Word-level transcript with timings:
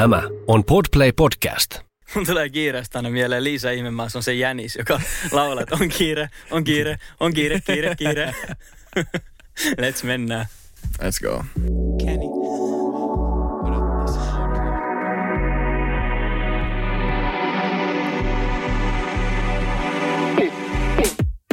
Tämä 0.00 0.22
on 0.46 0.64
Podplay 0.64 1.12
Podcast. 1.12 1.78
Mun 2.14 2.26
tulee 2.26 2.50
kiireestä 2.50 2.98
aina 2.98 3.10
mieleen 3.10 3.44
Liisa 3.44 3.70
Ihmemaas 3.70 4.16
on 4.16 4.22
se 4.22 4.34
jänis, 4.34 4.76
joka 4.76 5.00
laulaa, 5.32 5.62
että 5.62 5.76
on 5.80 5.88
kiire, 5.88 6.30
on 6.50 6.64
kiire, 6.64 6.98
on 7.20 7.34
kiire, 7.34 7.60
kiire, 7.60 7.94
kiire. 7.96 8.34
Let's 9.80 10.04
mennään. 10.04 10.46
Let's 11.02 11.28
go. 11.28 11.44
Kenny. 12.04 12.26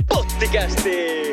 Pottikästi! 0.09 1.26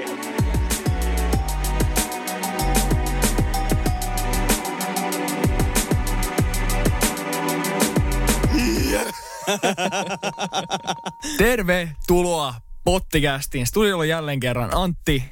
Tervetuloa 11.39 12.55
Pottikästiin. 12.85 13.67
Studiolla 13.67 14.05
jälleen 14.05 14.41
kerran 14.41 14.71
Antti 14.75 15.25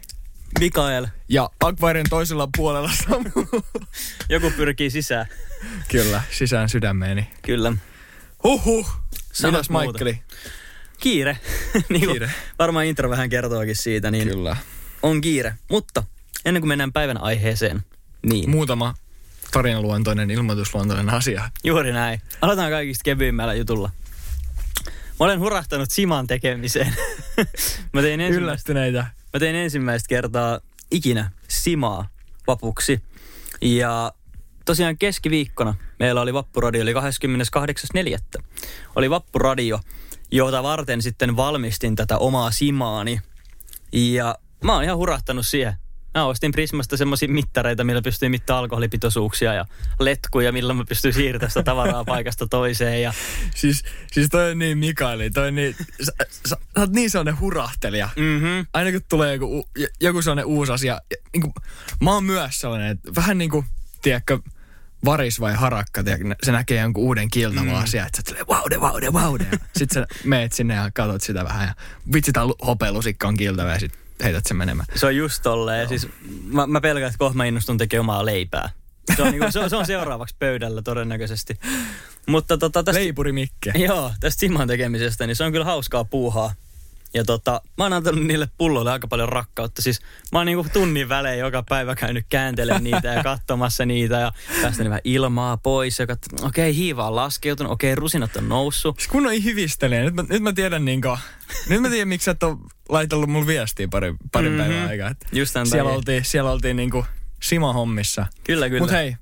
Mikael, 0.61 1.07
ja 1.29 1.51
Akvarion 1.61 2.07
toisella 2.11 2.49
puolella 2.57 2.91
Samu. 3.09 3.31
joku 4.29 4.51
pyrkii 4.57 4.91
sisään. 4.91 5.27
Kyllä, 5.89 6.23
sisään 6.31 6.69
sydämeeni. 6.69 7.31
Kyllä. 7.43 7.73
Huhhuh. 8.45 8.91
Mitäs. 9.43 9.71
Maikkeli? 9.71 10.23
Kiire. 10.99 11.39
niin 11.89 12.09
Kiire. 12.09 12.31
Varmaan 12.59 12.87
intro 12.87 13.11
vähän 13.11 13.29
kertookin 13.29 13.77
siitä, 13.77 14.11
niin 14.11 14.29
Kyllä. 14.29 14.57
on 15.03 15.21
kiire. 15.21 15.55
Mutta 15.71 16.03
ennen 16.45 16.61
kuin 16.61 16.69
mennään 16.69 16.93
päivän 16.93 17.23
aiheeseen, 17.23 17.85
niin 18.27 18.51
Muutama 18.51 18.95
tarinaluontoinen, 19.53 20.31
ilmoitusluontoinen 20.31 21.11
asia. 21.11 21.51
juuri 21.65 21.93
näin. 21.93 22.21
Aloitetaan 22.41 22.71
kaikista 22.71 23.03
kevyimmällä 23.05 23.55
jutulla. 23.55 23.91
Mä 25.23 25.27
olen 25.27 25.41
hurahtanut 25.41 25.91
Siman 25.91 26.27
tekemiseen. 26.27 26.95
mä, 27.93 28.03
tein 28.03 28.21
ensimmäistä, 28.21 28.45
Yllästyneitä. 28.45 29.07
mä 29.33 29.41
tein 29.41 29.57
ensimmäistä 29.57 30.09
kertaa 30.09 30.61
ikinä 30.91 31.31
Simaa 31.49 32.09
vapuksi. 32.47 33.03
Ja 33.61 34.13
tosiaan 34.65 34.99
keskiviikkona 34.99 35.75
meillä 35.99 36.21
oli 36.21 36.35
Vappuradio, 36.35 36.83
eli 36.83 36.93
28.4. 36.93 38.43
Oli 38.97 39.11
Vappuradio, 39.11 39.81
jota 40.31 40.63
varten 40.63 41.03
sitten 41.03 41.37
valmistin 41.37 41.97
tätä 41.97 42.19
omaa 42.19 42.51
Simaani. 42.51 43.21
Ja 43.93 44.39
mä 44.65 44.75
oon 44.75 44.85
ihan 44.85 44.97
hurahtanut 44.97 45.47
siihen. 45.47 45.75
Mä 46.15 46.25
ostin 46.25 46.53
Prismasta 46.53 46.97
semmoisia 46.97 47.29
mittareita, 47.29 47.85
millä 47.85 48.03
pystyy 48.03 48.29
mittaamaan 48.29 48.63
alkoholipitoisuuksia 48.63 49.55
ja 49.55 49.65
letkuja, 50.01 50.53
millä 50.53 50.75
mä 50.75 50.85
pystyn 50.89 51.13
siirtämään 51.13 51.51
sitä 51.51 51.63
tavaraa 51.63 52.05
paikasta 52.05 52.47
toiseen. 52.47 53.03
Ja, 53.03 53.13
Siis, 53.55 53.85
siis 54.13 54.29
toi 54.31 54.51
on 54.51 54.59
niin 54.59 54.79
Mikaeli, 54.79 55.31
toi 55.31 55.49
on 55.49 55.55
niin, 55.55 55.77
sä, 56.03 56.13
sä, 56.31 56.41
sä 56.49 56.57
oot 56.77 56.91
niin 56.91 57.11
sellainen 57.11 57.41
hurahtelija. 57.41 58.09
mm-hmm. 58.17 58.67
Aina 58.73 58.93
kun 58.93 59.01
tulee 59.09 59.35
joku, 59.35 59.69
joku 60.01 60.23
sellainen 60.23 60.45
uusi 60.45 60.73
asia, 60.73 61.01
ja 61.11 61.17
niin 61.33 61.41
kuin, 61.41 61.53
mä 62.01 62.13
oon 62.13 62.25
myös 62.25 62.61
sellainen, 62.61 62.91
että 62.91 63.15
vähän 63.17 63.39
niin 63.39 63.51
kuin, 63.51 63.67
tiedätkö, 64.03 64.39
varis 65.05 65.41
vai 65.41 65.55
harakka, 65.55 66.05
tiedätkö, 66.05 66.35
se 66.43 66.53
näkee 66.53 66.81
jonkun 66.81 67.05
uuden 67.05 67.31
kiltavan 67.31 67.67
mm. 67.67 67.75
asian, 67.75 68.07
että 68.07 68.17
sä 68.17 68.23
tulee 68.23 68.47
vaude, 68.49 68.81
vaude, 68.81 69.13
vaude. 69.13 69.47
Sitten 69.77 70.03
sä 70.03 70.07
meet 70.25 70.53
sinne 70.53 70.75
ja 70.75 70.91
katsot 70.95 71.23
sitä 71.23 71.45
vähän 71.45 71.69
ja 71.69 71.75
vitsi 72.13 72.33
tää 72.33 72.45
hopealusikka 72.67 73.29
on 73.29 73.37
kiltava 73.37 73.71
ja 73.71 73.81
sit 73.81 74.02
heität 74.23 74.47
sen 74.47 74.57
menemään. 74.57 74.87
Se 74.95 75.07
on 75.07 75.17
just 75.17 75.43
tolleen. 75.43 75.89
Siis 75.89 76.09
mä, 76.45 76.67
mä 76.67 76.81
pelkään, 76.81 77.09
että 77.09 77.19
kohta 77.19 77.37
mä 77.37 77.45
innostun 77.45 77.79
tekemään 77.79 78.01
omaa 78.01 78.27
leipää. 78.27 78.71
Se 79.17 79.23
on, 79.23 79.31
niinku, 79.31 79.51
se, 79.51 79.61
on, 79.61 79.71
se 79.71 79.77
on 79.77 79.87
seuraavaksi 79.87 80.37
pöydällä 80.39 80.83
todennäköisesti. 80.83 81.59
Mutta 82.27 82.59
tota, 82.59 82.83
tästä, 82.83 83.01
Leipuri 83.01 83.33
Mikke. 83.33 83.73
joo, 83.75 84.13
tästä 84.21 84.41
Siman 84.41 84.69
tekemisestä, 84.69 85.27
niin 85.27 85.37
se 85.37 85.45
on 85.45 85.53
kyllä 85.53 85.65
hauskaa 85.65 86.05
puuhaa. 86.05 86.55
Ja 87.15 87.25
tota, 87.25 87.61
mä 87.79 87.85
oon 87.85 87.93
antanut 87.93 88.27
niille 88.27 88.49
pulloille 88.59 88.91
aika 88.93 89.09
paljon 89.09 89.29
rakkautta. 89.29 89.83
Siis 89.83 90.01
mä 90.33 90.39
oon 90.39 90.47
niinku 90.47 90.67
tunnin 90.73 91.09
välein 91.09 91.39
joka 91.39 91.63
päivä 91.69 91.95
käynyt 91.95 92.27
kääntelemään 92.29 92.85
niitä 92.85 93.09
ja 93.09 93.23
katsomassa 93.23 93.87
niitä 93.87 94.21
ja 94.21 94.33
päästänyt 94.63 94.91
vähän 94.91 95.01
ilmaa 95.05 95.57
pois. 95.57 95.99
Ja 95.99 96.05
okei, 96.05 96.47
okay, 96.47 96.75
hiiva 96.75 97.07
on 97.07 97.17
laskeutunut, 97.17 97.73
okei, 97.73 97.93
okay, 97.93 98.01
rusinat 98.01 98.37
on 98.37 98.49
noussut. 98.49 98.97
Siis 98.99 99.09
kun 99.09 99.27
on 99.27 99.33
hivistelijä, 99.33 100.03
nyt 100.03 100.15
mä, 100.15 100.25
nyt 100.29 100.43
mä 100.43 100.53
tiedän 100.53 100.85
niinku, 100.85 101.19
nyt 101.69 101.83
mä 101.83 101.89
tiedän 101.89 102.09
miksi 102.09 102.25
sä 102.25 102.31
et 102.31 102.43
ole 102.43 102.57
laitellut 102.89 103.31
mulle 103.31 103.47
viestiä 103.47 103.89
pari, 103.89 104.15
pari 104.33 104.49
Mhm. 104.49 104.59
mm-hmm. 104.59 104.73
päivää 104.73 104.89
aikaa. 104.89 105.15
Just 105.33 105.53
tämän 105.53 105.67
Siellä 105.67 105.91
oltiin, 105.91 106.25
siellä 106.25 106.51
oltiin 106.51 106.77
niinku 106.77 107.07
Sima-hommissa. 107.43 108.27
Kyllä, 108.45 108.69
kyllä. 108.69 108.81
Mut 108.81 108.91
hei, 108.91 109.17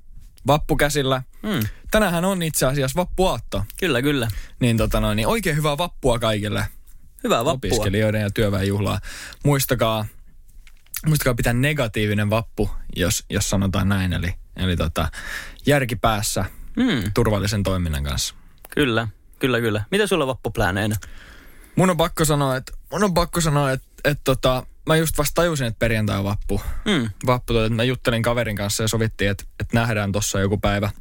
vappu 0.47 0.75
käsillä. 0.75 1.23
Mm, 1.43 1.67
Tänähän 1.91 2.25
on 2.25 2.43
itse 2.43 2.65
asiassa 2.65 2.99
vappuaatto. 2.99 3.63
kyllä, 3.79 4.01
kyllä. 4.01 4.27
Niin, 4.59 4.77
tota 4.77 4.99
noin, 4.99 5.15
niin 5.15 5.27
oikein 5.27 5.55
hyvää 5.55 5.77
vappua 5.77 6.19
kaikille 6.19 6.67
Hyvää 7.23 7.45
vappua. 7.45 7.53
opiskelijoiden 7.69 8.21
ja 8.21 8.29
työväenjuhlaa. 8.31 8.99
Muistakaa, 9.45 10.05
muistakaa 11.07 11.33
pitää 11.33 11.53
negatiivinen 11.53 12.29
vappu, 12.29 12.69
jos, 12.95 13.25
jos 13.29 13.49
sanotaan 13.49 13.89
näin. 13.89 14.13
Eli, 14.13 14.33
eli 14.57 14.75
tota, 14.77 15.11
järki 15.65 15.95
päässä 15.95 16.45
Mm, 16.75 17.11
turvallisen 17.13 17.63
toiminnan 17.63 18.03
kanssa. 18.03 18.35
kyllä, 18.69 19.07
kyllä, 19.39 19.59
kyllä. 19.59 19.83
Mitä 19.91 20.07
sulla 20.07 20.23
on 20.23 20.27
vappupläneinä? 20.27 20.95
Mun 21.75 21.89
on 21.89 21.97
pakko 21.97 22.25
sanoa, 22.25 22.55
että, 22.55 22.71
mun 22.91 23.03
on 23.03 23.13
pakko 23.13 23.41
sanoa, 23.41 23.71
että, 23.71 23.87
että 24.05 24.21
tota, 24.23 24.65
mä 24.87 24.95
just 24.95 25.17
vasta 25.17 25.33
tajusin, 25.35 25.67
että 25.67 25.79
perjantai 25.79 26.17
on 26.17 26.23
vappu. 26.23 26.61
Mm, 26.85 27.09
Vappu, 27.25 27.57
että 27.57 27.75
mä 27.75 27.83
juttelin 27.83 28.23
kaverin 28.23 28.55
kanssa 28.55 28.83
ja 28.83 28.87
sovittiin, 28.87 29.31
että, 29.31 29.43
että 29.59 29.77
nähdään 29.79 30.11
tossa 30.11 30.39
joku 30.39 30.57
päivä. 30.57 30.91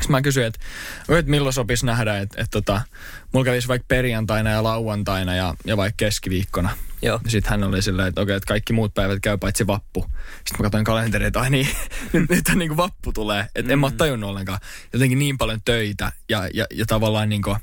Sitten 0.00 0.10
mä 0.10 0.22
kysyin, 0.22 0.46
että, 0.46 0.58
että 1.08 1.30
milloin 1.30 1.52
sopisi 1.52 1.86
nähdä, 1.86 2.18
että, 2.18 2.40
että 2.40 2.50
tota, 2.50 2.80
mulla 3.32 3.44
kävisi 3.44 3.68
vaikka 3.68 3.84
perjantaina 3.88 4.50
ja 4.50 4.62
lauantaina 4.62 5.34
ja, 5.34 5.54
ja 5.64 5.76
vaikka 5.76 5.96
keskiviikkona. 5.96 6.70
joo. 7.02 7.20
Sitten 7.28 7.50
hän 7.50 7.64
oli 7.64 7.82
silleen, 7.82 8.08
että 8.08 8.20
okei, 8.20 8.36
että 8.36 8.46
kaikki 8.46 8.72
muut 8.72 8.94
päivät 8.94 9.18
käy 9.22 9.38
paitsi 9.38 9.66
vappu. 9.66 10.06
Sitten 10.36 10.56
mä 10.58 10.62
katsoin 10.62 10.84
kalenteria, 10.84 11.28
että 11.28 11.40
ai 11.40 11.50
niin, 11.50 11.68
nyt, 12.12 12.30
nyt 12.30 12.44
niin 12.54 12.68
kuin 12.68 12.76
vappu 12.76 13.12
tulee. 13.12 13.40
Että 13.40 13.62
mm. 13.62 13.70
en 13.70 13.78
mä 13.78 13.86
oo 13.86 13.90
tajunnut 13.90 14.30
ollenkaan. 14.30 14.60
Jotenkin 14.92 15.18
niin 15.18 15.38
paljon 15.38 15.60
töitä 15.64 16.12
ja, 16.28 16.48
ja, 16.54 16.66
ja 16.74 16.86
tavallaan 16.86 17.28
niin 17.28 17.42
kuin 17.42 17.56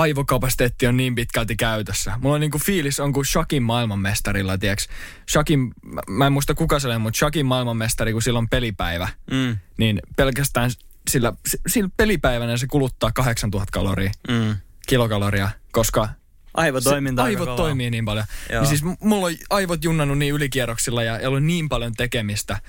aivokapasiteetti 0.00 0.86
on 0.86 0.96
niin 0.96 1.14
pitkälti 1.14 1.56
käytössä. 1.56 2.18
Mulla 2.22 2.34
on 2.34 2.40
niinku 2.40 2.58
fiilis 2.58 3.00
on 3.00 3.12
kuin 3.12 3.26
Shakin 3.26 3.62
maailmanmestarilla, 3.62 4.58
tiiäks. 4.58 4.88
Shakin, 5.30 5.60
mä, 5.82 6.00
mä 6.08 6.26
en 6.26 6.32
muista 6.32 6.54
kuka 6.54 6.78
se 6.78 6.88
oli, 6.88 6.98
mutta 6.98 7.18
Shakin 7.18 7.46
maailmanmestari, 7.46 8.12
kun 8.12 8.22
sillä 8.22 8.38
on 8.38 8.48
pelipäivä, 8.48 9.08
Mm, 9.30 9.58
niin 9.78 10.02
pelkästään 10.16 10.70
sillä, 11.10 11.32
sillä 11.66 11.90
pelipäivänä 11.96 12.56
se 12.56 12.66
kuluttaa 12.66 13.12
8000 13.12 13.72
kaloria, 13.72 14.10
mm. 14.28 14.56
kilokaloria, 14.86 15.50
koska 15.72 16.08
Aivotoiminta 16.54 17.22
se, 17.22 17.26
aivot 17.26 17.56
toimii 17.56 17.90
niin 17.90 18.04
paljon. 18.04 18.26
Joo. 18.52 18.60
Niin 18.60 18.68
siis 18.68 18.82
mulla 19.00 19.26
on 19.26 19.32
aivot 19.50 19.84
junnannut 19.84 20.18
niin 20.18 20.34
ylikierroksilla 20.34 21.02
ja, 21.02 21.18
ja 21.20 21.28
ollut 21.28 21.44
niin 21.44 21.68
paljon 21.68 21.92
tekemistä 21.94 22.60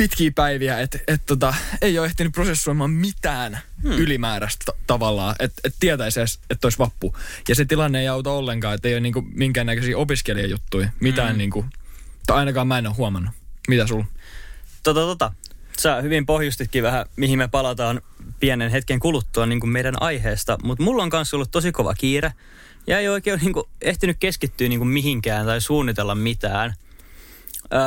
pitkiä 0.00 0.30
päiviä, 0.34 0.80
että 0.80 0.98
et 1.08 1.22
tota, 1.26 1.54
ei 1.82 1.98
ole 1.98 2.06
ehtinyt 2.06 2.32
prosessoimaan 2.32 2.90
mitään 2.90 3.58
hmm. 3.82 3.92
ylimääräistä 3.92 4.64
ta- 4.64 4.78
tavallaan, 4.86 5.34
että 5.38 5.60
et 5.64 5.74
tietäisi 5.80 6.20
edes, 6.20 6.40
että 6.50 6.66
olisi 6.66 6.78
vappu. 6.78 7.16
Ja 7.48 7.54
se 7.54 7.64
tilanne 7.64 8.00
ei 8.00 8.08
auta 8.08 8.30
ollenkaan, 8.30 8.74
että 8.74 8.88
ei 8.88 8.94
ole 8.94 9.00
niinku 9.00 9.22
minkäännäköisiä 9.34 9.98
opiskelijajuttuja, 9.98 10.88
mitään 11.00 11.28
hmm. 11.28 11.38
niinku, 11.38 11.64
tai 12.26 12.38
ainakaan 12.38 12.66
mä 12.66 12.78
en 12.78 12.86
ole 12.86 12.94
huomannut. 12.94 13.34
Mitä 13.68 13.86
sulla? 13.86 14.04
Tota, 14.82 15.00
tota. 15.00 15.32
Sä 15.78 16.00
hyvin 16.00 16.26
pohjustitkin 16.26 16.82
vähän, 16.82 17.06
mihin 17.16 17.38
me 17.38 17.48
palataan 17.48 18.00
pienen 18.40 18.70
hetken 18.70 19.00
kuluttua 19.00 19.46
niin 19.46 19.60
kuin 19.60 19.70
meidän 19.70 20.02
aiheesta, 20.02 20.58
mutta 20.62 20.84
mulla 20.84 21.02
on 21.02 21.10
kanssa 21.10 21.36
ollut 21.36 21.50
tosi 21.50 21.72
kova 21.72 21.94
kiire 21.94 22.32
ja 22.86 22.98
ei 22.98 23.08
oikein 23.08 23.40
niin 23.40 23.52
kuin, 23.52 23.64
ehtinyt 23.80 24.16
keskittyä 24.20 24.68
niin 24.68 24.80
kuin 24.80 24.88
mihinkään 24.88 25.46
tai 25.46 25.60
suunnitella 25.60 26.14
mitään. 26.14 26.74
Öö, 27.72 27.80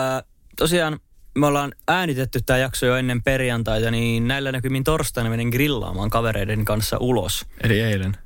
tosiaan 0.57 0.99
me 1.35 1.47
ollaan 1.47 1.71
äänitetty 1.87 2.41
tämä 2.45 2.59
jakso 2.59 2.85
jo 2.85 2.95
ennen 2.95 3.23
perjantaita, 3.23 3.91
niin 3.91 4.27
näillä 4.27 4.51
näkymin 4.51 4.83
torstaina 4.83 5.29
menen 5.29 5.47
grillaamaan 5.49 6.09
kavereiden 6.09 6.65
kanssa 6.65 6.97
ulos. 6.99 7.45
Eli 7.63 7.81
eilen. 7.81 8.17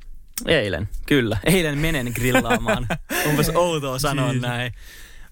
Eilen, 0.46 0.90
kyllä. 1.06 1.38
Eilen 1.46 1.78
menen 1.78 2.12
grillaamaan. 2.16 2.88
Onpas 3.30 3.52
outoa 3.56 4.00
sanoa 4.00 4.32
Siis. 4.32 4.42
näin. 4.42 4.74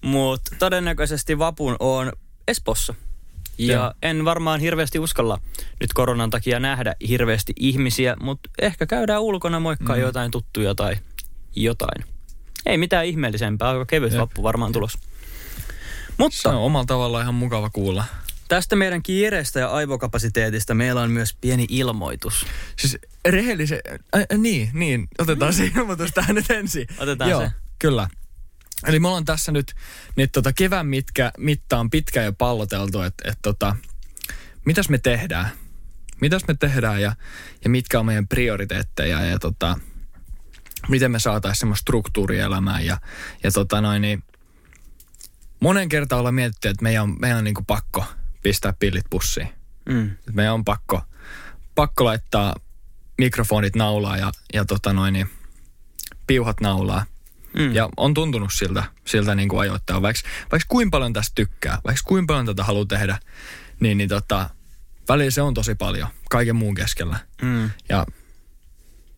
Mutta 0.02 0.56
todennäköisesti 0.58 1.38
vapun 1.38 1.76
on 1.80 2.12
Espossa. 2.48 2.94
Ja 3.58 3.74
Joo. 3.74 3.92
en 4.02 4.24
varmaan 4.24 4.60
hirveästi 4.60 4.98
uskalla 4.98 5.40
nyt 5.80 5.92
koronan 5.92 6.30
takia 6.30 6.60
nähdä 6.60 6.96
hirveästi 7.08 7.52
ihmisiä, 7.56 8.16
mutta 8.20 8.50
ehkä 8.62 8.86
käydään 8.86 9.22
ulkona 9.22 9.60
moikkaa 9.60 9.96
mm. 9.96 10.02
jotain 10.02 10.30
tuttuja 10.30 10.74
tai 10.74 10.96
jotain. 11.56 12.04
Ei 12.66 12.78
mitään 12.78 13.06
ihmeellisempää, 13.06 13.70
aika 13.70 13.86
kevyt 13.86 14.12
Jep. 14.12 14.20
vappu 14.20 14.42
varmaan 14.42 14.72
tulos. 14.72 14.98
Se 16.16 16.22
Mutta 16.22 16.48
on 16.50 16.56
omalla 16.64 16.86
tavallaan 16.86 17.22
ihan 17.22 17.34
mukava 17.34 17.70
kuulla. 17.70 18.04
tästä 18.48 18.76
meidän 18.76 19.02
kiireestä 19.02 19.60
ja 19.60 19.68
aivokapasiteetista 19.68 20.74
meillä 20.74 21.00
on 21.00 21.10
myös 21.10 21.36
pieni 21.40 21.66
ilmoitus. 21.68 22.46
Siis 22.78 22.98
rehellisen, 23.28 23.80
äh, 24.16 24.38
niin, 24.38 24.70
niin, 24.72 25.08
otetaan 25.18 25.52
se 25.52 25.66
ilmoitus 25.76 26.10
tähän 26.14 26.34
nyt 26.36 26.50
ensin. 26.50 26.86
Otetaan 26.98 27.30
Joo, 27.30 27.40
se. 27.40 27.50
kyllä. 27.78 28.08
Eli 28.86 28.98
me 28.98 29.08
ollaan 29.08 29.24
tässä 29.24 29.52
nyt, 29.52 29.74
nyt 30.16 30.32
tota 30.32 30.52
kevään 30.52 30.86
mitkä, 30.86 31.32
mittaan 31.38 31.90
pitkä 31.90 32.22
jo 32.22 32.32
palloteltu, 32.32 33.02
että 33.02 33.30
et 33.30 33.38
tota, 33.42 33.76
mitäs 34.64 34.88
me 34.88 34.98
tehdään. 34.98 35.50
mitäs 36.20 36.42
me 36.48 36.54
tehdään 36.54 37.02
ja, 37.02 37.16
ja 37.64 37.70
mitkä 37.70 37.98
on 38.00 38.06
meidän 38.06 38.28
prioriteetteja 38.28 39.24
ja 39.24 39.38
tota, 39.38 39.78
miten 40.88 41.10
me 41.10 41.18
saataisiin 41.18 41.60
semmoista 41.60 41.80
struktuuria 41.82 42.44
elämään. 42.44 42.86
Ja, 42.86 42.98
ja 43.42 43.50
tota 43.52 43.80
noin, 43.80 44.02
niin 44.02 44.22
monen 45.60 45.88
kertaan 45.88 46.18
ollaan 46.18 46.34
mietitty, 46.34 46.68
että 46.68 46.82
meidän 46.82 47.02
on, 47.02 47.16
meidän 47.20 47.38
on 47.38 47.44
niin 47.44 47.54
kuin 47.54 47.66
pakko 47.66 48.04
pistää 48.42 48.72
pillit 48.72 49.04
pussiin. 49.10 49.48
Mm. 49.88 50.10
Meidän 50.32 50.54
on 50.54 50.64
pakko, 50.64 51.02
pakko 51.74 52.04
laittaa 52.04 52.54
mikrofonit 53.18 53.76
naulaa 53.76 54.16
ja, 54.16 54.32
ja 54.52 54.64
tota 54.64 54.92
noin, 54.92 55.12
niin 55.12 55.30
piuhat 56.26 56.60
naulaa. 56.60 57.04
Mm. 57.58 57.74
Ja 57.74 57.88
on 57.96 58.14
tuntunut 58.14 58.52
siltä, 58.52 58.84
siltä 59.04 59.34
niin 59.34 59.48
kuin 59.48 59.60
ajoittaa. 59.60 60.02
Vaikka, 60.02 60.28
vaikka 60.52 60.66
kuinka 60.68 60.90
paljon 60.90 61.12
tästä 61.12 61.32
tykkää, 61.34 61.78
vaikka 61.84 62.02
kuinka 62.04 62.32
paljon 62.32 62.46
tätä 62.46 62.64
haluaa 62.64 62.86
tehdä, 62.86 63.18
niin, 63.80 63.98
niin 63.98 64.08
tota, 64.08 64.50
välillä 65.08 65.30
se 65.30 65.42
on 65.42 65.54
tosi 65.54 65.74
paljon 65.74 66.08
kaiken 66.30 66.56
muun 66.56 66.74
keskellä. 66.74 67.18
Mm. 67.42 67.70
Ja 67.88 68.06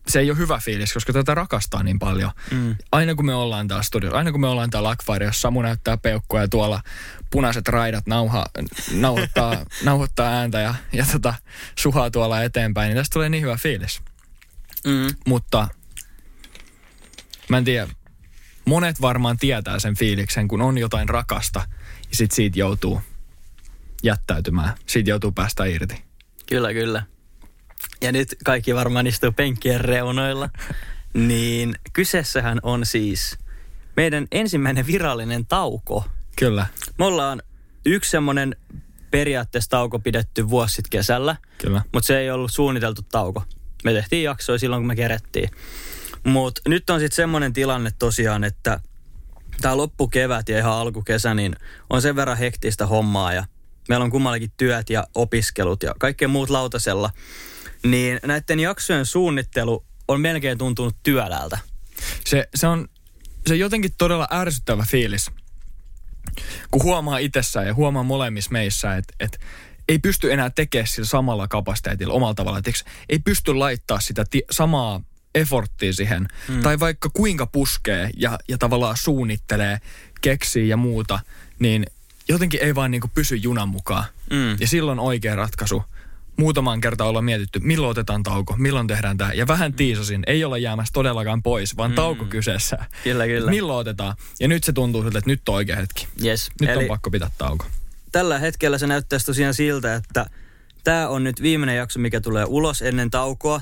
se 0.09 0.19
ei 0.19 0.31
ole 0.31 0.37
hyvä 0.37 0.59
fiilis, 0.63 0.93
koska 0.93 1.13
tätä 1.13 1.35
rakastaa 1.35 1.83
niin 1.83 1.99
paljon. 1.99 2.31
Mm. 2.51 2.75
Aina 2.91 3.15
kun 3.15 3.25
me 3.25 3.33
ollaan 3.33 3.67
täällä 3.67 3.83
studiossa, 3.83 4.17
aina 4.17 4.31
kun 4.31 4.41
me 4.41 4.47
ollaan 4.47 4.69
täällä 4.69 4.89
Akvaari, 4.89 5.25
jos 5.25 5.41
Samu 5.41 5.61
näyttää 5.61 5.97
peukkua 5.97 6.41
ja 6.41 6.47
tuolla 6.47 6.81
punaiset 7.29 7.67
raidat 7.67 8.07
nauha, 8.07 8.45
nauhoittaa, 8.93 9.65
nauhoittaa 9.83 10.27
ääntä 10.27 10.59
ja, 10.59 10.75
ja 10.93 11.05
tota, 11.11 11.33
suhaa 11.75 12.11
tuolla 12.11 12.43
eteenpäin, 12.43 12.89
niin 12.89 12.97
tästä 12.97 13.13
tulee 13.13 13.29
niin 13.29 13.43
hyvä 13.43 13.57
fiilis. 13.57 14.01
Mm. 14.85 15.07
Mutta 15.27 15.67
mä 17.49 17.57
en 17.57 17.65
tiedä, 17.65 17.87
monet 18.65 19.01
varmaan 19.01 19.37
tietää 19.37 19.79
sen 19.79 19.95
fiiliksen, 19.95 20.47
kun 20.47 20.61
on 20.61 20.77
jotain 20.77 21.09
rakasta 21.09 21.59
ja 22.09 22.15
sit 22.15 22.31
siitä 22.31 22.59
joutuu 22.59 23.01
jättäytymään. 24.03 24.73
Siitä 24.85 25.09
joutuu 25.09 25.31
päästä 25.31 25.65
irti. 25.65 26.03
Kyllä, 26.45 26.73
kyllä. 26.73 27.03
Ja 28.01 28.11
nyt 28.11 28.35
kaikki 28.45 28.75
varmaan 28.75 29.07
istuu 29.07 29.31
penkkien 29.31 29.81
reunoilla. 29.81 30.49
niin 31.13 31.75
kyseessähän 31.93 32.59
on 32.63 32.85
siis 32.85 33.37
meidän 33.95 34.27
ensimmäinen 34.31 34.87
virallinen 34.87 35.45
tauko. 35.45 36.05
Kyllä, 36.35 36.67
Me 36.99 37.05
ollaan 37.05 37.41
yksi 37.85 38.11
semmoinen 38.11 38.55
periaatteessa 39.11 39.69
tauko 39.69 39.99
pidetty 39.99 40.49
vuosi 40.49 40.75
sitten 40.75 40.89
kesällä, 40.89 41.35
kyllä. 41.57 41.81
mutta 41.93 42.07
se 42.07 42.19
ei 42.19 42.31
ollut 42.31 42.51
suunniteltu 42.51 43.01
tauko. 43.01 43.43
Me 43.83 43.93
tehtiin 43.93 44.23
jaksoja 44.23 44.59
silloin, 44.59 44.81
kun 44.81 44.87
me 44.87 44.95
kerettiin. 44.95 45.49
Mutta 46.23 46.61
nyt 46.67 46.89
on 46.89 46.99
sitten 46.99 47.15
semmoinen 47.15 47.53
tilanne 47.53 47.91
tosiaan, 47.99 48.43
että 48.43 48.79
tämä 49.61 49.77
loppukevät 49.77 50.49
ja 50.49 50.57
ihan 50.57 50.73
alkukesä, 50.73 51.33
niin 51.33 51.55
on 51.89 52.01
sen 52.01 52.15
verran 52.15 52.37
hektistä 52.37 52.85
hommaa 52.85 53.33
ja 53.33 53.45
meillä 53.89 54.03
on 54.03 54.11
kummallakin 54.11 54.51
työt 54.57 54.89
ja 54.89 55.07
opiskelut 55.15 55.83
ja 55.83 55.95
kaikkea 55.99 56.27
muut 56.27 56.49
lautasella. 56.49 57.09
Niin 57.83 58.19
näiden 58.25 58.59
jaksojen 58.59 59.05
suunnittelu 59.05 59.85
on 60.07 60.21
melkein 60.21 60.57
tuntunut 60.57 60.95
työläältä. 61.03 61.57
Se, 62.25 62.49
se 62.55 62.67
on 62.67 62.87
se 63.47 63.53
on 63.53 63.59
jotenkin 63.59 63.91
todella 63.97 64.27
ärsyttävä 64.31 64.85
fiilis, 64.89 65.31
kun 66.71 66.83
huomaa 66.83 67.17
itsessään 67.17 67.67
ja 67.67 67.73
huomaa 67.73 68.03
molemmissa 68.03 68.51
meissä, 68.51 68.95
että, 68.95 69.13
että 69.19 69.37
ei 69.89 69.99
pysty 69.99 70.33
enää 70.33 70.49
tekemään 70.49 70.87
sillä 70.87 71.07
samalla 71.07 71.47
kapasiteetilla 71.47 72.13
omalla 72.13 72.33
tavalla. 72.33 72.61
Tiiäks, 72.61 72.85
ei 73.09 73.19
pysty 73.19 73.53
laittaa 73.53 73.99
sitä 73.99 74.25
ti- 74.29 74.43
samaa 74.51 75.01
efforttia 75.35 75.93
siihen. 75.93 76.27
Mm. 76.47 76.61
Tai 76.61 76.79
vaikka 76.79 77.09
kuinka 77.13 77.45
puskee 77.45 78.09
ja, 78.17 78.39
ja 78.47 78.57
tavallaan 78.57 78.97
suunnittelee, 78.97 79.79
keksii 80.21 80.69
ja 80.69 80.77
muuta, 80.77 81.19
niin 81.59 81.85
jotenkin 82.29 82.63
ei 82.63 82.75
vaan 82.75 82.91
niinku 82.91 83.11
pysy 83.13 83.35
junan 83.35 83.69
mukaan. 83.69 84.05
Mm. 84.29 84.57
Ja 84.59 84.67
silloin 84.67 84.99
oikea 84.99 85.35
ratkaisu. 85.35 85.83
Muutamaan 86.39 86.81
kertaan 86.81 87.09
ollaan 87.09 87.25
mietitty, 87.25 87.59
milloin 87.59 87.91
otetaan 87.91 88.23
tauko, 88.23 88.55
milloin 88.57 88.87
tehdään 88.87 89.17
tämä. 89.17 89.33
Ja 89.33 89.47
vähän 89.47 89.73
tiisasin, 89.73 90.23
ei 90.27 90.43
olla 90.43 90.57
jäämässä 90.57 90.91
todellakaan 90.93 91.43
pois, 91.43 91.77
vaan 91.77 91.91
tauko 91.91 92.25
kyseessä. 92.25 92.77
Kyllä, 93.03 93.27
kyllä. 93.27 93.49
Milloin 93.51 93.79
otetaan? 93.79 94.15
Ja 94.39 94.47
nyt 94.47 94.63
se 94.63 94.73
tuntuu 94.73 95.01
siltä, 95.01 95.17
että 95.17 95.29
nyt 95.29 95.49
on 95.49 95.55
oikea 95.55 95.75
hetki. 95.75 96.07
Yes. 96.25 96.49
Nyt 96.61 96.69
Eli 96.69 96.83
on 96.83 96.87
pakko 96.87 97.11
pitää 97.11 97.31
tauko. 97.37 97.65
tällä 98.11 98.39
hetkellä 98.39 98.77
se 98.77 98.87
näyttäisi 98.87 99.25
tosiaan 99.25 99.53
siltä, 99.53 99.95
että 99.95 100.25
tämä 100.83 101.07
on 101.07 101.23
nyt 101.23 101.41
viimeinen 101.41 101.77
jakso, 101.77 101.99
mikä 101.99 102.21
tulee 102.21 102.45
ulos 102.47 102.81
ennen 102.81 103.09
taukoa. 103.11 103.61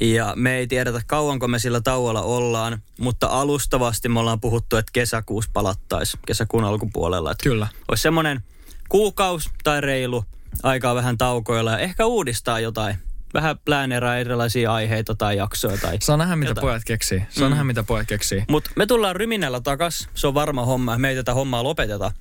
Ja 0.00 0.32
me 0.36 0.56
ei 0.56 0.66
tiedetä 0.66 1.00
kauanko 1.06 1.48
me 1.48 1.58
sillä 1.58 1.80
tauolla 1.80 2.22
ollaan, 2.22 2.82
mutta 2.98 3.26
alustavasti 3.26 4.08
me 4.08 4.20
ollaan 4.20 4.40
puhuttu, 4.40 4.76
että 4.76 4.90
kesäkuussa 4.92 5.50
palattaisi 5.54 6.18
kesäkuun 6.26 6.64
alkupuolella. 6.64 7.30
Että 7.32 7.42
Kyllä. 7.42 7.66
olisi 7.88 8.02
semmoinen 8.02 8.40
kuukaus 8.88 9.50
tai 9.64 9.80
reilu 9.80 10.24
aikaa 10.62 10.94
vähän 10.94 11.18
taukoilla 11.18 11.70
ja 11.72 11.78
ehkä 11.78 12.06
uudistaa 12.06 12.60
jotain. 12.60 12.96
Vähän 13.34 13.58
pläänerää 13.64 14.18
erilaisia 14.18 14.72
aiheita 14.74 15.14
tai 15.14 15.36
jaksoja 15.36 15.76
tai 15.78 15.98
Saa 16.02 16.16
nähdä, 16.16 16.36
mitä 16.36 16.50
jotain. 16.50 16.62
pojat 16.62 16.82
keksii. 16.84 17.22
Saa 17.30 17.48
Mm. 17.48 17.50
nähdä, 17.50 17.64
mitä 17.64 17.82
pojat 17.82 18.06
keksii. 18.06 18.44
Mutta 18.48 18.70
me 18.76 18.86
tullaan 18.86 19.16
ryminällä 19.16 19.60
takas, 19.60 20.08
se 20.14 20.26
on 20.26 20.34
varma 20.34 20.64
homma, 20.64 20.98
me 20.98 21.08
ei 21.08 21.16
tätä 21.16 21.34
hommaa 21.34 21.62
lopeteta. 21.64 22.12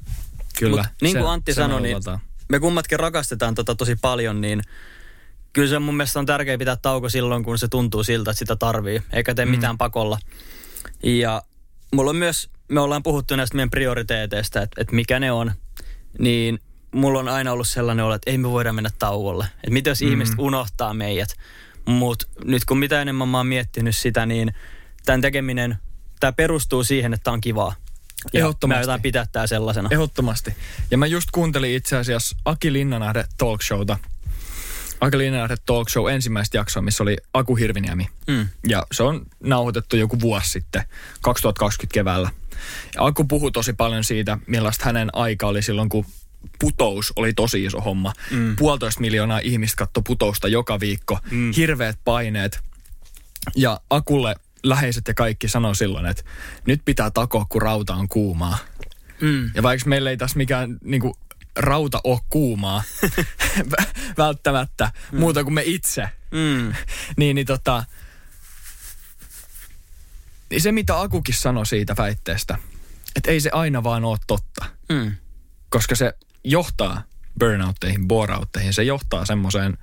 Kyllä. 0.59 0.81
Mut 0.81 1.01
niin 1.01 1.17
kuin 1.17 1.27
Antti 1.29 1.53
sanoi, 1.53 1.81
niin 1.81 1.97
me 2.49 2.59
kummatkin 2.59 2.99
rakastetaan 2.99 3.55
tota 3.55 3.75
tosi 3.75 3.95
paljon, 3.95 4.41
niin 4.41 4.61
kyllä 5.53 5.69
se 5.69 5.79
mun 5.79 5.97
mielestä 5.97 6.19
on 6.19 6.25
tärkeää 6.25 6.57
pitää 6.57 6.75
tauko 6.75 7.09
silloin, 7.09 7.43
kun 7.43 7.57
se 7.59 7.67
tuntuu 7.67 8.03
siltä, 8.03 8.31
että 8.31 8.39
sitä 8.39 8.55
tarvii, 8.55 9.01
eikä 9.13 9.35
tee 9.35 9.45
Mm. 9.45 9.51
mitään 9.51 9.77
pakolla. 9.77 10.19
Ja 11.03 11.41
mulla 11.95 12.09
on 12.09 12.15
myös, 12.15 12.49
me 12.67 12.79
ollaan 12.81 13.03
puhuttu 13.03 13.35
näistä 13.35 13.55
meidän 13.55 13.69
prioriteeteista, 13.69 14.61
että, 14.61 14.81
että 14.81 14.95
mikä 14.95 15.19
ne 15.19 15.31
on, 15.31 15.51
niin 16.19 16.59
mulla 16.91 17.19
on 17.19 17.27
aina 17.27 17.51
ollut 17.51 17.67
sellainen 17.67 18.05
olo, 18.05 18.13
että 18.13 18.31
ei 18.31 18.37
me 18.37 18.49
voida 18.49 18.73
mennä 18.73 18.89
tauolle. 18.99 19.45
Että 19.55 19.71
mitä 19.71 19.89
jos 19.89 20.01
mm. 20.01 20.07
ihmiset 20.07 20.35
unohtaa 20.37 20.93
meidät. 20.93 21.35
Mutta 21.85 22.27
nyt 22.43 22.65
kun 22.65 22.77
mitä 22.77 23.01
enemmän 23.01 23.27
mä 23.27 23.37
oon 23.37 23.47
miettinyt 23.47 23.97
sitä, 23.97 24.25
niin 24.25 24.53
tämän 25.05 25.21
tekeminen, 25.21 25.77
tämä 26.19 26.31
perustuu 26.31 26.83
siihen, 26.83 27.13
että 27.13 27.23
tää 27.23 27.33
on 27.33 27.41
kivaa. 27.41 27.75
Ja 28.33 28.39
Ehdottomasti. 28.39 28.77
aiotaan 28.77 29.01
pitää 29.01 29.25
tää 29.31 29.47
sellaisena. 29.47 29.89
Ehdottomasti. 29.91 30.55
Ja 30.91 30.97
mä 30.97 31.07
just 31.07 31.29
kuuntelin 31.31 31.75
itse 31.75 31.97
asiassa 31.97 32.37
Aki 32.45 32.73
Linnanahde 32.73 33.25
talk 33.37 33.61
showta. 33.61 33.97
Aki 35.01 35.17
Linnanahde 35.17 35.55
talk 35.65 35.89
show 35.89 36.09
ensimmäistä 36.09 36.57
jaksoa, 36.57 36.81
missä 36.81 37.03
oli 37.03 37.17
Aku 37.33 37.55
Hirviniemi. 37.55 38.07
Mm. 38.27 38.47
Ja 38.67 38.87
se 38.91 39.03
on 39.03 39.25
nauhoitettu 39.43 39.95
joku 39.95 40.21
vuosi 40.21 40.49
sitten, 40.49 40.83
2020 41.21 41.93
keväällä. 41.93 42.29
Ja 42.95 43.05
Aku 43.05 43.23
puhui 43.23 43.51
tosi 43.51 43.73
paljon 43.73 44.03
siitä, 44.03 44.37
millaista 44.47 44.85
hänen 44.85 45.09
aika 45.13 45.47
oli 45.47 45.61
silloin, 45.61 45.89
kun 45.89 46.05
putous 46.59 47.13
oli 47.15 47.33
tosi 47.33 47.63
iso 47.65 47.81
homma. 47.81 48.13
Mm. 48.31 48.55
Puolitoista 48.55 49.01
miljoonaa 49.01 49.39
ihmistä 49.39 49.75
katsoi 49.77 50.03
putousta 50.07 50.47
joka 50.47 50.79
viikko. 50.79 51.19
Mm. 51.31 51.51
Hirveät 51.55 51.99
paineet. 52.03 52.59
Ja 53.55 53.79
Akulle 53.89 54.35
läheiset 54.63 55.07
ja 55.07 55.13
kaikki 55.13 55.47
sanoi 55.47 55.75
silloin, 55.75 56.05
että 56.05 56.23
nyt 56.67 56.81
pitää 56.85 57.11
takoa, 57.11 57.45
kun 57.49 57.61
rauta 57.61 57.93
on 57.95 58.07
kuumaa. 58.07 58.57
Mm. 59.21 59.51
Ja 59.55 59.63
vaikka 59.63 59.89
meillä 59.89 60.09
ei 60.09 60.17
tässä 60.17 60.37
mikään 60.37 60.77
niinku, 60.83 61.17
rauta 61.55 62.01
ole 62.03 62.19
kuumaa 62.29 62.83
vä- 63.57 63.85
välttämättä, 64.17 64.91
mm. 65.11 65.19
muuta 65.19 65.43
kuin 65.43 65.53
me 65.53 65.61
itse, 65.65 66.09
Mm. 66.31 66.73
niin, 67.17 67.35
niin 67.35 67.47
tota, 67.47 67.83
niin 70.49 70.61
se 70.61 70.71
mitä 70.71 71.01
Akukin 71.01 71.35
sanoi 71.35 71.65
siitä 71.65 71.95
väitteestä, 71.97 72.57
että 73.15 73.31
ei 73.31 73.41
se 73.41 73.49
aina 73.53 73.83
vaan 73.83 74.05
ole 74.05 74.17
totta, 74.27 74.65
Mm. 74.89 75.11
koska 75.69 75.95
se 75.95 76.13
johtaa 76.43 77.03
burnoutteihin, 77.39 78.07
boreoutteihin, 78.07 78.73
se 78.73 78.83
johtaa 78.83 79.25
semmoiseen 79.25 79.77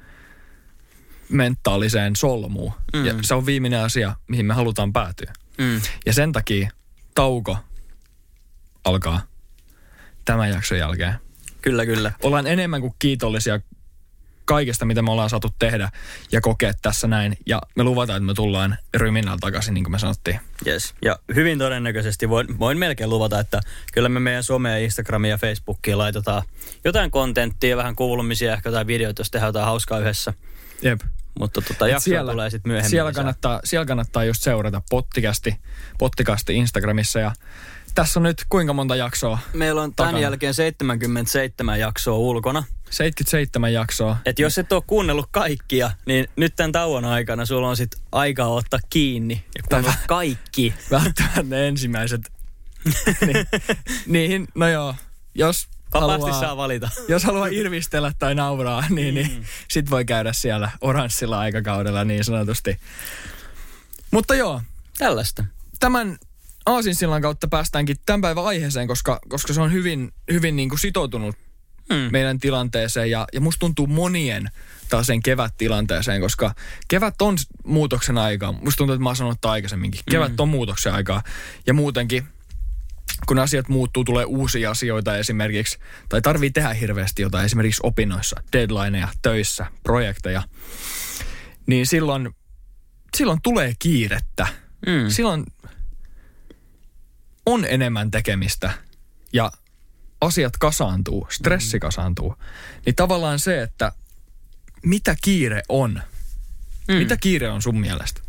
mentaaliseen 1.29 2.17
solmuun. 2.17 2.73
Mm. 2.93 3.07
Ja 3.07 3.15
se 3.23 3.35
on 3.35 3.47
viimeinen 3.47 3.81
asia, 3.81 4.17
mihin 4.29 4.47
me 4.47 4.55
halutaan 4.55 4.93
päätyä. 4.93 5.33
Mm. 5.59 5.81
Ja 6.07 6.13
sen 6.13 6.33
takia 6.33 6.71
tauko 7.15 7.59
alkaa 8.85 9.21
tämän 10.25 10.51
jakson 10.51 10.79
jälkeen. 10.79 11.15
Kyllä, 11.63 11.87
kyllä. 11.87 12.13
Ollaan 12.23 12.47
enemmän 12.47 12.81
kuin 12.81 12.95
kiitollisia 12.99 13.61
kaikesta, 14.47 14.85
mitä 14.85 15.03
me 15.03 15.11
ollaan 15.11 15.31
saatu 15.31 15.49
tehdä 15.59 15.91
ja 16.33 16.41
kokea 16.41 16.73
tässä 16.83 17.07
näin. 17.07 17.37
Ja 17.47 17.63
me 17.77 17.83
luvataan, 17.83 18.17
että 18.17 18.27
me 18.27 18.35
tullaan 18.35 18.77
ryminällä 18.95 19.39
takaisin, 19.41 19.75
niin 19.75 19.85
kuin 19.85 19.93
me 19.93 19.99
sanottiin. 19.99 20.41
Yes. 20.67 20.95
Ja 21.03 21.19
hyvin 21.35 21.59
todennäköisesti 21.59 22.29
voin, 22.29 22.59
voin 22.59 22.79
melkein 22.79 23.11
luvata, 23.11 23.41
että 23.41 23.61
kyllä 23.93 24.09
me 24.09 24.21
meidän 24.21 24.43
somea, 24.43 24.77
Instagramia 24.77 25.31
ja 25.31 25.39
Facebookia 25.39 25.99
laitetaan 25.99 26.43
jotain 26.85 27.11
kontenttia, 27.11 27.77
vähän 27.77 27.97
kuulumisia, 27.97 28.53
ehkä 28.53 28.69
jotain 28.69 28.87
videoita, 28.87 29.21
jos 29.21 29.31
tehdään 29.31 29.49
jotain 29.49 29.67
hauskaa 29.67 29.99
yhdessä. 29.99 30.33
Jep. 30.83 31.01
Mutta 31.39 31.63
tota, 31.63 31.89
jaksoa 31.89 32.05
siellä, 32.05 32.33
tulee 32.33 32.51
sitten 32.51 32.71
myöhemmin 32.71 32.91
siellä 32.91 33.09
lisää. 33.09 33.21
kannattaa, 33.23 33.61
siellä 33.65 33.87
kannattaa 33.87 34.25
just 34.25 34.43
seurata 34.43 34.83
pottikasti, 34.91 35.57
pottikasti 35.99 36.57
Instagramissa. 36.57 37.19
Ja 37.21 37.33
tässä 37.95 38.21
on 38.21 38.25
nyt 38.25 38.45
kuinka 38.49 38.73
monta 38.73 38.97
jaksoa? 38.97 39.39
Meillä 39.53 39.83
on 39.83 39.95
tämän 39.95 40.09
takana. 40.09 40.23
jälkeen 40.23 40.55
77 40.55 41.81
jaksoa 41.81 42.19
ulkona. 42.19 42.65
77 42.91 43.73
jaksoa. 43.73 44.17
Et 44.27 44.39
jos 44.39 44.59
et 44.59 44.73
ole 44.73 44.83
kuunnellut 44.87 45.29
kaikkia, 45.31 45.91
niin 46.07 46.29
nyt 46.37 46.57
tämän 46.57 46.73
tauon 46.73 47.05
aikana 47.05 47.47
sulla 47.47 47.69
on 47.69 47.77
sitten 47.77 48.01
aikaa 48.13 48.49
ottaa 48.49 48.81
kiinni 48.91 49.45
ja 49.57 49.63
kuunnella 49.69 49.95
kaikki. 50.09 50.75
Välttämättä 50.91 51.43
ne 51.43 51.69
ensimmäiset. 51.69 52.21
niin, 53.27 53.47
niihin, 54.07 54.49
no 54.55 54.69
joo, 54.69 54.95
jos 55.35 55.69
Vapaasti 55.95 56.21
haluaa, 56.23 56.41
saa 56.41 56.57
valita. 56.57 56.89
jos 57.09 57.25
haluaa 57.25 57.47
irvistellä 57.47 58.13
tai 58.19 58.35
nauraa, 58.35 58.85
niin, 58.91 59.15
niin 59.15 59.31
Mm. 59.37 59.45
sit 59.69 59.91
voi 59.91 60.05
käydä 60.05 60.33
siellä 60.33 60.71
oranssilla 60.81 61.39
aikakaudella 61.39 62.05
niin 62.05 62.25
sanotusti. 62.25 62.81
Mutta 64.11 64.35
joo, 64.35 64.63
Tällaista. 64.99 65.45
tämän 65.81 66.19
aasinsillan 66.67 67.23
kautta 67.23 67.49
päästäänkin 67.49 67.97
tämän 68.07 68.21
päivän 68.21 68.45
aiheeseen, 68.45 68.89
koska, 68.89 69.19
koska 69.29 69.53
se 69.53 69.61
on 69.61 69.73
hyvin, 69.73 70.13
hyvin 70.33 70.57
niin 70.57 70.69
kuin 70.69 70.79
sitoutunut 70.79 71.37
Hmm. 71.95 72.09
meidän 72.13 72.39
tilanteeseen 72.39 73.11
ja, 73.11 73.27
ja 73.33 73.41
musta 73.41 73.61
tuntuu 73.61 73.87
monien 73.87 74.51
taas 74.89 75.07
sen 75.07 75.23
kevät-tilanteeseen, 75.23 76.21
koska 76.21 76.55
kevät 76.89 77.23
on 77.23 77.37
muutoksen 77.65 78.19
aikaa. 78.19 78.53
Musta 78.53 78.79
tuntuu, 78.79 78.95
että 78.95 79.03
mä 79.03 79.09
oon 79.09 79.17
sanonut 79.17 79.45
aikaisemminkin. 79.45 80.01
Kevät 80.11 80.33
Mm. 80.33 80.37
on 80.39 80.49
muutoksen 80.49 80.93
aikaa 80.93 81.23
ja 81.67 81.75
muutenkin 81.75 82.29
kun 83.27 83.39
asiat 83.39 83.69
muuttuu, 83.69 84.05
tulee 84.05 84.25
uusia 84.25 84.71
asioita 84.71 85.17
esimerkiksi, 85.17 85.79
tai 86.09 86.23
tarvii 86.23 86.51
tehdä 86.51 86.75
hirveästi 86.75 87.23
jotain 87.23 87.45
esimerkiksi 87.45 87.81
opinnoissa, 87.85 88.43
deadlineja, 88.53 89.09
töissä, 89.23 89.67
projekteja, 89.83 90.43
niin 91.67 91.87
silloin, 91.87 92.31
silloin 93.17 93.43
tulee 93.43 93.73
kiirettä. 93.79 94.47
Mm. 94.87 95.09
Silloin 95.11 95.45
on 97.47 97.65
enemmän 97.69 98.11
tekemistä 98.11 98.73
ja 99.33 99.53
asiat 100.21 100.57
kasaantuu, 100.57 101.27
stressi 101.31 101.81
kasaantuu. 101.81 102.35
Niin 102.87 102.95
tavallaan 102.95 103.39
se, 103.39 103.63
että 103.63 103.93
mitä 104.83 105.17
kiire 105.23 105.63
on? 105.69 106.03
Mm. 106.89 106.95
Mitä 106.95 107.17
kiire 107.17 107.51
on 107.51 107.63
sun 107.63 107.81
mielestä? 107.81 108.21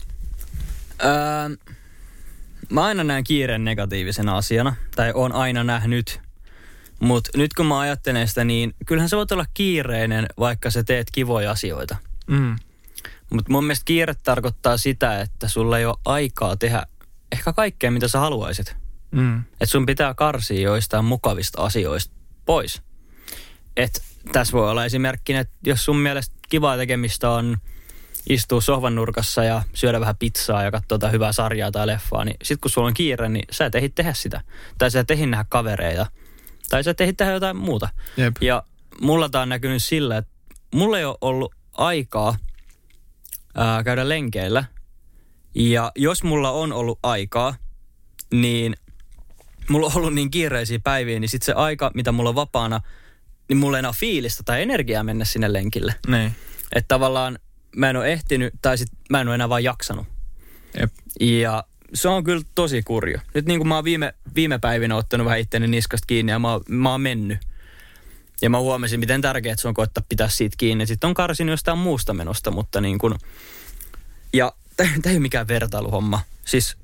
Öö, 1.03 1.73
mä 2.69 2.83
aina 2.83 3.03
näen 3.03 3.23
kiireen 3.23 3.63
negatiivisena 3.63 4.37
asiana, 4.37 4.75
tai 4.95 5.11
on 5.15 5.31
aina 5.31 5.63
nähnyt. 5.63 6.21
Mutta 6.99 7.29
nyt 7.37 7.53
kun 7.53 7.65
mä 7.65 7.79
ajattelen 7.79 8.27
sitä, 8.27 8.43
niin 8.43 8.73
kyllähän 8.85 9.09
se 9.09 9.17
voit 9.17 9.31
olla 9.31 9.45
kiireinen, 9.53 10.25
vaikka 10.39 10.69
sä 10.69 10.83
teet 10.83 11.07
kivoja 11.11 11.51
asioita. 11.51 11.95
Mm. 12.27 12.55
Mutta 13.29 13.51
mun 13.51 13.63
mielestä 13.63 13.85
kiire 13.85 14.15
tarkoittaa 14.23 14.77
sitä, 14.77 15.21
että 15.21 15.47
sulla 15.47 15.79
ei 15.79 15.85
ole 15.85 15.97
aikaa 16.05 16.55
tehdä 16.55 16.85
ehkä 17.31 17.53
kaikkea, 17.53 17.91
mitä 17.91 18.07
sä 18.07 18.19
haluaisit. 18.19 18.75
Mm. 19.11 19.39
Että 19.39 19.65
sun 19.65 19.85
pitää 19.85 20.13
karsia 20.13 20.61
joistain 20.61 21.05
mukavista 21.05 21.61
asioista 21.61 22.15
pois. 22.45 22.81
Et 23.77 24.03
tässä 24.31 24.53
voi 24.53 24.71
olla 24.71 24.85
esimerkkinä, 24.85 25.39
että 25.39 25.53
jos 25.65 25.85
sun 25.85 25.97
mielestä 25.97 26.35
kivaa 26.49 26.77
tekemistä 26.77 27.29
on 27.29 27.57
istua 28.29 28.61
sohvan 28.61 28.95
nurkassa 28.95 29.43
ja 29.43 29.63
syödä 29.73 29.99
vähän 29.99 30.17
pizzaa 30.17 30.63
ja 30.63 30.71
katsoa 30.71 30.95
jotain 30.95 31.13
hyvää 31.13 31.31
sarjaa 31.31 31.71
tai 31.71 31.87
leffaa, 31.87 32.25
niin 32.25 32.37
sit 32.43 32.61
kun 32.61 32.71
sulla 32.71 32.87
on 32.87 32.93
kiire, 32.93 33.29
niin 33.29 33.45
sä 33.51 33.65
et 33.65 33.75
ehdi 33.75 33.89
tehdä 33.89 34.13
sitä. 34.13 34.41
Tai 34.77 34.91
sä 34.91 34.99
et 34.99 35.11
ehdi 35.11 35.25
nähdä 35.25 35.45
kavereita. 35.49 36.05
Tai 36.69 36.83
sä 36.83 36.91
et 36.91 37.01
ehdi 37.01 37.13
tehdä 37.13 37.31
jotain 37.31 37.57
muuta. 37.57 37.89
Jep. 38.17 38.35
Ja 38.41 38.63
mulla 39.01 39.29
tää 39.29 39.41
on 39.41 39.49
näkynyt 39.49 39.83
sillä, 39.83 40.17
että 40.17 40.31
mulla 40.73 40.99
ei 40.99 41.05
ole 41.05 41.17
ollut 41.21 41.55
aikaa 41.73 42.37
ää, 43.55 43.83
käydä 43.83 44.09
lenkeillä. 44.09 44.63
Ja 45.55 45.91
jos 45.95 46.23
mulla 46.23 46.51
on 46.51 46.73
ollut 46.73 46.99
aikaa, 47.03 47.55
niin 48.33 48.75
mulla 49.69 49.87
on 49.87 49.91
ollut 49.95 50.13
niin 50.13 50.31
kiireisiä 50.31 50.79
päiviä, 50.83 51.19
niin 51.19 51.29
sit 51.29 51.43
se 51.43 51.53
aika, 51.53 51.91
mitä 51.93 52.11
mulla 52.11 52.29
on 52.29 52.35
vapaana, 52.35 52.81
niin 53.49 53.57
mulla 53.57 53.77
ei 53.77 53.79
enää 53.79 53.93
fiilistä 53.93 54.43
tai 54.45 54.61
energiaa 54.61 55.03
mennä 55.03 55.25
sinne 55.25 55.53
lenkille. 55.53 55.95
Niin. 56.07 56.35
Että 56.75 56.87
tavallaan 56.87 57.39
mä 57.75 57.89
en 57.89 57.95
ole 57.95 58.13
ehtinyt, 58.13 58.53
tai 58.61 58.77
sit 58.77 58.89
mä 59.09 59.21
en 59.21 59.27
ole 59.27 59.35
enää 59.35 59.49
vaan 59.49 59.63
jaksanut. 59.63 60.07
Jep. 60.79 60.91
Ja 61.19 61.63
se 61.93 62.07
on 62.07 62.23
kyllä 62.23 62.43
tosi 62.55 62.83
kurjo. 62.83 63.19
Nyt 63.33 63.45
niin 63.45 63.59
kuin 63.59 63.67
mä 63.67 63.75
oon 63.75 63.83
viime, 63.83 64.13
viime 64.35 64.59
päivinä 64.59 64.95
ottanut 64.95 65.25
vähän 65.25 65.39
itteni 65.39 65.67
niskasta 65.67 66.05
kiinni 66.05 66.31
ja 66.31 66.39
mä, 66.39 66.51
oon- 66.51 66.63
mä 66.69 66.91
oon 66.91 67.01
mennyt. 67.01 67.39
Ja 68.41 68.49
mä 68.49 68.59
huomasin, 68.59 68.99
miten 68.99 69.21
tärkeää 69.21 69.55
se 69.57 69.67
on 69.67 69.73
koittaa 69.73 70.03
pitää 70.09 70.29
siitä 70.29 70.55
kiinni. 70.57 70.85
Sitten 70.85 71.07
on 71.07 71.13
karsin 71.13 71.49
jostain 71.49 71.77
muusta 71.77 72.13
menosta, 72.13 72.51
mutta 72.51 72.81
niin 72.81 72.97
kuin... 72.97 73.13
Ja 74.33 74.53
tämä 74.77 74.91
ei 75.05 75.11
ole 75.11 75.19
mikään 75.19 75.47
vertailuhomma. 75.47 76.21
Siis 76.45 76.77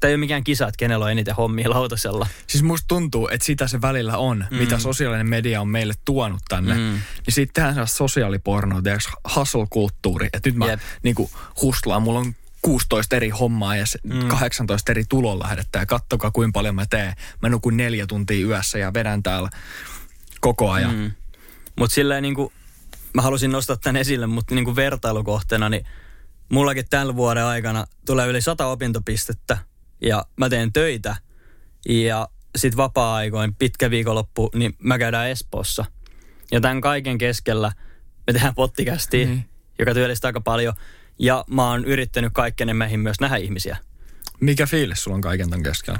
tämä 0.00 0.08
ei 0.08 0.14
ole 0.14 0.20
mikään 0.20 0.44
kisa, 0.44 0.68
että 0.68 0.78
kenellä 0.78 1.04
on 1.04 1.10
eniten 1.10 1.34
hommia 1.34 1.70
lautasella. 1.70 2.26
Siis 2.46 2.62
musta 2.62 2.88
tuntuu, 2.88 3.28
että 3.28 3.44
sitä 3.44 3.68
se 3.68 3.80
välillä 3.80 4.16
on, 4.16 4.46
mm. 4.50 4.56
mitä 4.56 4.78
sosiaalinen 4.78 5.28
media 5.28 5.60
on 5.60 5.68
meille 5.68 5.94
tuonut 6.04 6.40
tänne. 6.48 6.74
Mm. 6.74 6.80
Niin 6.80 7.00
sitten 7.28 7.54
tehdään 7.54 7.74
sellaista 7.74 7.96
sosiaalipornoa, 7.96 8.82
tiedätkö, 8.82 9.10
hustle-kulttuuri. 9.36 10.28
Että 10.32 10.48
nyt 10.48 10.56
mä 10.56 10.66
Jep. 10.66 10.80
niinku 11.02 11.30
hustlaan, 11.62 12.02
mulla 12.02 12.18
on 12.18 12.34
16 12.62 13.16
eri 13.16 13.28
hommaa 13.28 13.76
ja 13.76 13.84
Mm. 14.02 14.28
18 14.28 14.92
eri 14.92 15.04
tulonlähdettä 15.08 15.78
ja 15.78 15.86
kattokaa 15.86 16.30
kuinka 16.30 16.58
paljon 16.58 16.74
mä 16.74 16.86
teen. 16.86 17.14
Mä 17.42 17.48
nukun 17.48 17.76
neljä 17.76 18.06
tuntia 18.06 18.46
yössä 18.46 18.78
ja 18.78 18.94
vedän 18.94 19.22
täällä 19.22 19.50
koko 20.40 20.70
ajan. 20.70 20.94
Mm. 20.94 21.10
Mutta 21.76 21.94
silleen 21.94 22.22
niin 22.22 22.34
kuin, 22.34 22.52
mä 23.14 23.22
halusin 23.22 23.52
nostaa 23.52 23.76
tämän 23.76 23.96
esille, 23.96 24.26
mutta 24.26 24.54
niin 24.54 24.64
kuin 24.64 24.76
vertailukohteena, 24.76 25.68
niin 25.68 25.86
mullakin 26.48 26.84
tämän 26.90 27.16
vuoden 27.16 27.44
aikana 27.44 27.86
tulee 28.06 28.26
yli 28.26 28.42
sata 28.42 28.66
opintopistettä 28.66 29.58
ja 30.00 30.24
mä 30.36 30.48
teen 30.48 30.72
töitä 30.72 31.16
ja 31.88 32.28
sit 32.56 32.76
vapaa-aikoin 32.76 33.54
pitkä 33.54 33.90
viikonloppu, 33.90 34.50
niin 34.54 34.76
mä 34.78 34.98
käydään 34.98 35.28
Espoossa. 35.30 35.84
Ja 36.52 36.60
tämän 36.60 36.80
kaiken 36.80 37.18
keskellä 37.18 37.72
me 38.26 38.32
tehdään 38.32 38.54
pottikästiä, 38.54 39.26
Niin. 39.26 39.44
joka 39.78 39.94
työllistää 39.94 40.28
aika 40.28 40.40
paljon. 40.40 40.74
Ja 41.18 41.44
mä 41.50 41.70
oon 41.70 41.84
yrittänyt 41.84 42.32
kaikkenen 42.32 42.76
meihin 42.76 43.00
myös 43.00 43.20
nähdä 43.20 43.36
ihmisiä. 43.36 43.76
Mikä 44.40 44.66
fiilis 44.66 45.02
sulla 45.04 45.14
on 45.14 45.20
kaiken 45.20 45.50
ton 45.50 45.62
keskellä? 45.62 45.98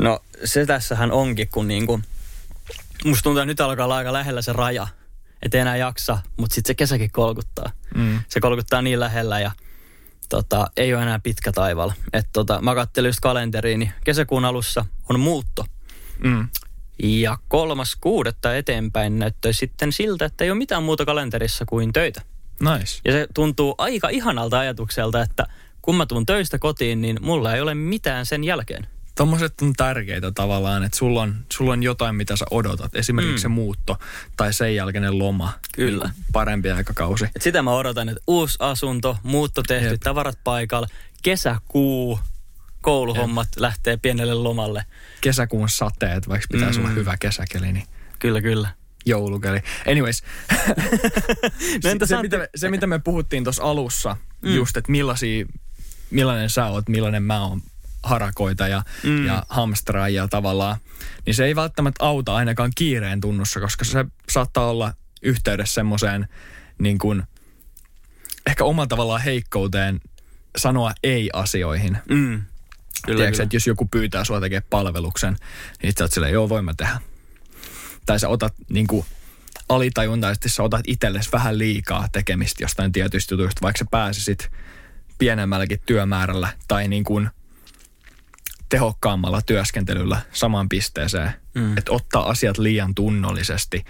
No 0.00 0.20
se 0.44 0.66
tässähän 0.66 1.12
onkin, 1.12 1.48
kun 1.48 1.68
niinku, 1.68 2.00
musta 3.04 3.22
tuntuu, 3.22 3.38
että 3.40 3.46
nyt 3.46 3.60
alkaa 3.60 3.84
olla 3.84 3.96
aika 3.96 4.12
lähellä 4.12 4.42
se 4.42 4.52
raja. 4.52 4.86
Että 5.42 5.58
enää 5.58 5.76
jaksa, 5.76 6.18
mutta 6.36 6.54
sitten 6.54 6.70
se 6.70 6.74
kesäkin 6.74 7.10
kolkuttaa. 7.10 7.72
Mm. 7.94 8.20
Se 8.28 8.40
kolkuttaa 8.40 8.82
niin 8.82 9.00
lähellä 9.00 9.40
ja 9.40 9.50
tota, 10.28 10.70
ei 10.76 10.94
ole 10.94 11.02
enää 11.02 11.18
pitkä 11.18 11.52
taival. 11.52 11.90
Et 12.12 12.26
tota, 12.32 12.60
mä 12.62 12.74
kattelin 12.74 13.08
just 13.08 13.20
kalenteriin, 13.20 13.78
niin 13.78 13.92
kesäkuun 14.04 14.44
alussa 14.44 14.84
on 15.08 15.20
muutto. 15.20 15.64
Mm. 16.24 16.48
Ja 17.02 17.38
kolmas 17.48 17.96
kuudetta 18.00 18.56
eteenpäin 18.56 19.18
näyttää 19.18 19.52
sitten 19.52 19.92
siltä, 19.92 20.24
että 20.24 20.44
ei 20.44 20.50
ole 20.50 20.58
mitään 20.58 20.82
muuta 20.82 21.04
kalenterissa 21.04 21.64
kuin 21.66 21.92
töitä. 21.92 22.22
Nice. 22.60 23.00
Ja 23.04 23.12
se 23.12 23.26
tuntuu 23.34 23.74
aika 23.78 24.08
ihanalta 24.08 24.58
ajatukselta, 24.58 25.22
että 25.22 25.46
kun 25.82 25.96
mä 25.96 26.06
tuun 26.06 26.26
töistä 26.26 26.58
kotiin, 26.58 27.00
niin 27.00 27.18
mulla 27.20 27.54
ei 27.54 27.60
ole 27.60 27.74
mitään 27.74 28.26
sen 28.26 28.44
jälkeen. 28.44 28.86
Tommoset 29.18 29.54
on 29.62 29.72
tärkeitä 29.76 30.32
tavallaan, 30.32 30.84
että 30.84 30.98
sulla 30.98 31.22
on, 31.22 31.34
sulla 31.52 31.72
on 31.72 31.82
jotain, 31.82 32.16
mitä 32.16 32.36
sä 32.36 32.44
odotat. 32.50 32.96
Esimerkiksi 32.96 33.34
Mm. 33.36 33.42
se 33.42 33.48
muutto 33.48 33.98
tai 34.36 34.52
sen 34.52 34.74
jälkeinen 34.74 35.18
loma. 35.18 35.52
Kyllä. 35.72 36.04
Niin 36.04 36.24
Parempi 36.32 36.70
aikakausi. 36.70 37.24
Et 37.36 37.42
sitä 37.42 37.62
mä 37.62 37.72
odotan, 37.72 38.08
että 38.08 38.22
uusi 38.26 38.56
asunto, 38.60 39.16
muutto 39.22 39.62
tehty, 39.62 39.88
Jep. 39.88 40.00
Tavarat 40.00 40.38
paikalla, 40.44 40.86
kesäkuu, 41.22 42.20
kouluhommat 42.82 43.48
Jep. 43.56 43.60
lähtee 43.60 43.96
pienelle 43.96 44.34
lomalle. 44.34 44.84
Kesäkuun 45.20 45.68
sateet, 45.68 46.28
vaikka 46.28 46.46
pitäisi 46.52 46.78
Mm. 46.78 46.84
olla 46.84 46.94
hyvä 46.94 47.16
kesäkeli, 47.16 47.72
niin 47.72 47.86
Kyllä, 48.18 48.40
kyllä. 48.40 48.68
joulukeli. 49.06 49.60
Anyways, 49.90 50.22
No 51.84 51.90
entä 51.90 52.06
se, 52.06 52.10
Santti? 52.10 52.26
mitä, 52.26 52.38
me- 52.38 52.48
se 52.56 52.70
mitä 52.70 52.86
me 52.86 52.98
puhuttiin 52.98 53.44
tuossa 53.44 53.62
alussa, 53.62 54.16
mm. 54.42 54.54
just, 54.54 54.76
että 54.76 54.90
millaisia, 54.92 55.46
millainen 56.10 56.50
sä 56.50 56.66
oot, 56.66 56.88
millainen 56.88 57.22
mä 57.22 57.44
oon 57.44 57.62
harakoita 58.02 58.68
ja, 58.68 58.82
Mm. 59.02 59.26
ja 59.26 59.42
hamstraajia 59.48 60.28
tavallaan, 60.28 60.76
niin 61.26 61.34
se 61.34 61.44
ei 61.44 61.56
välttämättä 61.56 62.04
auta 62.04 62.34
ainakaan 62.34 62.70
kiireen 62.74 63.20
tunnussa, 63.20 63.60
koska 63.60 63.84
se 63.84 64.04
saattaa 64.30 64.70
olla 64.70 64.92
yhteydessä 65.22 65.74
semmoiseen 65.74 66.28
niin 66.78 66.98
kuin, 66.98 67.22
ehkä 68.46 68.64
omalla 68.64 68.86
tavallaan 68.86 69.22
heikkouteen 69.22 70.00
sanoa 70.58 70.92
ei 71.02 71.30
asioihin. 71.32 71.98
Mm. 72.08 72.42
Kyllä, 73.06 73.16
Tiedätkö, 73.16 73.30
kyllä. 73.32 73.42
että 73.42 73.56
jos 73.56 73.66
joku 73.66 73.88
pyytää 73.90 74.24
sua 74.24 74.40
tekemään 74.40 74.66
palveluksen, 74.70 75.36
niin 75.82 75.92
sä 75.98 76.04
oot 76.04 76.12
silleen, 76.12 76.32
joo, 76.32 76.48
voin 76.48 76.64
mä 76.64 76.74
tehdä. 76.76 77.00
Tai 78.06 78.20
sä 78.20 78.28
otat 78.28 78.54
niin 78.70 78.86
kuin, 78.86 79.04
alitajuntaisesti 79.68 80.48
sä 80.48 80.62
otat 80.62 80.80
itsellesi 80.86 81.32
vähän 81.32 81.58
liikaa 81.58 82.08
tekemistä 82.12 82.64
jostain 82.64 82.92
tietystä 82.92 83.34
jutuista, 83.34 83.62
vaikka 83.62 83.78
sä 83.78 83.84
pääsisit 83.90 84.50
pienemmälläkin 85.18 85.80
työmäärällä 85.86 86.48
tai 86.68 86.88
niin 86.88 87.04
kuin 87.04 87.30
tehokkaammalla 88.68 89.42
työskentelyllä 89.42 90.20
samaan 90.32 90.68
pisteeseen. 90.68 91.30
Mm. 91.54 91.78
Että 91.78 91.92
ottaa 91.92 92.28
asiat 92.28 92.58
liian 92.58 92.94
tunnollisesti 92.94 93.84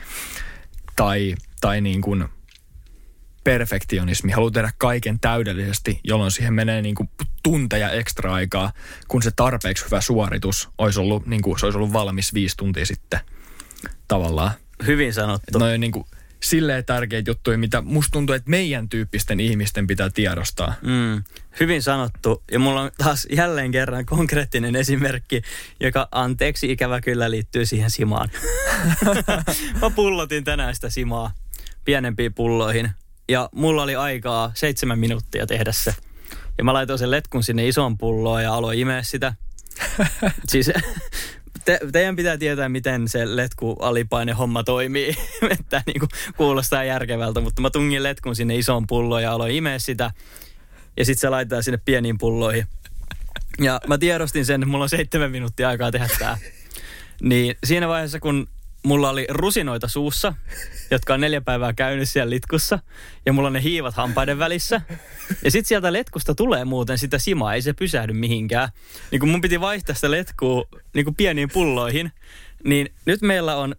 tai, 0.96 1.34
tai 1.60 1.80
niin 1.80 2.00
kuin 2.00 2.24
perfektionismi, 3.44 4.32
haluaa 4.32 4.50
tehdä 4.50 4.72
kaiken 4.78 5.20
täydellisesti, 5.20 6.00
jolloin 6.04 6.30
siihen 6.30 6.54
menee 6.54 6.82
niin 6.82 6.94
kuin 6.94 7.10
tunteja 7.42 7.90
ekstra 7.90 8.34
aikaa, 8.34 8.72
kun 9.08 9.22
se 9.22 9.30
tarpeeksi 9.36 9.84
hyvä 9.84 10.00
suoritus 10.00 10.68
olisi 10.78 11.00
ollut, 11.00 11.26
niin 11.26 11.42
kuin, 11.42 11.58
se 11.58 11.66
olisi 11.66 11.78
ollut 11.78 11.92
valmis 11.92 12.34
viisi 12.34 12.56
tuntia 12.56 12.86
sitten 12.86 13.20
tavallaan. 14.08 14.50
Hyvin 14.86 15.14
sanottu. 15.14 15.58
noi 15.58 15.74
on 15.74 15.80
niin 15.80 15.92
kuin 15.92 16.04
silleen 16.40 16.84
tärkeitä 16.84 17.30
juttuja, 17.30 17.58
mitä 17.58 17.80
musta 17.80 18.12
tuntuu, 18.12 18.34
että 18.34 18.50
meidän 18.50 18.88
tyyppisten 18.88 19.40
ihmisten 19.40 19.86
pitää 19.86 20.10
tiedostaa. 20.10 20.74
Mm, 20.82 21.22
hyvin 21.60 21.82
sanottu. 21.82 22.42
Ja 22.52 22.58
mulla 22.58 22.80
on 22.80 22.90
taas 22.98 23.26
jälleen 23.30 23.70
kerran 23.70 24.06
konkreettinen 24.06 24.76
esimerkki, 24.76 25.42
joka 25.80 26.08
anteeksi 26.12 26.72
ikävä 26.72 27.00
kyllä 27.00 27.30
liittyy 27.30 27.66
siihen 27.66 27.90
simaan. 27.90 28.30
Mä 29.82 29.90
pullotin 29.90 30.44
tänään 30.44 30.74
sitä 30.74 30.90
simaa 30.90 31.32
pienempiin 31.84 32.34
pulloihin. 32.34 32.90
Ja 33.28 33.48
mulla 33.52 33.82
oli 33.82 33.96
aikaa 33.96 34.52
seitsemän 34.54 34.98
minuuttia 34.98 35.46
tehdä 35.46 35.72
se. 35.72 35.94
Ja 36.58 36.64
mä 36.64 36.72
laitoin 36.72 36.98
sen 36.98 37.10
letkun 37.10 37.42
sinne 37.42 37.68
isoon 37.68 37.98
pulloon 37.98 38.42
ja 38.42 38.54
aloin 38.54 38.78
imeä 38.78 39.02
sitä. 39.02 39.34
siis 40.48 40.70
te, 41.68 41.80
teidän 41.92 42.16
pitää 42.16 42.38
tietää, 42.38 42.68
miten 42.68 43.08
se 43.08 43.36
letku 43.36 43.76
alipaine 43.80 44.32
homma 44.32 44.64
toimii. 44.64 45.16
Tämä 45.70 45.82
niinku 45.86 46.08
kuulostaa 46.36 46.84
järkevältä, 46.84 47.40
mutta 47.40 47.62
mä 47.62 47.70
tungin 47.70 48.02
letkun 48.02 48.36
sinne 48.36 48.56
isoon 48.56 48.86
pulloon 48.86 49.22
ja 49.22 49.32
aloin 49.32 49.54
imeä 49.54 49.78
sitä. 49.78 50.10
Ja 50.96 51.04
sitten 51.04 51.20
se 51.20 51.28
laitetaan 51.28 51.62
sinne 51.62 51.78
pieniin 51.84 52.18
pulloihin. 52.18 52.66
Ja 53.58 53.80
mä 53.86 53.98
tiedostin 53.98 54.46
sen, 54.46 54.62
että 54.62 54.70
mulla 54.70 54.82
on 54.82 54.88
seitsemän 54.88 55.30
minuuttia 55.30 55.68
aikaa 55.68 55.90
tehdä 55.90 56.08
tää. 56.18 56.38
Niin 57.22 57.56
siinä 57.64 57.88
vaiheessa, 57.88 58.20
kun 58.20 58.48
mulla 58.88 59.10
oli 59.10 59.26
rusinoita 59.30 59.88
suussa, 59.88 60.34
jotka 60.90 61.14
on 61.14 61.20
neljä 61.20 61.40
päivää 61.40 61.72
käynyt 61.72 62.08
siellä 62.08 62.30
litkussa, 62.30 62.78
ja 63.26 63.32
mulla 63.32 63.46
on 63.46 63.52
ne 63.52 63.62
hiivat 63.62 63.94
hampaiden 63.94 64.38
välissä. 64.38 64.80
Ja 65.44 65.50
sitten 65.50 65.68
sieltä 65.68 65.92
letkusta 65.92 66.34
tulee 66.34 66.64
muuten 66.64 66.98
sitä 66.98 67.18
simaa, 67.18 67.54
ei 67.54 67.62
se 67.62 67.72
pysähdy 67.72 68.12
mihinkään. 68.12 68.68
Niin 69.10 69.20
kun 69.20 69.28
mun 69.28 69.40
piti 69.40 69.60
vaihtaa 69.60 69.94
sitä 69.94 70.10
letkua 70.10 70.64
niin 70.94 71.04
kuin 71.04 71.14
pieniin 71.14 71.48
pulloihin, 71.52 72.12
niin 72.64 72.88
nyt 73.04 73.22
meillä 73.22 73.56
on 73.56 73.76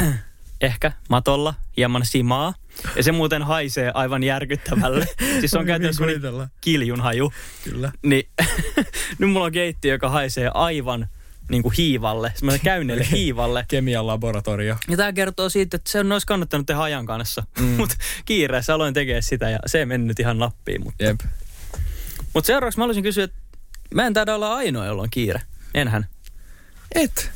ehkä 0.60 0.92
matolla 1.08 1.54
hieman 1.76 2.06
simaa. 2.06 2.54
Ja 2.96 3.02
se 3.02 3.12
muuten 3.12 3.42
haisee 3.42 3.90
aivan 3.94 4.22
järkyttävälle. 4.22 5.06
siis 5.40 5.54
on 5.54 5.66
käytännössä 5.66 6.04
kiljun 6.60 7.00
haju. 7.00 7.32
Kyllä. 7.64 7.92
Niin 8.02 8.28
nyt 9.18 9.30
mulla 9.30 9.46
on 9.46 9.52
keittiö, 9.52 9.94
joka 9.94 10.08
haisee 10.08 10.50
aivan 10.54 11.08
niin 11.48 11.62
kuin 11.62 11.74
hiivalle, 11.78 12.32
semmoinen 12.34 12.64
käynnelle 12.64 13.06
hiivalle. 13.10 13.64
Kemian 13.68 14.06
laboratorio. 14.06 14.76
Ja 14.88 14.96
tämä 14.96 15.12
kertoo 15.12 15.48
siitä, 15.48 15.76
että 15.76 15.92
se 15.92 16.00
on 16.00 16.12
olisi 16.12 16.26
kannattanut 16.26 16.66
tehdä 16.66 16.82
ajan 16.82 17.06
kanssa. 17.06 17.42
Mm. 17.58 17.66
Mutta 17.80 17.96
kiireessä 18.24 18.74
aloin 18.74 18.94
tekemään 18.94 19.22
sitä 19.22 19.50
ja 19.50 19.58
se 19.66 19.78
ei 19.78 19.86
mennyt 19.86 20.20
ihan 20.20 20.38
nappiin. 20.38 20.84
Mutta, 20.84 21.04
Jep. 21.04 21.20
mutta 22.34 22.46
seuraavaksi 22.46 22.78
mä 22.78 22.82
haluaisin 22.82 23.02
kysyä, 23.02 23.24
että 23.24 23.36
mä 23.94 24.06
en 24.06 24.14
taida 24.14 24.34
olla 24.34 24.54
ainoa, 24.54 24.86
jolla 24.86 25.02
on 25.02 25.10
kiire. 25.10 25.40
Enhän. 25.74 26.06
Et. 26.94 27.30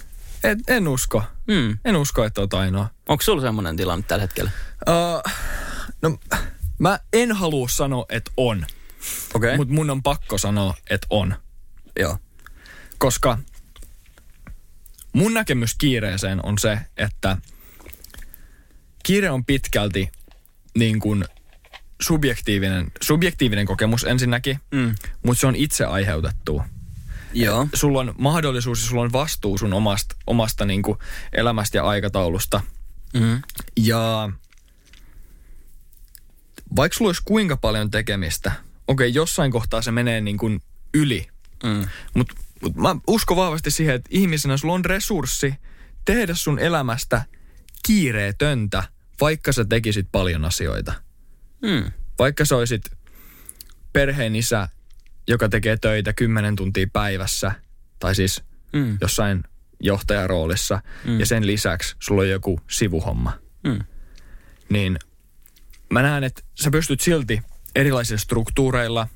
Et, 0.45 0.59
en 0.69 0.89
usko. 0.89 1.23
Mm. 1.47 1.79
En 1.85 1.97
usko, 1.97 2.25
että 2.25 2.41
oot 2.41 2.55
ainoa. 2.55 2.89
Onko 3.09 3.23
sulla 3.23 3.43
semmoinen 3.43 3.77
tilanne 3.77 4.05
tällä 4.09 4.23
hetkellä? 4.23 4.51
Uh, 4.89 5.33
no, 6.03 6.19
mä 6.79 6.99
en 7.13 7.33
halua 7.33 7.69
sanoa, 7.69 8.07
että 8.09 8.31
on. 8.37 8.67
Okei. 9.35 9.49
Okay. 9.49 9.57
Mutta 9.57 9.75
mun 9.75 9.91
on 9.91 10.03
pakko 10.03 10.39
sanoa, 10.39 10.75
että 10.91 11.07
on. 11.11 11.35
Joo. 11.99 12.19
Koska 12.99 13.39
mun 15.13 15.35
näkemys 15.35 15.75
kiireeseen 15.75 16.45
on 16.47 16.59
se, 16.59 16.79
että 16.97 17.37
kiire 19.03 19.31
on 19.31 19.45
pitkälti 19.45 20.11
niin 20.79 21.01
kuin 21.01 21.25
subjektiivinen, 22.03 22.93
subjektiivinen 23.03 23.67
kokemus 23.67 24.05
ensinnäkin, 24.05 24.59
Mm. 24.71 24.95
mutta 25.27 25.41
se 25.41 25.47
on 25.47 25.57
itse 25.57 25.85
aiheutettu. 25.85 26.63
Joo. 27.33 27.69
Sulla 27.75 28.01
on 28.01 28.15
mahdollisuus 28.19 28.83
ja 28.83 28.89
sulla 28.89 29.03
on 29.03 29.13
vastuu 29.13 29.59
sun 29.59 29.73
omasta, 29.73 30.17
omasta 30.27 30.65
niin 30.65 30.83
kuin 30.83 30.99
elämästä 31.33 31.79
ja 31.79 31.85
aikataulusta. 31.85 32.61
Mm. 33.15 33.43
Ja 33.77 34.31
vaikka 36.77 36.99
sulla 36.99 37.09
olisi 37.09 37.23
kuinka 37.25 37.57
paljon 37.57 37.91
tekemistä, 37.91 38.53
okei, 38.89 39.15
jossain 39.15 39.51
kohtaa 39.51 39.83
se 39.83 39.91
menee 39.93 40.21
niin 40.21 40.39
kuin 40.39 40.63
yli. 40.95 41.29
Mm. 41.65 41.87
Mutta 42.15 42.35
mut 42.63 42.77
mä 42.77 42.97
uskon 43.07 43.37
vahvasti 43.37 43.71
siihen, 43.71 43.95
että 43.95 44.09
ihmisenä 44.13 44.57
sulla 44.57 44.75
on 44.75 44.85
resurssi 44.85 45.55
tehdä 46.05 46.35
sun 46.35 46.59
elämästä 46.59 47.23
kiireetöntä, 47.87 48.83
vaikka 49.21 49.53
sä 49.53 49.65
tekisit 49.65 50.09
paljon 50.13 50.45
asioita. 50.45 50.93
Mm. 51.63 51.93
Vaikka 52.19 52.45
sä 52.45 52.57
olisit 52.57 52.83
perheen 53.93 54.37
isä, 54.37 54.69
joka 55.29 55.49
tekee 55.49 55.77
töitä 55.77 56.13
10 56.13 56.57
tuntia 56.57 56.87
päivässä, 56.93 57.53
tai 57.99 58.15
siis 58.15 58.43
Mm. 58.73 58.99
jossain 59.01 59.45
johtajaroolissa, 59.81 60.81
Mm. 61.05 61.21
ja 61.21 61.27
sen 61.27 61.47
lisäksi 61.47 61.97
sulla 62.01 62.23
on 62.23 62.29
joku 62.29 62.61
sivuhomma. 62.71 63.33
Mm. 63.65 63.79
niin 64.69 64.99
mä 65.91 66.03
näen, 66.03 66.25
että 66.25 66.43
sä 66.55 66.71
pystyt 66.71 67.01
silti 67.01 67.43
erilaisilla 67.75 68.19
struktuureilla, 68.19 69.09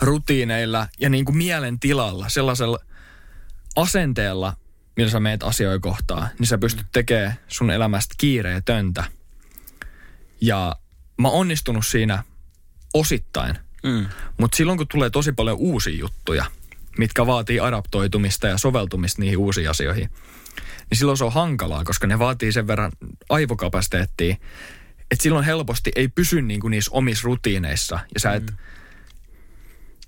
rutiineilla 0.00 0.88
ja 1.00 1.08
niin 1.08 1.24
kuin 1.24 1.36
mielentilalla, 1.36 2.28
sellaisella 2.28 2.78
asenteella, 3.76 4.56
millä 4.96 5.10
sä 5.10 5.20
meet 5.20 5.42
asioita 5.42 5.80
kohtaan, 5.82 6.28
niin 6.38 6.46
sä 6.46 6.58
pystyt 6.58 6.86
tekemään 6.92 7.34
sun 7.48 7.70
elämästä 7.70 8.14
kiireetöntä. 8.18 9.04
Ja 10.40 10.76
mä 11.18 11.28
oon 11.28 11.40
onnistunut 11.40 11.86
siinä 11.86 12.24
osittain, 12.94 13.56
Mm. 13.82 14.06
mutta 14.38 14.56
silloin 14.56 14.78
kun 14.78 14.88
tulee 14.88 15.10
tosi 15.10 15.32
paljon 15.32 15.56
uusia 15.56 15.98
juttuja, 15.98 16.44
mitkä 16.98 17.26
vaatii 17.26 17.60
adaptoitumista 17.60 18.46
ja 18.46 18.58
soveltumista 18.58 19.20
niihin 19.22 19.38
uusiin 19.38 19.70
asioihin, 19.70 20.10
niin 20.90 20.98
silloin 20.98 21.18
se 21.18 21.24
on 21.24 21.32
hankalaa, 21.32 21.84
koska 21.84 22.06
ne 22.06 22.18
vaatii 22.18 22.52
sen 22.52 22.66
verran 22.66 22.92
aivokapasiteettia, 23.28 24.36
että 25.10 25.22
silloin 25.22 25.44
helposti 25.44 25.92
ei 25.96 26.08
pysy 26.08 26.42
niinku 26.42 26.68
niissä 26.68 26.90
omissa 26.94 27.26
rutiineissa. 27.26 28.00
Ja 28.14 28.20
sä 28.20 28.32
et, 28.34 28.46
mm. 28.50 28.56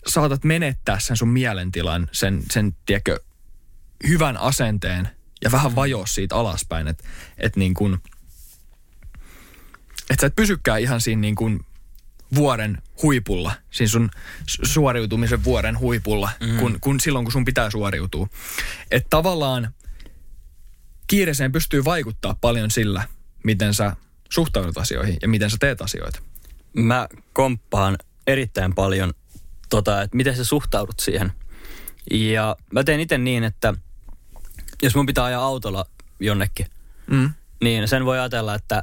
Saatat 0.06 0.44
menettää 0.44 0.98
sen 0.98 1.16
sun 1.16 1.28
mielentilan, 1.28 2.08
sen, 2.12 2.42
sen 2.50 2.76
tiedätkö, 2.86 3.20
hyvän 4.08 4.36
asenteen 4.36 5.08
ja 5.44 5.52
vähän 5.52 5.74
vajoa 5.74 6.06
siitä 6.06 6.36
alaspäin. 6.36 6.88
Että 6.88 7.04
et 7.38 7.56
niin 7.56 7.74
kuin, 7.74 7.98
et 10.10 10.20
sä 10.20 10.26
et 10.26 10.36
pysykään 10.36 10.80
ihan 10.80 11.00
siinä 11.00 11.20
niin 11.20 11.34
kuin 11.34 11.60
vuoren 12.34 12.82
huipulla, 13.02 13.52
siinä 13.70 13.88
sun 13.88 14.10
su- 14.40 14.66
suoriutumisen 14.66 15.44
vuoren 15.44 15.78
huipulla, 15.78 16.30
mm. 16.40 16.56
kun, 16.58 16.78
kun 16.80 17.00
silloin 17.00 17.24
kun 17.24 17.32
sun 17.32 17.44
pitää 17.44 17.70
suoriutua. 17.70 18.28
Että 18.90 19.06
tavallaan 19.10 19.74
kiireeseen 21.06 21.52
pystyy 21.52 21.84
vaikuttaa 21.84 22.36
paljon 22.40 22.70
sillä, 22.70 23.08
miten 23.44 23.74
sä 23.74 23.96
suhtaudut 24.32 24.78
asioihin 24.78 25.16
ja 25.22 25.28
miten 25.28 25.50
sä 25.50 25.56
teet 25.60 25.82
asioita. 25.82 26.22
Mä 26.72 27.08
komppaan 27.32 27.98
erittäin 28.26 28.74
paljon, 28.74 29.14
tota, 29.72 30.02
että 30.02 30.16
miten 30.16 30.36
sä 30.36 30.44
suhtaudut 30.44 31.00
siihen. 31.00 31.32
Ja 32.10 32.56
mä 32.72 32.84
teen 32.84 33.00
itse 33.00 33.18
niin, 33.18 33.44
että 33.44 33.74
jos 34.82 34.94
mun 34.94 35.06
pitää 35.06 35.24
ajaa 35.24 35.42
autolla 35.44 35.84
jonnekin, 36.20 36.66
Mm. 37.06 37.30
niin 37.62 37.88
sen 37.88 38.04
voi 38.04 38.18
ajatella, 38.18 38.54
että 38.54 38.82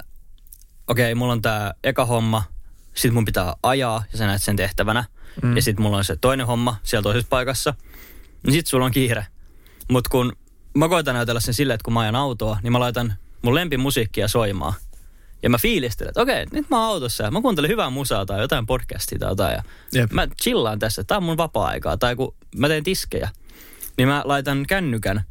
okei, 0.87 1.15
mulla 1.15 1.33
on 1.33 1.41
tää 1.41 1.73
eka 1.83 2.05
homma, 2.05 2.43
sit 2.93 3.13
mun 3.13 3.25
pitää 3.25 3.55
ajaa 3.63 4.03
ja 4.11 4.17
sä 4.17 4.25
näet 4.27 4.43
sen 4.43 4.55
tehtävänä. 4.55 5.03
Mm. 5.43 5.55
Ja 5.55 5.61
sit 5.61 5.79
mulla 5.79 5.97
on 5.97 6.05
se 6.05 6.15
toinen 6.15 6.47
homma 6.47 6.75
siellä 6.83 7.03
toisessa 7.03 7.27
paikassa. 7.29 7.73
Niin 8.43 8.53
sit 8.53 8.67
sulla 8.67 8.85
on 8.85 8.91
kiire. 8.91 9.27
Mut 9.89 10.07
kun 10.07 10.33
mä 10.73 10.89
koitan 10.89 11.15
ajatella 11.15 11.39
sen 11.39 11.53
silleen, 11.53 11.75
että 11.75 11.85
kun 11.85 11.93
mä 11.93 11.99
ajan 11.99 12.15
autoa, 12.15 12.59
niin 12.63 12.71
mä 12.71 12.79
laitan 12.79 13.13
mun 13.41 13.55
lempimusiikkia 13.55 14.27
soimaan. 14.27 14.73
Ja 15.43 15.49
mä 15.49 15.57
fiilistelen, 15.57 16.09
että 16.09 16.21
okei, 16.21 16.45
nyt 16.51 16.69
mä 16.69 16.77
oon 16.77 16.93
autossa 16.93 17.23
ja 17.23 17.31
mä 17.31 17.41
kuuntelen 17.41 17.69
hyvää 17.69 17.89
musaa 17.89 18.25
tai 18.25 18.41
jotain 18.41 18.65
podcastia 18.65 19.19
tai 19.19 19.31
jotain. 19.31 19.53
Ja 19.53 19.63
Jep. 19.93 20.11
mä 20.11 20.27
chillaan 20.43 20.79
tässä, 20.79 21.03
tää 21.03 21.17
on 21.17 21.23
mun 21.23 21.37
vapaa-aikaa. 21.37 21.97
Tai 21.97 22.15
kun 22.15 22.35
mä 22.55 22.67
teen 22.67 22.83
tiskejä, 22.83 23.29
niin 23.97 24.07
mä 24.07 24.21
laitan 24.25 24.65
kännykän 24.67 25.23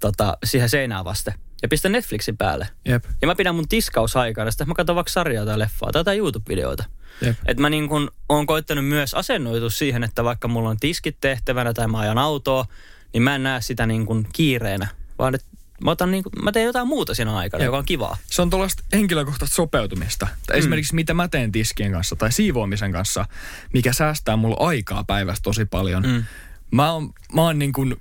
tota, 0.00 0.38
siihen 0.44 0.68
seinään 0.68 1.04
vasten 1.04 1.34
ja 1.62 1.68
pistän 1.68 1.92
Netflixin 1.92 2.36
päälle. 2.36 2.68
Jep. 2.84 3.04
Ja 3.20 3.26
mä 3.26 3.34
pidän 3.34 3.54
mun 3.54 3.68
tiskausaikana, 3.68 4.50
sitten 4.50 4.68
mä 4.68 4.74
katson 4.74 4.96
vaikka 4.96 5.12
sarjaa 5.12 5.44
tai 5.44 5.58
leffaa 5.58 5.92
tai 5.92 6.00
jotain 6.00 6.18
YouTube-videoita. 6.18 6.84
Jep. 7.22 7.36
Et 7.46 7.58
mä 7.58 7.70
niin 7.70 7.88
kun 7.88 8.10
oon 8.28 8.46
koittanut 8.46 8.88
myös 8.88 9.14
asennoitua 9.14 9.70
siihen, 9.70 10.04
että 10.04 10.24
vaikka 10.24 10.48
mulla 10.48 10.70
on 10.70 10.80
tiskit 10.80 11.16
tehtävänä 11.20 11.72
tai 11.72 11.88
mä 11.88 11.98
ajan 11.98 12.18
autoa, 12.18 12.66
niin 13.12 13.22
mä 13.22 13.34
en 13.34 13.42
näe 13.42 13.60
sitä 13.60 13.86
niin 13.86 14.06
kun 14.06 14.26
kiireenä, 14.32 14.88
vaan 15.18 15.34
että 15.34 15.46
mä, 15.84 15.90
otan 15.90 16.10
niin 16.10 16.22
kun, 16.22 16.32
mä 16.42 16.52
teen 16.52 16.66
jotain 16.66 16.88
muuta 16.88 17.14
siinä 17.14 17.36
aikana, 17.36 17.62
Jep. 17.62 17.66
joka 17.66 17.78
on 17.78 17.84
kivaa. 17.84 18.16
Se 18.26 18.42
on 18.42 18.50
tuollaista 18.50 18.82
henkilökohtaista 18.92 19.56
sopeutumista. 19.56 20.28
Tai 20.46 20.58
Esimerkiksi 20.58 20.94
mitä 20.94 21.14
mä 21.14 21.28
teen 21.28 21.52
tiskien 21.52 21.92
kanssa 21.92 22.16
tai 22.16 22.32
siivoamisen 22.32 22.92
kanssa, 22.92 23.26
mikä 23.72 23.92
säästää 23.92 24.36
mulla 24.36 24.66
aikaa 24.66 25.04
päivästä 25.04 25.42
tosi 25.42 25.64
paljon. 25.64 26.02
Mm. 26.02 26.24
Mä 26.70 26.92
oon, 26.92 27.10
mä 27.34 27.42
oon 27.42 27.58
niin 27.58 27.72
kuin 27.72 27.96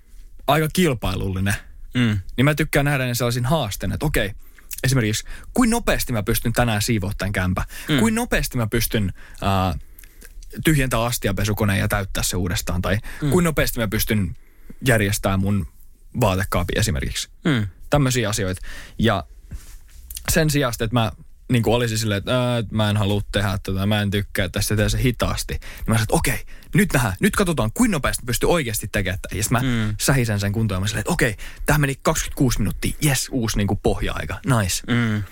aika 0.48 0.68
kilpailullinen. 0.74 1.56
Mm. 1.94 2.20
Niin 2.38 2.46
mä 2.46 2.56
tykkään 2.56 2.86
nähdä 2.86 3.06
ne 3.06 3.16
sellaisin 3.16 3.46
haasteen, 3.46 3.92
että 3.92 4.06
okei, 4.06 4.32
esimerkiksi 4.84 5.24
kuin 5.54 5.70
nopeasti 5.70 6.14
mä 6.14 6.24
pystyn 6.24 6.54
tänään 6.54 6.82
siivoa 6.82 7.12
tämän 7.18 7.32
kämpä. 7.32 7.66
Mm. 7.90 8.00
Kuin 8.00 8.16
nopeasti 8.16 8.58
mä 8.58 8.68
pystyn 8.68 9.14
äh, 9.44 9.80
tyhjentämään 10.64 11.08
astiapesukoneen 11.08 11.80
ja 11.80 11.88
täyttää 11.88 12.24
se 12.24 12.38
uudestaan. 12.38 12.82
Tai 12.82 12.98
mm. 13.22 13.30
kuin 13.30 13.44
nopeasti 13.44 13.80
mä 13.80 13.88
pystyn 13.88 14.36
järjestämään 14.86 15.40
mun 15.40 15.68
vaatekaapin 16.22 16.80
esimerkiksi. 16.80 17.30
Mm. 17.46 17.68
Tämmöisiä 17.90 18.30
asioita. 18.30 18.62
Ja 19.00 19.24
sen 20.30 20.50
sijasta, 20.50 20.84
että 20.84 20.94
mä 20.94 21.12
niin 21.52 21.64
kuin 21.64 21.74
olisin 21.74 21.98
silleen, 21.98 22.18
että, 22.18 22.58
että 22.58 22.76
mä 22.76 22.90
en 22.90 22.98
halua 22.98 23.22
tehdä 23.32 23.60
tätä, 23.64 23.86
mä 23.86 24.02
en 24.02 24.12
tykkää 24.12 24.50
tästä, 24.50 24.76
tehdä 24.76 24.90
se 24.90 25.02
hitaasti. 25.04 25.54
Niin 25.54 25.62
mä 25.88 25.94
sanoin, 25.94 26.04
että 26.04 26.16
okei, 26.16 26.40
nyt 26.76 26.94
nähdään, 26.94 27.14
nyt 27.20 27.36
katsotaan, 27.36 27.72
kuinka 27.74 27.92
nopeasti 27.92 28.24
pystyy 28.26 28.50
oikeasti 28.50 28.88
tekemään 28.88 29.20
tätä. 29.22 29.36
Ja 29.36 29.44
sitten 29.44 29.68
mä 29.68 29.88
mm. 29.88 29.96
sähisen 30.00 30.40
sen 30.40 30.52
kuntoon 30.52 30.78
ja 30.78 30.80
mä 30.80 30.88
silleen, 30.88 31.02
että 31.02 31.12
okei, 31.12 31.36
tähän 31.66 31.82
meni 31.82 31.96
26 32.02 32.60
minuuttia, 32.60 32.94
yes, 33.06 33.28
uusi 33.32 33.58
niin 33.58 33.68
kuin 33.68 33.80
pohja-aika, 33.84 34.40
nice. 34.46 34.84
Mm. 34.88 35.24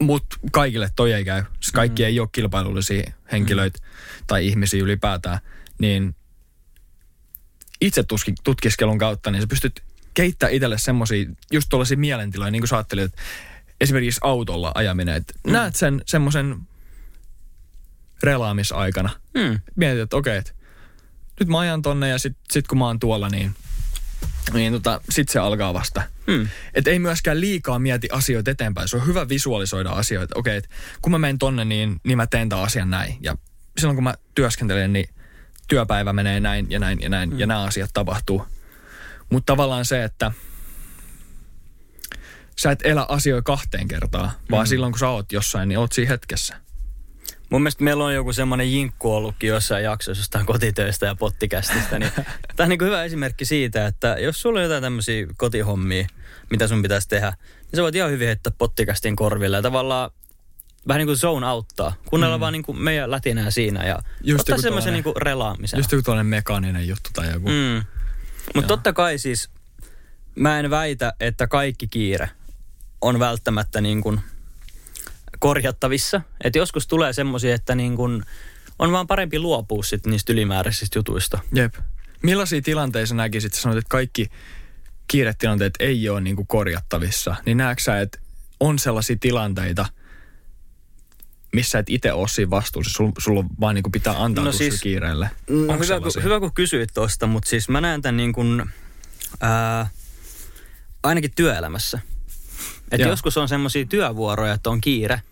Mutta 0.00 0.36
kaikille 0.52 0.90
toi 0.96 1.12
ei 1.12 1.24
käy. 1.24 1.44
Siis 1.60 1.72
kaikki 1.72 2.02
mm. 2.02 2.06
ei 2.06 2.20
ole 2.20 2.28
kilpailullisia 2.32 3.12
henkilöitä 3.32 3.78
mm. 3.82 4.24
tai 4.26 4.46
ihmisiä 4.46 4.82
ylipäätään. 4.82 5.38
Niin 5.78 6.14
itse 7.82 8.04
tutkiskelun 8.44 8.98
kautta, 8.98 9.30
niin 9.30 9.42
sä 9.42 9.46
pystyt 9.46 9.82
keittämään 10.14 10.54
itselle 10.54 10.78
semmoisia, 10.78 11.26
just 11.50 11.68
tuollaisia 11.68 11.96
mielentiloja, 11.96 12.50
niin 12.50 12.62
kuin 12.62 12.68
sä 12.68 12.76
ajattelit, 12.76 13.04
että 13.04 13.22
esimerkiksi 13.80 14.20
autolla 14.22 14.72
ajaminen, 14.74 15.16
että 15.16 15.34
mm. 15.46 15.52
näet 15.52 15.76
sen 15.76 16.02
semmoisen 16.06 16.56
relaamisaikana. 18.22 19.10
Mm. 19.34 19.60
Mietit, 19.76 20.00
että 20.00 20.16
okei, 20.16 20.36
että 20.36 20.52
nyt 21.40 21.48
mä 21.48 21.58
ajan 21.58 21.82
tonne 21.82 22.08
ja 22.08 22.18
sit, 22.18 22.36
sit 22.50 22.68
kun 22.68 22.78
mä 22.78 22.86
oon 22.86 22.98
tuolla, 22.98 23.28
niin, 23.28 23.54
niin 24.52 24.72
tota, 24.72 25.00
sit 25.10 25.28
se 25.28 25.38
alkaa 25.38 25.74
vasta. 25.74 26.02
Mm. 26.26 26.48
Että 26.74 26.90
ei 26.90 26.98
myöskään 26.98 27.40
liikaa 27.40 27.78
mieti 27.78 28.08
asioita 28.12 28.50
eteenpäin. 28.50 28.88
Se 28.88 28.96
on 28.96 29.06
hyvä 29.06 29.28
visualisoida 29.28 29.90
asioita. 29.90 30.38
Okei, 30.38 30.56
että 30.56 30.70
kun 31.02 31.12
mä 31.12 31.18
menen 31.18 31.38
tonne, 31.38 31.64
niin, 31.64 32.00
niin 32.04 32.16
mä 32.16 32.26
teen 32.26 32.48
tämän 32.48 32.64
asian 32.64 32.90
näin. 32.90 33.16
Ja 33.20 33.36
silloin 33.78 33.96
kun 33.96 34.04
mä 34.04 34.14
työskentelen, 34.34 34.92
niin 34.92 35.08
työpäivä 35.68 36.12
menee 36.12 36.40
näin 36.40 36.70
ja 36.70 36.78
näin 36.78 37.00
ja 37.00 37.08
näin 37.08 37.30
mm. 37.30 37.38
ja 37.38 37.46
nämä 37.46 37.62
asiat 37.62 37.90
tapahtuu. 37.94 38.46
Mutta 39.30 39.52
tavallaan 39.52 39.84
se, 39.84 40.04
että 40.04 40.32
sä 42.60 42.70
et 42.70 42.78
elä 42.84 43.06
asioita 43.08 43.42
kahteen 43.42 43.88
kertaan, 43.88 44.30
vaan 44.50 44.66
mm. 44.66 44.68
silloin 44.68 44.92
kun 44.92 44.98
sä 44.98 45.08
oot 45.08 45.32
jossain, 45.32 45.68
niin 45.68 45.78
oot 45.78 45.92
siinä 45.92 46.08
hetkessä. 46.08 46.56
Mun 47.50 47.62
mielestä 47.62 47.84
meillä 47.84 48.04
on 48.04 48.14
joku 48.14 48.32
semmoinen 48.32 48.72
jinkku 48.72 49.14
ollutkin 49.14 49.48
jossain 49.48 49.84
jaksossa 49.84 50.20
jostain 50.20 50.46
kotitöistä 50.46 51.06
ja 51.06 51.14
pottikästistä. 51.14 51.98
Niin 51.98 52.12
tämä 52.56 52.64
on 52.64 52.68
niin 52.68 52.80
hyvä 52.82 53.04
esimerkki 53.04 53.44
siitä, 53.44 53.86
että 53.86 54.16
jos 54.18 54.42
sulla 54.42 54.58
on 54.58 54.62
jotain 54.62 54.82
tämmöisiä 54.82 55.26
kotihommia, 55.36 56.06
mitä 56.50 56.68
sun 56.68 56.82
pitäisi 56.82 57.08
tehdä, 57.08 57.32
niin 57.52 57.76
sä 57.76 57.82
voit 57.82 57.94
ihan 57.94 58.10
hyvin 58.10 58.26
heittää 58.26 58.52
pottikästin 58.58 59.16
korville 59.16 59.56
ja 59.56 59.62
tavallaan 59.62 60.10
vähän 60.88 60.98
niin 60.98 61.06
kuin 61.06 61.18
zone 61.18 61.46
auttaa. 61.46 61.94
Kuunnella 62.04 62.36
mm. 62.36 62.40
vaan 62.40 62.52
niin 62.52 62.62
kuin 62.62 62.78
meidän 62.78 63.10
lätinää 63.10 63.50
siinä 63.50 63.86
ja 63.86 63.98
just 64.24 64.40
ottaa 64.40 64.58
semmoisen 64.58 64.92
niin 64.92 65.04
kuin 65.04 65.16
relaamisen. 65.16 65.78
Just 65.78 65.92
joku 65.92 66.02
tuollainen 66.02 66.30
mekaaninen 66.30 66.88
juttu 66.88 67.10
tai 67.12 67.32
joku. 67.32 67.48
Mm. 67.48 67.84
Mutta 68.54 68.68
totta 68.68 68.92
kai 68.92 69.18
siis 69.18 69.50
mä 70.34 70.58
en 70.58 70.70
väitä, 70.70 71.12
että 71.20 71.46
kaikki 71.46 71.86
kiire 71.86 72.30
on 73.00 73.18
välttämättä 73.18 73.80
niin 73.80 74.00
kuin 74.00 74.20
korjattavissa. 75.38 76.20
Että 76.44 76.58
joskus 76.58 76.86
tulee 76.86 77.12
semmoisia, 77.12 77.54
että 77.54 77.74
niin 77.74 77.96
kuin 77.96 78.22
on 78.78 78.92
vaan 78.92 79.06
parempi 79.06 79.38
luopua 79.38 79.82
sit 79.82 80.06
niistä 80.06 80.32
ylimääräisistä 80.32 80.98
jutuista. 80.98 81.38
Jep. 81.52 81.74
Millaisia 82.22 82.62
tilanteissa 82.62 83.14
näkisit, 83.14 83.54
sanoit, 83.54 83.78
että 83.78 83.88
kaikki 83.88 84.30
kiiretilanteet 85.06 85.74
ei 85.80 86.08
ole 86.08 86.20
niin 86.20 86.36
kuin 86.36 86.46
korjattavissa, 86.46 87.36
niin 87.46 87.56
näetkö 87.56 87.82
sä, 87.82 88.00
että 88.00 88.18
on 88.60 88.78
sellaisia 88.78 89.16
tilanteita, 89.20 89.86
missä 91.52 91.78
et 91.78 91.90
itse 91.90 92.12
ole 92.12 92.28
siinä 92.28 92.50
vastuussa, 92.50 92.92
sulla 92.92 93.12
sul 93.18 93.36
on 93.36 93.46
vaan 93.60 93.74
niin 93.74 93.82
kuin 93.82 93.92
pitää 93.92 94.22
antaa 94.22 94.44
no 94.44 94.52
siis, 94.52 94.80
kiireelle? 94.80 95.30
No 95.48 95.78
hyvä, 95.78 96.00
kun, 96.00 96.22
hyvä, 96.22 96.40
kun 96.40 96.54
kysyit 96.54 96.90
tuosta, 96.94 97.26
mutta 97.26 97.48
siis 97.48 97.68
mä 97.68 97.80
näen 97.80 98.02
tämän 98.02 98.16
niin 98.16 98.32
kuin, 98.32 98.64
ää, 99.40 99.88
ainakin 101.02 101.32
työelämässä– 101.34 102.00
että 102.92 103.08
joskus 103.08 103.36
on 103.36 103.48
semmoisia 103.48 103.86
työvuoroja, 103.86 104.54
että 104.54 104.70
on 104.70 104.80
kiire. 104.80 105.22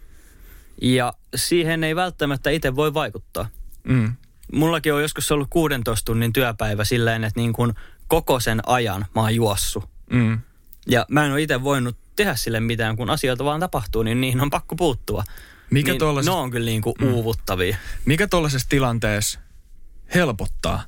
Ja 0.82 1.12
siihen 1.36 1.84
ei 1.84 1.96
välttämättä 1.96 2.50
itse 2.50 2.76
voi 2.76 2.94
vaikuttaa. 2.94 3.48
Mm. 3.84 4.14
Mullakin 4.52 4.94
on 4.94 5.02
joskus 5.02 5.32
ollut 5.32 5.48
16 5.50 6.04
tunnin 6.04 6.32
työpäivä 6.32 6.84
silleen, 6.84 7.24
että 7.24 7.40
niin 7.40 7.52
kuin 7.52 7.74
koko 8.08 8.40
sen 8.40 8.60
ajan 8.66 9.06
mä 9.14 9.20
oon 9.20 9.34
juossu. 9.34 9.84
Mm. 10.10 10.40
Ja 10.86 11.06
mä 11.08 11.26
en 11.26 11.32
ole 11.32 11.42
itse 11.42 11.62
voinut 11.62 11.96
tehdä 12.16 12.36
sille 12.36 12.60
mitään, 12.60 12.96
kun 12.96 13.10
asioita 13.10 13.44
vaan 13.44 13.60
tapahtuu, 13.60 14.02
niin 14.02 14.20
niihin 14.20 14.40
on 14.40 14.50
pakko 14.50 14.76
puuttua. 14.76 15.24
Mikä 15.70 15.92
niin 15.92 16.24
ne 16.24 16.30
on 16.30 16.50
kyllä 16.50 16.66
niin 16.66 16.82
kuin 16.82 16.94
mm. 17.00 17.06
uuvuttavia. 17.12 17.76
Mikä 18.04 18.26
tuollaisessa 18.26 18.68
tilanteessa 18.68 19.40
helpottaa? 20.14 20.84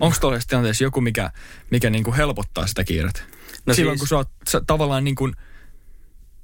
Onko 0.00 0.16
tuollaisessa 0.20 0.48
tilanteessa 0.48 0.84
joku, 0.84 1.00
mikä, 1.00 1.30
mikä 1.70 1.90
niin 1.90 2.04
kuin 2.04 2.16
helpottaa 2.16 2.66
sitä 2.66 2.84
kiirettä? 2.84 3.20
No 3.66 3.74
Silloin 3.74 3.98
siis, 3.98 4.00
kun 4.00 4.08
sä 4.08 4.16
oot 4.16 4.30
sä 4.48 4.60
tavallaan 4.66 5.04
niin 5.04 5.14
kuin– 5.14 5.36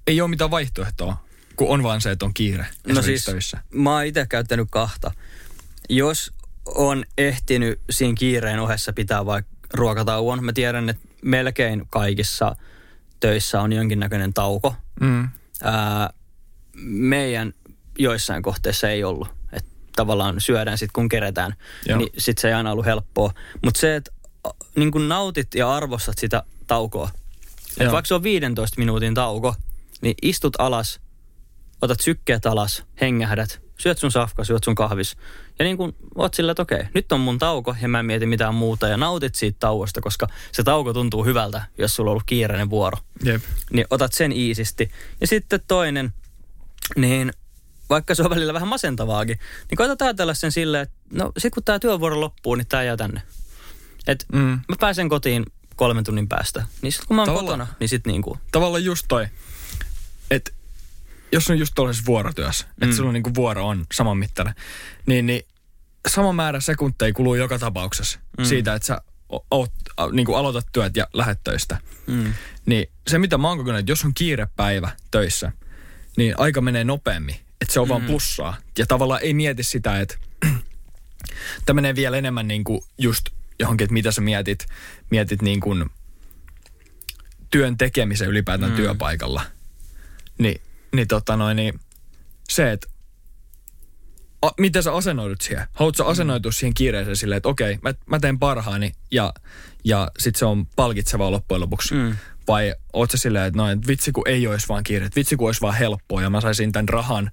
ei 0.07 0.20
ole 0.20 0.31
mitään 0.31 0.51
vaihtoehtoa, 0.51 1.16
kun 1.57 1.68
on 1.68 1.83
vaan 1.83 2.01
se, 2.01 2.11
että 2.11 2.25
on 2.25 2.35
kiire 2.35 2.66
No 2.88 3.03
siis, 3.03 3.25
töissä. 3.25 3.61
mä 3.75 3.94
oon 3.94 4.05
itse 4.05 4.27
käyttänyt 4.27 4.68
kahta. 4.70 5.12
Jos 5.88 6.33
on 6.64 7.05
ehtinyt 7.18 7.81
siinä 7.90 8.14
kiireen 8.18 8.61
ohessa 8.61 8.92
pitää 8.92 9.27
vaikka 9.27 9.53
ruokatauon, 9.75 10.44
mä 10.44 10.53
tiedän, 10.53 10.88
että 10.88 11.09
melkein 11.22 11.87
kaikissa 11.90 12.57
töissä 13.20 13.61
on 13.61 13.72
jonkinnäköinen 13.72 14.35
tauko. 14.35 14.75
Mm. 15.01 15.29
Ää, 15.62 16.11
meidän 16.83 17.53
joissain 17.99 18.43
kohteissa 18.43 18.91
ei 18.91 19.05
ollut. 19.05 19.29
Että 19.53 19.71
tavallaan 19.97 20.41
syödään 20.41 20.79
sitten 20.79 20.93
kun 20.93 21.09
keretään, 21.09 21.55
Joo. 21.87 21.99
niin 21.99 22.13
sitten 22.19 22.43
se 22.43 22.49
ei 22.49 22.55
aina 22.55 22.73
ollut 22.73 22.87
helppoa. 22.87 23.33
Mutta 23.65 23.81
se, 23.81 23.97
että 23.97 24.11
niin 24.77 24.91
kun 24.91 25.09
nautit 25.09 25.55
ja 25.55 25.75
arvostat 25.75 26.19
sitä 26.19 26.43
taukoa. 26.67 27.11
Että 27.81 27.93
vaikka 27.93 28.07
se 28.07 28.15
on 28.15 28.23
15 28.23 28.79
minuutin 28.79 29.15
tauko, 29.15 29.55
niin 30.01 30.15
istut 30.23 30.53
alas, 30.59 31.01
otat 31.83 32.01
sykkeet 32.01 32.47
alas, 32.47 32.85
hengähdät, 33.01 33.61
syöt 33.79 33.99
sun 33.99 34.11
safka, 34.11 34.45
syöt 34.45 34.65
sun 34.65 34.75
kahvis. 34.75 35.17
Ja 35.59 35.65
niin 35.65 35.77
kuin 35.77 35.97
oot 36.15 36.35
sillä, 36.35 36.53
että 36.53 36.63
okei, 36.63 36.85
nyt 36.95 37.13
on 37.13 37.21
mun 37.21 37.39
tauko 37.39 37.77
ja 37.83 37.89
mä 37.89 37.99
en 37.99 38.07
mieti 38.07 38.27
mitään 38.27 38.55
muuta 38.55 38.89
ja 38.89 38.97
nautit 38.97 39.35
siitä 39.35 39.57
tauosta, 39.61 40.01
koska 40.01 40.27
se 40.53 40.63
tauko 40.63 40.93
tuntuu 40.93 41.25
hyvältä, 41.25 41.63
jos 41.79 41.97
sulla 41.97 42.11
on 42.11 42.13
ollut 42.13 42.27
kiireinen 42.27 42.71
vuoro. 42.71 42.99
Jep. 43.25 43.43
Niin 43.73 43.87
otat 43.91 44.13
sen 44.13 44.33
iisisti. 44.33 44.91
Ja 45.21 45.27
sitten 45.27 45.61
toinen, 45.69 46.13
niin 46.97 47.33
vaikka 47.90 48.14
se 48.14 48.22
on 48.22 48.31
välillä 48.31 48.55
vähän 48.55 48.68
masentavaakin, 48.68 49.38
niin 49.70 49.77
koetat 49.77 50.03
ajatella 50.03 50.35
sen 50.35 50.53
silleen, 50.53 50.83
että 50.83 50.96
no 51.12 51.33
sit 51.38 51.55
kun 51.55 51.62
tämä 51.64 51.79
työvuoro 51.79 52.20
loppuu, 52.20 52.55
niin 52.55 52.66
tää 52.66 52.83
jää 52.83 52.96
tänne. 52.96 53.22
Et 54.07 54.27
mm. 54.33 54.40
mä 54.40 54.77
pääsen 54.81 55.09
kotiin 55.09 55.46
kolmen 55.77 56.05
tunnin 56.05 56.29
päästä. 56.29 56.66
Niin 56.83 56.92
sit 56.92 57.05
kun 57.05 57.16
mä 57.16 57.22
oon 57.22 57.27
Tavalla, 57.27 57.51
kotona, 57.51 57.66
niin 57.81 57.88
sit 57.88 58.07
niinku... 58.07 58.38
Tavallaan 58.53 58.85
just 58.85 59.05
toi 59.09 59.29
että 60.31 60.53
jos 61.33 61.51
on 61.51 61.59
just 61.59 61.72
tuollaisessa 61.75 62.07
vuorotyössä, 62.07 62.66
mm. 62.66 62.85
että 62.85 62.96
sulla 62.96 63.12
niinku 63.12 63.35
vuoro 63.35 63.68
on 63.68 63.87
saman 63.92 64.18
mittainen, 64.18 64.55
niin, 65.07 65.27
niin 65.27 65.42
sama 66.09 66.33
määrä 66.33 66.61
sekunteja 66.61 67.12
kuluu 67.12 67.35
joka 67.35 67.59
tapauksessa 67.59 68.18
mm. 68.38 68.44
siitä, 68.44 68.75
että 68.75 68.87
sä 68.87 69.01
oot, 69.51 69.72
niin 70.12 70.27
kuin 70.27 70.38
aloitat 70.38 70.66
työt 70.72 70.96
ja 70.96 71.07
lähdet 71.12 71.40
töistä. 71.44 71.79
Mm. 72.07 72.35
Niin 72.66 72.90
se, 73.09 73.18
mitä 73.18 73.38
mä 73.38 73.49
oon 73.49 73.59
kokenut, 73.59 73.79
että 73.79 73.92
jos 73.92 74.05
on 74.05 74.14
kiirepäivä 74.14 74.90
töissä, 75.11 75.53
niin 76.16 76.35
aika 76.38 76.61
menee 76.61 76.85
nopeammin. 76.85 77.37
Että 77.61 77.75
se 77.75 77.81
on 77.81 77.88
mm. 77.88 77.90
vaan 77.90 78.03
plussaa. 78.03 78.57
Ja 78.79 78.87
tavallaan 78.87 79.23
ei 79.23 79.35
mieti 79.35 79.62
sitä, 79.62 80.01
että 80.01 80.19
tämä 81.66 81.75
menee 81.75 81.95
vielä 81.95 82.16
enemmän 82.16 82.49
niin 82.49 82.64
kuin 82.64 82.81
just 82.99 83.27
johonkin, 83.59 83.85
että 83.85 83.95
mitä 83.95 84.12
sä 84.12 84.21
mietit, 84.21 84.66
mietit 85.11 85.42
niin 85.42 85.61
kuin 85.61 85.90
työn 87.51 87.77
tekemisen 87.77 88.29
ylipäätään 88.29 88.71
mm. 88.71 88.77
työpaikalla– 88.77 89.42
niin, 90.38 90.61
niin, 90.92 91.09
tota 91.09 91.37
noin, 91.37 91.57
niin 91.57 91.81
se, 92.49 92.73
että 92.73 92.88
a, 94.42 94.51
miten 94.59 94.83
sä 94.83 94.92
asennoidut 94.92 95.40
siihen? 95.40 95.66
Haluatko 95.73 96.03
mm. 96.03 96.11
asennoitua 96.11 96.53
siihen 96.53 96.75
kiireeseen 96.75 97.16
silleen, 97.16 97.37
että 97.37 97.49
okei, 97.49 97.79
mä, 97.83 97.95
mä 98.07 98.19
teen 98.21 98.38
parhaani 98.38 98.92
ja, 99.11 99.35
ja 99.85 100.11
sit 100.19 100.37
se 100.37 100.45
on 100.45 100.66
palkitsevaa 100.66 101.31
loppujen 101.31 101.61
lopuksi? 101.61 101.95
Mm. 101.95 102.16
Vai 102.49 102.75
oot 102.93 103.11
sä 103.11 103.17
silleen, 103.17 103.45
että 103.45 103.59
no, 103.59 103.71
et 103.71 103.87
vitsi 103.87 104.13
kun 104.13 104.29
ei 104.29 104.47
olisi 104.47 104.69
vaan 104.69 104.85
kiire, 104.85 105.07
että 105.07 105.17
vitsi 105.17 105.37
kun 105.37 105.49
olisi 105.49 105.61
vaan 105.61 105.75
helppoa 105.75 106.23
ja 106.23 106.31
mä 106.31 106.41
saisin 106.41 106.73
tämän 106.73 106.89
rahan 106.89 107.31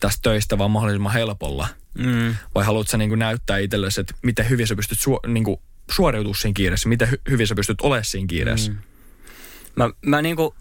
tästä 0.00 0.22
töistä 0.22 0.58
vaan 0.58 0.70
mahdollisimman 0.70 1.12
helpolla? 1.12 1.68
Mm. 1.98 2.34
Vai 2.54 2.64
haluatko 2.64 2.90
sä 2.90 2.96
niin 2.96 3.18
näyttää 3.18 3.58
itsellesi, 3.58 4.00
että 4.00 4.14
miten 4.22 4.48
hyvin 4.50 4.66
sä 4.66 4.76
pystyt 4.76 5.00
su, 5.00 5.20
niin 5.26 5.44
suoriutumaan 5.90 6.40
siinä 6.40 6.54
kiireessä, 6.54 6.88
miten 6.88 7.10
hy, 7.10 7.20
hyvin 7.30 7.46
sä 7.46 7.54
pystyt 7.54 7.80
olemaan 7.80 8.04
siinä 8.04 8.26
kiireessä? 8.26 8.72
Mm. 8.72 8.78
Mä, 9.76 9.90
mä, 10.06 10.22
niin 10.22 10.36
kuin, 10.36 10.54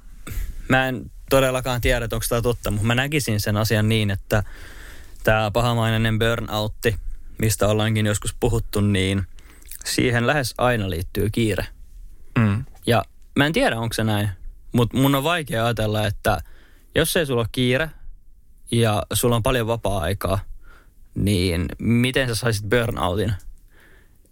mä 0.69 0.87
en 0.87 1.11
todellakaan 1.29 1.81
tiedä, 1.81 2.05
onko 2.05 2.25
tämä 2.29 2.41
totta, 2.41 2.71
mutta 2.71 2.87
mä 2.87 2.95
näkisin 2.95 3.39
sen 3.39 3.57
asian 3.57 3.89
niin, 3.89 4.11
että 4.11 4.43
tämä 5.23 5.51
pahamainen 5.51 6.19
burnoutti, 6.19 6.95
mistä 7.37 7.67
ollaankin 7.67 8.05
joskus 8.05 8.35
puhuttu, 8.39 8.81
niin 8.81 9.23
siihen 9.85 10.27
lähes 10.27 10.53
aina 10.57 10.89
liittyy 10.89 11.29
kiire. 11.29 11.67
Mm. 12.37 12.65
Mä 13.35 13.45
en 13.45 13.53
tiedä, 13.53 13.79
onko 13.79 13.93
se 13.93 14.03
näin, 14.03 14.29
mutta 14.71 14.97
mun 14.97 15.15
on 15.15 15.23
vaikea 15.23 15.65
ajatella, 15.65 16.07
että 16.07 16.41
jos 16.95 17.17
ei 17.17 17.25
sulla 17.25 17.41
ole 17.41 17.49
kiire 17.51 17.89
ja 18.71 19.03
sulla 19.13 19.35
on 19.35 19.43
paljon 19.43 19.67
vapaa-aikaa, 19.67 20.39
niin 21.15 21.65
miten 21.79 22.27
sä 22.27 22.35
saisit 22.35 22.69
burnoutin? 22.69 23.33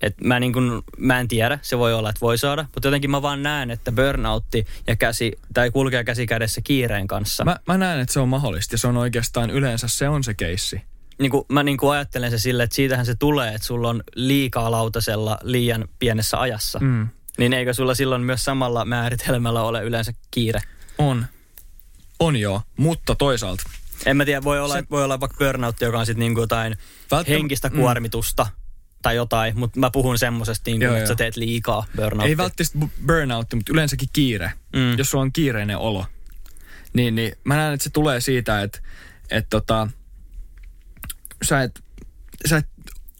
Et 0.01 0.21
mä, 0.21 0.39
niin 0.39 0.53
kun, 0.53 0.83
mä 0.97 1.19
en 1.19 1.27
tiedä, 1.27 1.59
se 1.61 1.77
voi 1.77 1.93
olla, 1.93 2.09
että 2.09 2.21
voi 2.21 2.37
saada, 2.37 2.65
mutta 2.73 2.87
jotenkin 2.87 3.11
mä 3.11 3.21
vaan 3.21 3.43
näen, 3.43 3.71
että 3.71 3.91
burnoutti 3.91 4.65
ja 4.87 4.95
käsi, 4.95 5.39
tai 5.53 5.71
kulkee 5.71 6.03
käsi 6.03 6.27
kädessä 6.27 6.61
kiireen 6.61 7.07
kanssa. 7.07 7.45
Mä, 7.45 7.59
mä 7.67 7.77
näen, 7.77 7.99
että 7.99 8.13
se 8.13 8.19
on 8.19 8.29
mahdollista 8.29 8.73
ja 8.73 8.77
se 8.77 8.87
on 8.87 8.97
oikeastaan 8.97 9.49
yleensä 9.49 9.87
se 9.87 10.09
on 10.09 10.23
se 10.23 10.33
keissi. 10.33 10.81
Niin 11.19 11.31
kun, 11.31 11.45
mä 11.49 11.63
niin 11.63 11.77
kun 11.77 11.93
ajattelen 11.93 12.31
se 12.31 12.37
silleen, 12.37 12.63
että 12.63 12.75
siitähän 12.75 13.05
se 13.05 13.15
tulee, 13.15 13.53
että 13.53 13.67
sulla 13.67 13.89
on 13.89 14.03
liikaa 14.15 14.71
lautasella 14.71 15.37
liian 15.43 15.87
pienessä 15.99 16.39
ajassa. 16.39 16.79
Mm. 16.79 17.07
Niin 17.37 17.53
eikö 17.53 17.73
sulla 17.73 17.95
silloin 17.95 18.21
myös 18.21 18.45
samalla 18.45 18.85
määritelmällä 18.85 19.61
ole 19.61 19.83
yleensä 19.83 20.13
kiire? 20.31 20.61
On. 20.97 21.25
On 22.19 22.35
joo, 22.35 22.61
mutta 22.77 23.15
toisaalta. 23.15 23.63
En 24.05 24.17
mä 24.17 24.25
tiedä, 24.25 24.43
voi 24.43 24.59
olla, 24.59 24.73
Se- 24.73 24.83
voi 24.91 25.03
olla 25.03 25.19
vaikka 25.19 25.37
burnout, 25.37 25.81
joka 25.81 25.99
on 25.99 26.05
sitten 26.05 26.19
niinku 26.19 26.39
jotain 26.41 26.77
Välttäm- 27.11 27.29
henkistä 27.29 27.69
mm. 27.69 27.75
kuormitusta 27.75 28.47
tai 29.01 29.15
jotain, 29.15 29.59
mutta 29.59 29.79
mä 29.79 29.91
puhun 29.91 30.17
semmosesta, 30.17 30.69
Joo, 30.69 30.95
että 30.95 31.07
sä 31.07 31.15
teet 31.15 31.35
liikaa 31.37 31.85
burnouttia. 31.95 32.27
Ei 32.29 32.37
välttämättä 32.37 32.79
bu- 32.79 33.05
burnout, 33.07 33.53
mutta 33.53 33.73
yleensäkin 33.73 34.09
kiire. 34.13 34.51
Mm. 34.75 34.97
Jos 34.97 35.09
sulla 35.09 35.21
on 35.21 35.33
kiireinen 35.33 35.77
olo, 35.77 36.05
niin, 36.93 37.15
niin 37.15 37.35
mä 37.43 37.55
näen, 37.55 37.73
että 37.73 37.83
se 37.83 37.89
tulee 37.89 38.21
siitä, 38.21 38.61
että, 38.61 38.79
että 39.31 39.49
tota, 39.49 39.87
sä 41.43 41.63
et, 41.63 41.83
sä 42.45 42.57
et 42.57 42.67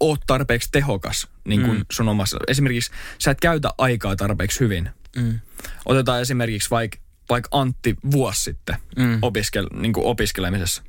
oo 0.04 0.18
tarpeeksi 0.28 0.70
tehokas 0.72 1.28
niin 1.46 1.62
kuin 1.62 1.78
Mm. 1.78 1.86
sun 1.92 2.10
omassa. 2.10 2.38
Esimerkiksi 2.48 2.92
sä 3.20 3.32
et 3.32 3.39
käytä 3.39 3.70
aikaa 3.78 4.16
tarpeeksi 4.16 4.60
hyvin. 4.60 4.89
Mm. 5.16 5.39
Otetaan 5.86 6.22
esimerkiksi 6.22 6.70
vaikka 6.70 6.98
vaik 7.30 7.48
Antti 7.52 7.96
vuosi 8.12 8.42
sitten 8.42 8.76
Mm. 8.98 9.20
opiskel, 9.22 9.68
niin 9.74 9.94
kuin 9.94 10.06
opiskelemisessa. 10.06 10.84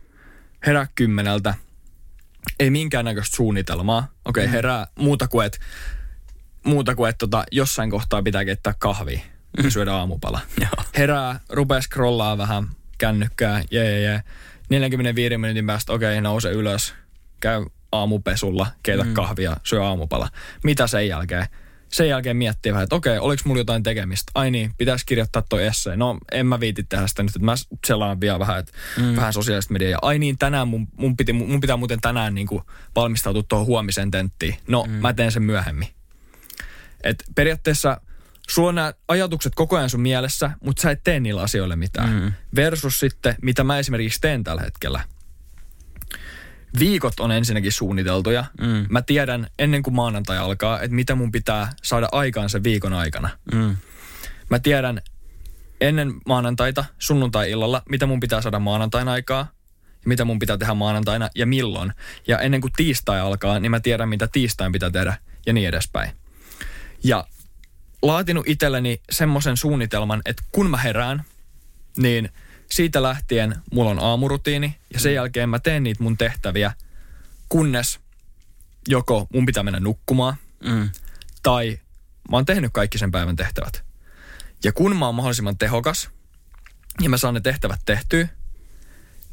Herää 0.67 0.87
kymmeneltä, 0.95 1.55
ei 2.59 2.71
minkäännäköistä 2.71 3.37
suunnitelmaa. 3.37 4.09
Okei, 4.25 4.45
okay, 4.45 4.53
herää 4.53 4.87
muuta 4.99 5.29
kuin, 5.29 5.47
että 5.47 5.59
muuta 6.65 6.95
kuin, 6.95 7.09
että 7.11 7.19
tota, 7.19 7.45
jossain 7.53 7.91
kohtaa 7.91 8.23
pitää 8.23 8.45
keittää 8.45 8.75
kahvia 8.79 9.21
ja 9.63 9.71
syödä 9.71 9.93
aamupala. 9.93 10.41
Herää, 10.99 11.41
rupeaa 11.49 11.81
scrollaa 11.81 12.39
vähän 12.39 12.69
kännykkää, 12.99 13.63
jee, 13.71 13.85
jee, 13.91 14.01
jee. 14.01 14.23
45 14.69 15.39
minuutin 15.39 15.67
päästä, 15.67 15.93
okei, 15.93 16.13
okay, 16.13 16.21
nouse 16.21 16.51
ylös, 16.51 16.95
käy 17.41 17.65
aamupesulla, 17.99 18.67
keitä 18.83 19.05
mm. 19.05 19.15
kahvia, 19.15 19.57
syö 19.63 19.85
aamupala. 19.85 20.29
Mitä 20.65 20.87
sen 20.87 21.09
jälkeen? 21.09 21.47
Sen 21.89 22.09
jälkeen 22.09 22.37
miettii 22.37 22.73
vähän, 22.73 22.83
että 22.83 22.97
okei, 22.97 23.19
oliko 23.19 23.43
mulla 23.45 23.61
jotain 23.61 23.83
tekemistä? 23.83 24.33
Ai 24.35 24.51
niin, 24.51 24.71
pitäisi 24.79 25.07
kirjoittaa 25.07 25.43
toi 25.49 25.67
essay. 25.67 25.97
No, 25.97 26.19
en 26.33 26.47
mä 26.47 26.61
viiti 26.61 26.83
tehdä 26.83 27.07
sitä 27.07 27.23
nyt, 27.23 27.37
että 27.37 27.45
mä 27.45 27.55
selaan 27.87 28.21
vielä 28.21 28.39
vähän, 28.39 28.59
että 28.59 28.73
mm. 28.99 29.17
vähän 29.17 29.33
sosiaalista 29.33 29.73
mediaa. 29.73 29.99
Ai 30.03 30.19
niin, 30.19 30.39
tänään 30.39 30.69
mun, 30.69 30.89
mun, 30.97 31.17
piti, 31.17 31.33
mun 31.33 31.61
pitää 31.61 31.77
muuten 31.77 32.01
tänään 32.01 32.35
niin 32.35 32.47
kuin 32.47 32.63
valmistautua 32.97 33.43
tuohon 33.43 33.67
huomiseen 33.67 34.11
tenttiin. 34.11 34.57
No, 34.69 34.85
mm. 34.89 34.93
mä 34.93 35.13
teen 35.13 35.33
sen 35.33 35.43
myöhemmin. 35.43 35.89
Et 37.05 37.25
periaatteessa 37.35 38.01
sulla 38.49 38.69
on 38.69 38.75
nämä 38.75 38.93
ajatukset 39.09 39.55
koko 39.55 39.77
ajan 39.77 39.91
sun 39.91 40.01
mielessä, 40.01 40.51
mutta 40.61 40.83
sä 40.83 40.91
et 40.91 41.01
tee 41.05 41.21
niillä 41.21 41.43
asioille 41.43 41.77
mitään. 41.77 42.13
Mm. 42.13 42.33
Versus 42.57 43.01
sitten, 43.01 43.37
mitä 43.43 43.65
mä 43.65 43.79
esimerkiksi 43.79 44.21
teen 44.21 44.45
tällä 44.45 44.63
hetkellä. 44.63 45.01
Viikot 46.79 47.21
on 47.21 47.33
ensinnäkin 47.33 47.73
suunniteltuja. 47.73 48.45
Mm. 48.61 48.87
Mä 48.91 49.03
tiedän 49.03 49.47
ennen 49.59 49.83
kuin 49.83 49.95
maanantai 49.95 50.39
alkaa, 50.39 50.81
että 50.81 50.95
mitä 50.95 51.15
mun 51.15 51.33
pitää 51.33 51.73
saada 51.83 52.09
aikaan 52.13 52.51
sen 52.51 52.65
viikon 52.65 52.93
aikana. 52.93 53.31
Mm. 53.53 53.77
Mä 54.51 54.59
tiedän 54.59 55.01
ennen 55.81 56.15
maanantaita, 56.27 56.85
sunnuntai-illalla, 56.99 57.83
mitä 57.89 58.07
mun 58.07 58.21
pitää 58.21 58.41
saada 58.41 58.59
maanantain 58.59 59.09
aikaa, 59.09 59.49
ja 59.91 60.09
mitä 60.09 60.25
mun 60.25 60.39
pitää 60.39 60.59
tehdä 60.59 60.75
maanantaina 60.75 61.29
ja 61.35 61.47
milloin. 61.47 61.93
Ja 62.27 62.39
ennen 62.39 62.61
kuin 62.61 62.73
tiistai 62.77 63.21
alkaa, 63.21 63.61
niin 63.61 63.71
mä 63.71 63.81
tiedän, 63.81 64.09
mitä 64.09 64.29
tiistain 64.33 64.73
pitää 64.73 64.91
tehdä 64.91 65.17
ja 65.47 65.53
niin 65.53 65.69
edespäin. 65.69 66.11
Ja 67.05 67.27
laatinut 68.03 68.49
itselleni 68.49 69.01
semmoisen 69.11 69.57
suunnitelman, 69.57 70.23
että 70.25 70.43
kun 70.53 70.71
mä 70.71 70.77
herään, 70.77 71.25
niin 71.97 72.31
siitä 72.71 73.03
lähtien 73.03 73.57
mulla 73.73 73.91
on 73.91 73.99
aamurutiini 73.99 74.77
ja 74.93 75.01
sen 75.01 75.15
jälkeen 75.15 75.49
mä 75.49 75.59
teen 75.59 75.83
niitä 75.83 76.03
mun 76.03 76.17
tehtäviä, 76.17 76.73
kunnes 77.49 78.01
joko 78.89 79.27
mun 79.33 79.47
pitää 79.47 79.63
mennä 79.63 79.81
nukkumaan 79.81 80.35
Mm. 80.65 80.91
tai 81.43 81.79
mä 82.31 82.37
oon 82.37 82.45
tehnyt 82.45 82.71
kaikki 82.73 82.99
sen 82.99 83.11
päivän 83.11 83.37
tehtävät. 83.37 83.85
Ja 84.65 84.73
kun 84.73 84.97
mä 84.97 85.07
oon 85.07 85.15
mahdollisimman 85.15 85.59
tehokas 85.59 86.11
ja 87.03 87.09
mä 87.11 87.17
saan 87.17 87.35
ne 87.35 87.41
tehtävät 87.41 87.81
tehtyä, 87.87 88.29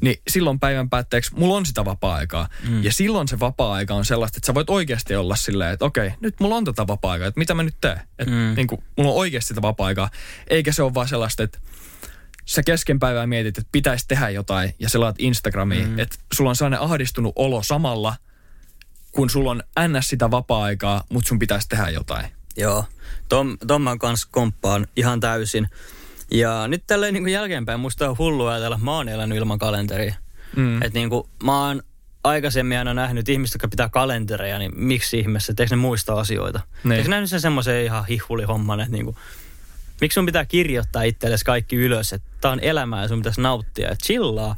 niin 0.00 0.16
silloin 0.28 0.60
päivän 0.60 0.90
päätteeksi 0.90 1.34
mulla 1.34 1.56
on 1.56 1.66
sitä 1.66 1.84
vapaa-aikaa. 1.84 2.48
Mm. 2.68 2.82
Ja 2.84 2.92
silloin 2.92 3.28
se 3.28 3.40
vapaa-aika 3.40 3.94
on 3.94 4.04
sellaista, 4.04 4.36
että 4.38 4.46
sä 4.46 4.54
voit 4.54 4.70
oikeasti 4.70 5.14
olla 5.16 5.36
silleen, 5.36 5.72
että 5.72 5.84
okei, 5.84 6.10
nyt 6.20 6.40
mulla 6.40 6.56
on 6.56 6.64
tätä 6.64 6.86
vapaa-aikaa, 6.86 7.28
että 7.28 7.38
mitä 7.38 7.54
mä 7.54 7.62
nyt 7.62 7.76
teen. 7.80 8.00
Että 8.18 8.34
Mm. 8.34 8.54
niin 8.56 8.66
kuin, 8.66 8.84
mulla 8.96 9.10
on 9.10 9.16
oikeasti 9.16 9.48
sitä 9.48 9.62
vapaa-aikaa. 9.62 10.10
Eikä 10.46 10.72
se 10.72 10.82
ole 10.82 10.94
vaan 10.94 11.08
sellaista, 11.08 11.42
että 11.42 11.58
sä 12.44 12.62
kesken 12.62 12.98
päivää 12.98 13.26
mietit, 13.26 13.58
että 13.58 13.68
pitäisi 13.72 14.08
tehdä 14.08 14.30
jotain 14.30 14.74
ja 14.78 14.88
selaat 14.88 15.16
Instagramiin. 15.18 15.88
Mm. 15.88 15.98
Että 15.98 16.16
sulla 16.32 16.50
on 16.50 16.56
sellainen 16.56 16.80
ahdistunut 16.80 17.32
olo 17.36 17.62
samalla, 17.62 18.16
kun 19.12 19.30
sulla 19.30 19.50
on 19.50 19.62
ns. 19.88 20.08
sitä 20.08 20.30
vapaa-aikaa, 20.30 21.04
mutta 21.08 21.28
sun 21.28 21.38
pitäisi 21.38 21.68
tehdä 21.68 21.88
jotain. 21.88 22.26
Joo, 22.56 22.84
Tom, 23.28 23.58
Tom 23.66 23.82
mä 23.82 23.96
kans 23.96 24.26
komppaan 24.26 24.86
ihan 24.96 25.20
täysin. 25.20 25.68
Ja 26.30 26.68
nyt 26.68 26.82
tälleen 26.86 27.14
niin 27.14 27.28
jälkeenpäin 27.28 27.80
musta 27.80 28.10
on 28.10 28.18
hullu 28.18 28.46
ajatella, 28.46 28.76
että 28.76 28.84
mä 28.84 28.96
oon 28.96 29.08
elänyt 29.08 29.38
ilman 29.38 29.58
kalenteria. 29.58 30.14
Mm. 30.56 30.82
Että 30.82 30.98
niin 30.98 31.10
kuin, 31.10 31.28
mä 31.44 31.66
oon 31.66 31.82
aikaisemmin 32.24 32.78
aina 32.78 32.94
nähnyt 32.94 33.28
ihmistä, 33.28 33.56
jotka 33.56 33.68
pitää 33.68 33.88
kalentereja, 33.88 34.58
niin 34.58 34.72
miksi 34.74 35.18
ihmeessä, 35.18 35.52
etteikö 35.52 35.76
ne 35.76 35.80
muista 35.80 36.14
asioita? 36.14 36.60
Niin. 36.84 36.92
Eikö 36.92 37.10
nähnyt 37.10 37.30
sen 37.30 37.40
semmoisen 37.40 37.84
ihan 37.84 38.06
hihulihomman, 38.06 38.80
että 38.80 38.92
niin 38.92 39.04
kuin, 39.04 39.16
miksi 40.02 40.14
sun 40.14 40.26
pitää 40.26 40.44
kirjoittaa 40.44 41.02
itsellesi 41.02 41.44
kaikki 41.44 41.76
ylös, 41.76 42.12
että 42.12 42.28
tää 42.40 42.50
on 42.50 42.60
elämää 42.60 43.02
ja 43.02 43.08
sun 43.08 43.18
pitäisi 43.18 43.40
nauttia 43.40 43.88
ja 43.88 43.96
chillaa. 43.96 44.56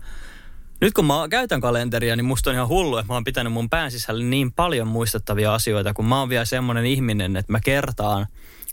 Nyt 0.80 0.94
kun 0.94 1.04
mä 1.04 1.14
käytän 1.30 1.60
kalenteria, 1.60 2.16
niin 2.16 2.24
musta 2.24 2.50
on 2.50 2.54
ihan 2.56 2.68
hullu, 2.68 2.96
että 2.96 3.12
mä 3.12 3.14
oon 3.14 3.24
pitänyt 3.24 3.52
mun 3.52 3.70
pään 3.70 3.90
sisällä 3.90 4.24
niin 4.24 4.52
paljon 4.52 4.88
muistettavia 4.88 5.54
asioita, 5.54 5.94
kun 5.94 6.04
mä 6.04 6.20
oon 6.20 6.28
vielä 6.28 6.44
semmoinen 6.44 6.86
ihminen, 6.86 7.36
että 7.36 7.52
mä 7.52 7.60
kertaan 7.60 8.26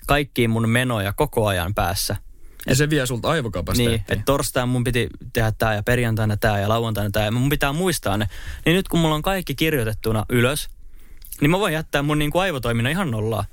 kaikkiin 0.08 0.50
mun 0.50 0.70
menoja 0.70 1.14
koko 1.14 1.48
ajan 1.48 1.74
päässä. 1.74 2.16
Ja 2.68 2.76
se 2.76 2.90
vie 2.90 3.06
sulta 3.06 3.30
aivokapasiteettia. 3.30 4.06
Niin, 4.08 4.20
että 4.20 4.26
torstaina 4.26 4.66
mun 4.66 4.84
piti 4.84 5.10
tehdä 5.34 5.52
tää 5.52 5.76
ja 5.76 5.84
perjantaina 5.84 6.38
tää 6.38 6.60
ja 6.60 6.70
lauantaina 6.70 7.10
tää 7.12 7.26
ja 7.26 7.32
mun 7.32 7.50
pitää 7.50 7.74
muistaa 7.74 8.18
ne. 8.18 8.30
Niin 8.66 8.76
nyt 8.76 8.88
kun 8.88 9.00
mulla 9.00 9.16
on 9.16 9.22
kaikki 9.22 9.56
kirjoitettuna 9.56 10.26
ylös, 10.30 10.70
niin 11.42 11.52
mä 11.52 11.60
voin 11.60 11.74
jättää 11.74 12.02
mun 12.02 12.20
niinku 12.20 12.40
aivotoiminnan 12.40 12.92
ihan 12.92 13.12
nollaa. 13.12 13.46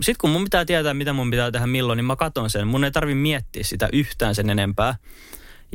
Sitten 0.00 0.16
kun 0.20 0.30
mun 0.30 0.44
pitää 0.44 0.64
tietää, 0.64 0.94
mitä 0.94 1.12
mun 1.12 1.30
pitää 1.30 1.50
tehdä 1.50 1.66
milloin, 1.66 1.96
niin 1.96 2.04
mä 2.04 2.16
katon 2.16 2.50
sen. 2.50 2.66
Mun 2.66 2.84
ei 2.84 2.90
tarvi 2.90 3.14
miettiä 3.14 3.64
sitä 3.64 3.88
yhtään 3.92 4.34
sen 4.34 4.50
enempää. 4.50 4.94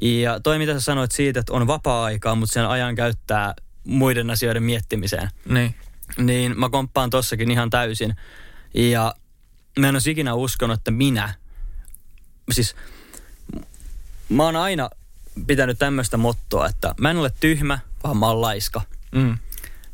Ja 0.01 0.39
toi, 0.39 0.57
mitä 0.57 0.73
sä 0.73 0.79
sanoit 0.79 1.11
siitä, 1.11 1.39
että 1.39 1.53
on 1.53 1.67
vapaa-aikaa, 1.67 2.35
mutta 2.35 2.53
sen 2.53 2.67
ajan 2.67 2.95
käyttää 2.95 3.53
muiden 3.83 4.29
asioiden 4.29 4.63
miettimiseen 4.63 5.29
Niin. 5.49 5.75
niin 6.17 6.59
mä 6.59 6.69
komppaan 6.69 7.09
tossakin 7.09 7.51
ihan 7.51 7.69
täysin. 7.69 8.15
Ja 8.73 9.15
mä 9.79 9.89
en 9.89 9.95
olisi 9.95 10.11
ikinä 10.11 10.33
uskonut, 10.33 10.77
että 10.79 10.91
minä, 10.91 11.33
siis 12.51 12.75
mä 14.29 14.43
oon 14.43 14.55
aina 14.55 14.89
pitänyt 15.47 15.79
tämmöistä 15.79 16.17
mottoa, 16.17 16.67
että 16.67 16.95
mä 16.97 17.11
en 17.11 17.17
ole 17.17 17.31
tyhmä, 17.39 17.79
vaan 18.03 18.17
mä 18.17 18.27
oon 18.27 18.41
laiska. 18.41 18.81
Mm. 19.11 19.37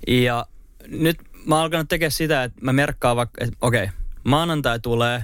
Ja 0.08 0.45
nyt 0.88 1.17
mä 1.48 1.56
oon 1.56 1.64
alkanut 1.64 1.90
tekemään 1.90 2.12
sitä, 2.12 2.44
että 2.44 2.60
mä 2.62 2.74
merkkaan 2.74 3.16
vaikka, 3.16 3.44
että 3.44 3.58
okei, 3.62 3.90
maanantai 4.24 4.80
tulee, 4.80 5.24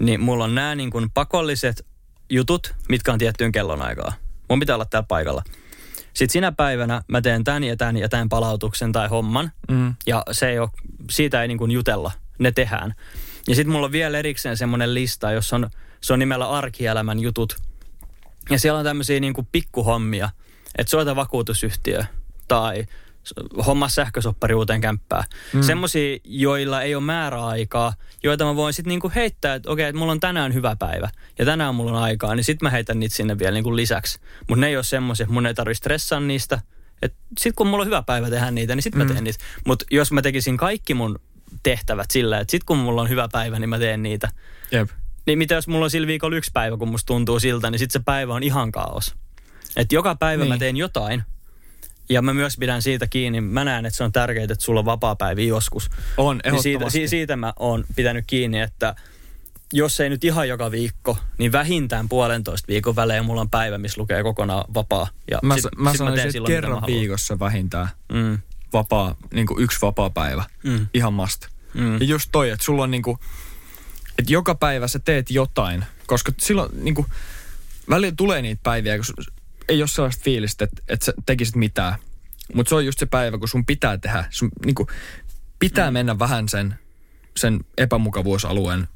niin 0.00 0.20
mulla 0.20 0.44
on 0.44 0.54
nämä 0.54 0.74
niin 0.74 0.90
kuin 0.90 1.10
pakolliset 1.10 1.86
jutut, 2.30 2.74
mitkä 2.88 3.12
on 3.12 3.18
tiettyyn 3.18 3.52
kellonaikaa. 3.52 4.12
Mun 4.48 4.60
pitää 4.60 4.76
olla 4.76 4.84
täällä 4.84 5.06
paikalla. 5.06 5.42
Sitten 6.14 6.32
sinä 6.32 6.52
päivänä 6.52 7.02
mä 7.08 7.20
teen 7.20 7.44
tän 7.44 7.64
ja 7.64 7.76
tän 7.76 7.96
ja 7.96 8.08
tän 8.08 8.28
palautuksen 8.28 8.92
tai 8.92 9.08
homman. 9.08 9.52
Mm. 9.70 9.94
Ja 10.06 10.22
se 10.30 10.48
ei 10.48 10.58
ole, 10.58 10.70
siitä 11.10 11.42
ei 11.42 11.48
niin 11.48 11.58
kuin 11.58 11.70
jutella, 11.70 12.12
ne 12.38 12.52
tehdään. 12.52 12.94
Ja 13.48 13.54
sitten 13.54 13.72
mulla 13.72 13.86
on 13.86 13.92
vielä 13.92 14.18
erikseen 14.18 14.56
semmoinen 14.56 14.94
lista, 14.94 15.32
jossa 15.32 15.56
on, 15.56 15.70
se 16.00 16.12
on 16.12 16.18
nimellä 16.18 16.50
arkielämän 16.50 17.18
jutut. 17.18 17.56
Ja 18.50 18.58
siellä 18.58 18.78
on 18.78 18.84
tämmöisiä 18.84 19.20
niin 19.20 19.34
kuin 19.34 19.48
pikkuhommia, 19.52 20.30
että 20.78 20.90
soita 20.90 21.16
vakuutusyhtiö 21.16 22.04
tai 22.48 22.86
homma 23.66 23.88
sähkösoppari 23.88 24.54
uuteen 24.54 24.80
kämppään. 24.80 25.24
Mm. 25.52 25.62
Semmoisia, 25.62 26.18
joilla 26.24 26.82
ei 26.82 26.94
ole 26.94 27.04
määräaikaa, 27.04 27.94
joita 28.22 28.44
mä 28.44 28.56
voin 28.56 28.74
sitten 28.74 28.88
niinku 28.88 29.12
heittää, 29.14 29.54
että 29.54 29.70
okei, 29.70 29.88
että 29.88 29.98
mulla 29.98 30.12
on 30.12 30.20
tänään 30.20 30.54
hyvä 30.54 30.76
päivä 30.76 31.10
ja 31.38 31.44
tänään 31.44 31.74
mulla 31.74 31.92
on 31.92 32.02
aikaa, 32.02 32.34
niin 32.34 32.44
sitten 32.44 32.66
mä 32.66 32.70
heitän 32.70 33.00
niitä 33.00 33.16
sinne 33.16 33.38
vielä 33.38 33.52
niinku 33.52 33.76
lisäksi. 33.76 34.20
Mutta 34.48 34.60
ne 34.60 34.66
ei 34.66 34.76
ole 34.76 34.84
semmoisia, 34.84 35.26
mun 35.30 35.46
ei 35.46 35.54
tarvitse 35.54 35.78
stressaa 35.78 36.20
niistä. 36.20 36.60
Sitten 37.38 37.54
kun 37.56 37.66
mulla 37.66 37.82
on 37.82 37.86
hyvä 37.86 38.02
päivä 38.02 38.30
tehdä 38.30 38.50
niitä, 38.50 38.74
niin 38.74 38.82
sitten 38.82 39.06
mä 39.06 39.12
teen 39.12 39.24
niitä. 39.24 39.44
Mutta 39.66 39.84
jos 39.90 40.12
mä 40.12 40.22
tekisin 40.22 40.56
kaikki 40.56 40.94
mun 40.94 41.18
tehtävät 41.62 42.10
sillä, 42.10 42.40
että 42.40 42.50
sitten 42.50 42.66
kun 42.66 42.78
mulla 42.78 43.02
on 43.02 43.08
hyvä 43.08 43.28
päivä, 43.32 43.58
niin 43.58 43.70
mä 43.70 43.78
teen 43.78 44.02
niitä. 44.02 44.28
Jep. 44.72 44.90
Niin 45.26 45.38
mitä 45.38 45.54
jos 45.54 45.68
mulla 45.68 45.84
on 45.84 45.90
sillä 45.90 46.06
viikolla 46.06 46.36
yksi 46.36 46.50
päivä, 46.54 46.76
kun 46.76 46.88
musta 46.88 47.06
tuntuu 47.06 47.40
siltä, 47.40 47.70
niin 47.70 47.78
sitten 47.78 48.00
se 48.00 48.04
päivä 48.04 48.34
on 48.34 48.42
ihan 48.42 48.72
kaos. 48.72 49.14
Että 49.76 49.94
joka 49.94 50.14
päivä 50.14 50.44
niin. 50.44 50.52
mä 50.52 50.58
teen 50.58 50.76
jotain. 50.76 51.22
Ja 52.12 52.22
mä 52.22 52.34
myös 52.34 52.56
pidän 52.56 52.82
siitä 52.82 53.06
kiinni. 53.06 53.40
Mä 53.40 53.64
näen, 53.64 53.86
että 53.86 53.96
se 53.96 54.04
on 54.04 54.12
tärkeää, 54.12 54.44
että 54.44 54.54
sulla 54.58 54.80
on 54.80 54.86
vapaa-päiviä 54.86 55.46
joskus. 55.46 55.90
On, 56.16 56.36
Niin 56.36 56.62
siitä, 56.62 56.68
ehdottomasti. 56.68 56.98
si- 56.98 57.08
siitä 57.08 57.36
mä 57.36 57.52
oon 57.58 57.84
pitänyt 57.96 58.24
kiinni, 58.26 58.60
että 58.60 58.94
jos 59.72 60.00
ei 60.00 60.08
nyt 60.10 60.24
ihan 60.24 60.48
joka 60.48 60.70
viikko, 60.70 61.18
niin 61.38 61.52
vähintään 61.52 62.08
puolentoista 62.08 62.68
viikon 62.68 62.96
välein 62.96 63.24
mulla 63.24 63.40
on 63.40 63.50
päivä, 63.50 63.78
missä 63.78 64.00
lukee 64.00 64.22
kokonaan 64.22 64.64
vapaa. 64.74 65.08
Ja 65.30 65.38
Mä, 65.42 65.54
sit, 65.54 65.64
mä 65.76 65.90
sit 65.90 65.98
sanoisin, 65.98 66.16
teen 66.16 66.26
että 66.28 66.32
silloin, 66.32 66.52
kerran 66.54 66.80
mä 66.80 66.86
viikossa 66.86 67.38
vähintään 67.38 67.88
Mm, 68.12 68.38
vapaa, 68.72 69.14
niin 69.34 69.46
kuin 69.46 69.62
yksi 69.64 69.78
vapaa 69.82 70.10
päivä. 70.10 70.44
mm, 70.64 70.86
Ihan 70.94 71.12
must. 71.12 71.46
mm, 71.74 71.94
Ja 72.00 72.06
just 72.06 72.28
toi, 72.32 72.50
että 72.50 72.64
sulla 72.64 72.82
on 72.82 72.90
niinku, 72.90 73.18
että 74.18 74.32
joka 74.32 74.54
päivä 74.54 74.88
sä 74.88 74.98
teet 74.98 75.30
jotain, 75.30 75.84
koska 76.06 76.32
silloin 76.38 76.70
niinku, 76.84 77.06
välillä 77.90 78.12
tulee 78.16 78.42
niitä 78.42 78.60
päiviä, 78.62 78.96
kun 78.96 79.04
ei 79.68 79.82
ole 79.82 79.88
sellaista 79.88 80.22
fiilistä, 80.24 80.64
että, 80.64 80.82
että 80.88 81.06
sä 81.06 81.12
tekisit 81.26 81.56
mitään. 81.56 81.94
Mutta 82.54 82.68
se 82.68 82.74
on 82.74 82.86
just 82.86 82.98
se 82.98 83.06
päivä, 83.06 83.38
kun 83.38 83.48
sun 83.48 83.66
pitää 83.66 83.98
tehdä, 83.98 84.24
sun 84.30 84.50
niinku, 84.64 84.86
pitää 85.58 85.90
mm. 85.90 85.92
mennä 85.92 86.18
vähän 86.18 86.48
sen, 86.48 86.74
sen 87.36 87.60
epämukavuusalueen 87.78 88.88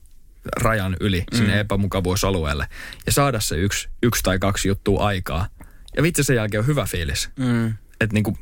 rajan 0.56 0.96
yli 1.00 1.24
mm. 1.32 1.38
sinne 1.38 1.60
epämukavuusalueelle 1.60 2.68
ja 3.06 3.12
saada 3.12 3.40
se 3.40 3.56
yksi, 3.56 3.88
yksi 4.02 4.22
tai 4.22 4.38
kaksi 4.38 4.68
juttua 4.68 5.06
aikaa. 5.06 5.48
Ja 5.96 6.02
vitsi 6.02 6.24
sen 6.24 6.36
jälkeen 6.36 6.60
on 6.60 6.66
hyvä 6.66 6.86
fiilis. 6.86 7.30
mm. 7.36 7.74
Että 8.00 8.14
niinku 8.14 8.38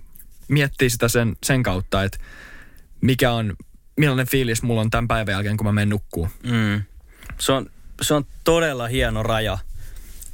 miettii 0.48 0.90
sitä 0.90 1.08
sen, 1.08 1.37
sen 1.46 1.62
kautta, 1.62 2.04
että 2.04 2.18
mikä 3.00 3.32
on, 3.32 3.56
millainen 3.96 4.26
fiilis 4.26 4.62
mulla 4.62 4.80
on 4.80 4.90
tämän 4.90 5.08
päivän 5.08 5.32
jälkeen, 5.32 5.56
kun 5.56 5.66
mä 5.66 5.72
menen 5.72 5.88
nukkuu. 5.88 6.28
Mm. 6.42 6.82
Se, 7.38 7.52
on, 7.52 7.70
se 8.02 8.14
on 8.14 8.24
todella 8.44 8.87
hieno 8.87 9.22
raja, 9.22 9.58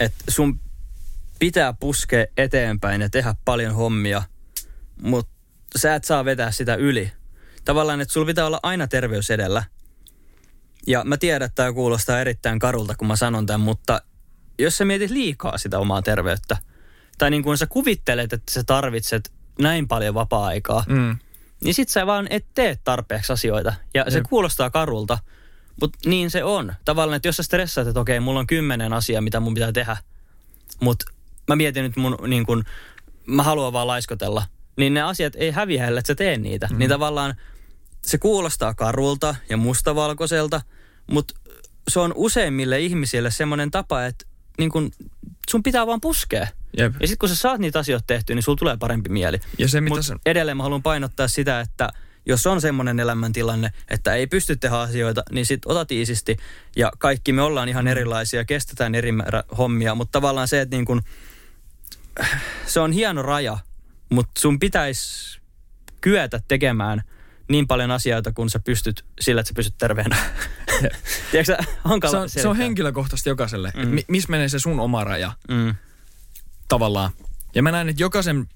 että 0.00 0.24
sun 0.28 0.60
pitää 1.40 1.74
puskea 1.80 2.26
eteenpäin 2.36 3.00
ja 3.00 3.10
tehdä 3.10 3.34
paljon 3.44 3.74
hommia, 3.74 4.22
mutta 5.02 5.32
sä 5.78 5.94
et 5.94 6.04
saa 6.04 6.24
vetää 6.24 6.50
sitä 6.50 6.74
yli. 6.74 7.12
Tavallaan, 7.64 8.00
että 8.00 8.12
sulla 8.12 8.26
pitää 8.26 8.46
olla 8.46 8.60
aina 8.62 8.88
terveys 8.88 9.30
edellä. 9.30 9.64
Ja 10.86 11.04
mä 11.04 11.16
tiedän, 11.16 11.46
että 11.46 11.54
tämä 11.54 11.72
kuulostaa 11.72 12.20
erittäin 12.20 12.58
karulta, 12.58 12.94
kun 12.94 13.08
mä 13.08 13.16
sanon 13.16 13.46
tämän, 13.46 13.60
mutta 13.60 14.02
jos 14.58 14.78
sä 14.78 14.84
mietit 14.84 15.10
liikaa 15.10 15.58
sitä 15.58 15.78
omaa 15.78 16.02
terveyttä, 16.02 16.56
tai 17.18 17.30
niin 17.30 17.42
kuin 17.42 17.58
sä 17.58 17.66
kuvittelet, 17.66 18.32
että 18.32 18.52
sä 18.52 18.64
tarvitset 18.64 19.32
näin 19.60 19.88
paljon 19.88 20.14
vapaa-aikaa, 20.14 20.84
Mm. 20.88 21.18
niin 21.64 21.74
sit 21.74 21.88
sä 21.88 22.06
vaan 22.06 22.26
et 22.30 22.46
tee 22.54 22.78
tarpeeksi 22.84 23.32
asioita. 23.32 23.74
Ja 23.94 24.04
se 24.08 24.18
Jep. 24.18 24.26
kuulostaa 24.28 24.70
karulta, 24.70 25.18
mutta 25.80 25.98
niin 26.06 26.30
se 26.30 26.44
on. 26.44 26.74
Tavallaan, 26.84 27.16
että 27.16 27.28
jos 27.28 27.36
sä 27.36 27.42
stressaat, 27.42 27.86
että 27.88 28.00
okei, 28.00 28.20
mulla 28.20 28.40
on 28.40 28.46
kymmenen 28.46 28.92
asiaa, 28.92 29.22
mitä 29.22 29.40
mun 29.40 29.54
pitää 29.54 29.72
tehdä, 29.72 29.96
mutta 30.80 31.04
mä 31.50 31.56
mietin 31.56 31.82
nyt 31.82 31.96
mun, 31.96 32.18
niin 32.26 32.46
kun, 32.46 32.64
mä 33.26 33.42
haluan 33.42 33.72
vaan 33.72 33.86
laiskotella, 33.86 34.42
niin 34.76 34.94
ne 34.94 35.02
asiat 35.02 35.32
ei 35.36 35.50
häviä, 35.50 35.86
ellei 35.86 36.02
sä 36.06 36.14
tee 36.14 36.38
niitä. 36.38 36.68
Mm. 36.70 36.78
Niin 36.78 36.90
tavallaan 36.90 37.34
se 38.06 38.18
kuulostaa 38.18 38.74
karulta 38.74 39.34
ja 39.48 39.56
mustavalkoiselta, 39.56 40.60
mutta 41.06 41.34
se 41.88 42.00
on 42.00 42.12
useimmille 42.16 42.80
ihmisille 42.80 43.30
semmoinen 43.30 43.70
tapa, 43.70 44.04
että 44.04 44.26
niin 44.58 44.70
kun, 44.70 44.90
sun 45.50 45.62
pitää 45.62 45.86
vaan 45.86 46.00
puskea. 46.00 46.46
Jep. 46.76 46.94
Ja 47.00 47.06
sitten 47.06 47.18
kun 47.18 47.28
sä 47.28 47.36
saat 47.36 47.60
niitä 47.60 47.78
asioita 47.78 48.04
tehtyä, 48.06 48.34
niin 48.34 48.42
sulla 48.42 48.58
tulee 48.58 48.76
parempi 48.76 49.08
mieli. 49.08 49.40
Ja 49.58 49.68
se, 49.68 49.80
mitä 49.80 50.02
sä... 50.02 50.16
edelleen 50.26 50.56
mä 50.56 50.62
haluan 50.62 50.82
painottaa 50.82 51.28
sitä, 51.28 51.60
että 51.60 51.88
jos 52.26 52.46
on 52.46 52.60
semmoinen 52.60 53.00
elämäntilanne, 53.00 53.72
että 53.88 54.14
ei 54.14 54.26
pysty 54.26 54.56
tehdä 54.56 54.76
asioita, 54.76 55.22
niin 55.32 55.46
sit 55.46 55.66
otat 55.66 55.92
iisisti. 55.92 56.36
Ja 56.76 56.92
kaikki 56.98 57.32
me 57.32 57.42
ollaan 57.42 57.68
ihan 57.68 57.88
erilaisia, 57.88 58.44
kestetään 58.44 58.94
eri 58.94 59.12
määrä 59.12 59.44
hommia, 59.58 59.94
mutta 59.94 60.12
tavallaan 60.12 60.48
se, 60.48 60.60
että 60.60 60.76
niin 60.76 60.84
kun, 60.84 61.02
se 62.66 62.80
on 62.80 62.92
hieno 62.92 63.22
raja, 63.22 63.58
mutta 64.10 64.40
sun 64.40 64.58
pitäisi 64.60 65.40
kyetä 66.00 66.40
tekemään 66.48 67.02
niin 67.48 67.66
paljon 67.66 67.90
asioita, 67.90 68.32
kun 68.32 68.50
sä 68.50 68.60
pystyt 68.60 69.04
sillä, 69.20 69.40
että 69.40 69.48
sä 69.48 69.54
pysyt 69.54 69.74
terveenä. 69.78 70.16
Tiedätkö 71.30 71.56
hankala 71.84 72.12
Se 72.12 72.18
on, 72.18 72.28
se 72.28 72.48
on 72.48 72.56
henkilökohtaisesti 72.56 73.30
jokaiselle, 73.30 73.72
mm. 73.76 73.98
Että 73.98 74.12
missä 74.12 74.30
menee 74.30 74.48
se 74.48 74.58
sun 74.58 74.80
oma 74.80 75.04
raja 75.04 75.32
Mm, 75.48 75.74
tavallaan. 76.68 77.10
Ja 77.54 77.62
mä 77.62 77.70
näen, 77.70 77.88
että 77.88 78.02
jokaisen 78.02 78.46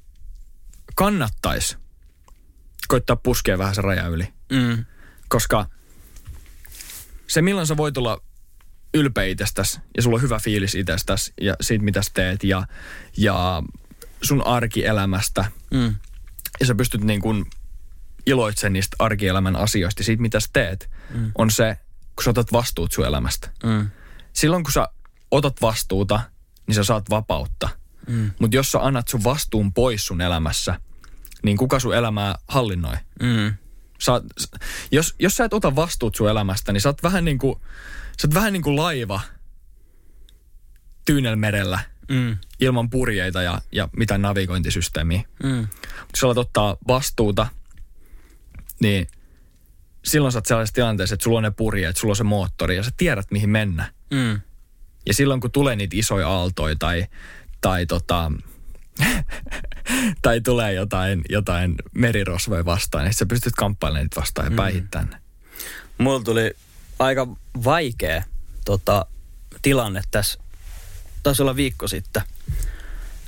kannattaisi 0.94 1.76
koittaa 2.88 3.16
puskea 3.16 3.58
vähän 3.58 3.74
se 3.74 3.82
raja 3.82 4.06
yli. 4.06 4.28
mm, 4.52 4.84
Koska 5.28 5.66
se, 7.26 7.42
milloin 7.42 7.66
sä 7.66 7.76
voit 7.76 7.96
olla 7.96 8.22
ylpeä 8.94 9.24
itsestäsi 9.24 9.80
ja 9.96 10.02
sulla 10.02 10.14
on 10.16 10.22
hyvä 10.22 10.38
fiilis 10.38 10.74
itsestäsi 10.74 11.33
ja 11.40 11.54
siitä, 11.61 11.85
mitä 11.85 12.02
sä 12.02 12.11
teet 12.14 12.44
ja, 12.44 12.66
ja 13.16 13.62
sun 14.22 14.46
arkielämästä 14.46 15.44
mm, 15.70 15.94
ja 16.61 16.66
sä 16.66 16.74
pystyt 16.74 17.04
niin 17.04 17.20
kuin 17.20 17.44
iloitsemaan 18.26 18.72
niistä 18.72 18.96
arkielämän 18.98 19.57
asioista 19.57 20.02
siitä, 20.04 20.22
mitä 20.22 20.40
sä 20.40 20.48
teet, 20.52 20.90
Mm. 21.14 21.33
on 21.38 21.50
se, 21.50 21.76
kun 22.16 22.24
sä 22.24 22.30
otat 22.30 22.52
vastuut 22.52 22.92
sun 22.92 23.04
elämästä. 23.07 23.50
mm, 23.64 23.90
Silloin, 24.33 24.64
kun 24.64 24.72
sä 24.72 24.88
otat 25.30 25.62
vastuuta, 25.62 26.20
niin 26.66 26.74
sä 26.74 26.85
saat 26.85 27.11
vapautta. 27.11 27.68
mm, 28.09 28.30
Mutta 28.38 28.57
jos 28.57 28.72
sä 28.72 28.78
annat 28.80 29.09
sun 29.09 29.24
vastuun 29.24 29.72
pois 29.72 30.07
sun 30.07 30.20
elämässä, 30.20 30.80
niin 31.42 31.57
kuka 31.57 31.80
sun 31.80 31.94
elämää 31.94 32.35
hallinnoi? 32.48 32.96
mm, 33.22 33.54
Sä, 33.98 34.12
jos, 34.90 35.14
jos 35.18 35.35
sä 35.37 35.44
et 35.44 35.52
ota 35.52 35.76
vastuut 35.76 36.14
sun 36.14 36.30
elämästä, 36.30 36.72
niin 36.72 36.80
sä 36.80 36.88
oot 36.88 37.02
vähän 37.02 37.24
niin 37.24 37.38
kuin, 37.38 37.61
sä 38.20 38.27
oot 38.29 38.35
vähän 38.35 38.53
niin 38.53 38.62
kuin 38.62 38.77
laiva 38.77 39.20
Tyynelmerellä 41.05 41.79
mm, 42.09 42.37
ilman 42.61 42.90
purjeita 42.90 43.42
ja, 43.42 43.61
ja 43.72 43.88
mitään 43.96 44.22
navigointisysteemiä. 44.22 45.22
mm, 45.42 45.68
Kun 45.98 46.09
sä 46.20 46.27
alat 46.27 46.38
ottaa 46.38 46.77
vastuuta, 46.88 47.46
niin 48.81 49.07
silloin 50.05 50.33
sä 50.33 50.38
oot 50.38 50.46
sellaisessa 50.46 50.74
tilanteessa, 50.74 51.14
että 51.14 51.24
sulla 51.24 51.37
on 51.38 51.42
ne 51.42 51.50
purjeet, 51.50 51.96
sulla 51.96 52.12
on 52.12 52.16
se 52.16 52.24
moottori 52.24 52.77
ja 52.77 52.83
sä 52.83 52.90
tiedät 52.96 53.31
mihin 53.31 53.50
mennä. 53.50 53.92
mm. 54.11 54.40
Ja 55.07 55.14
silloin 55.14 55.40
kun 55.40 55.50
tulee 55.50 55.77
niitä 55.77 55.96
isoja 55.96 56.29
aaltoja 56.29 56.77
tai, 56.79 57.07
tai, 57.61 57.87
tota, 57.87 58.33
tai 60.22 60.40
tulee 60.40 60.72
jotain, 60.72 61.22
jotain 61.29 61.74
merirosvoja 61.94 62.64
vastaan, 62.64 63.05
niin 63.05 63.14
sä 63.14 63.27
pystyt 63.27 63.55
kamppailemaan 63.57 64.05
niitä 64.05 64.20
vastaan 64.20 64.46
ja 64.46 64.50
mm. 64.50 64.57
päihittämään 64.57 65.09
ne. 65.11 65.16
Mulla 65.98 66.20
tuli 66.20 66.57
aika 66.98 67.28
vaikea 67.64 68.22
tota, 68.64 69.07
tilanne 69.62 70.02
tässä, 70.11 70.38
taisi 71.22 71.42
olla 71.42 71.57
viikko 71.57 71.88
sitten. 71.88 72.22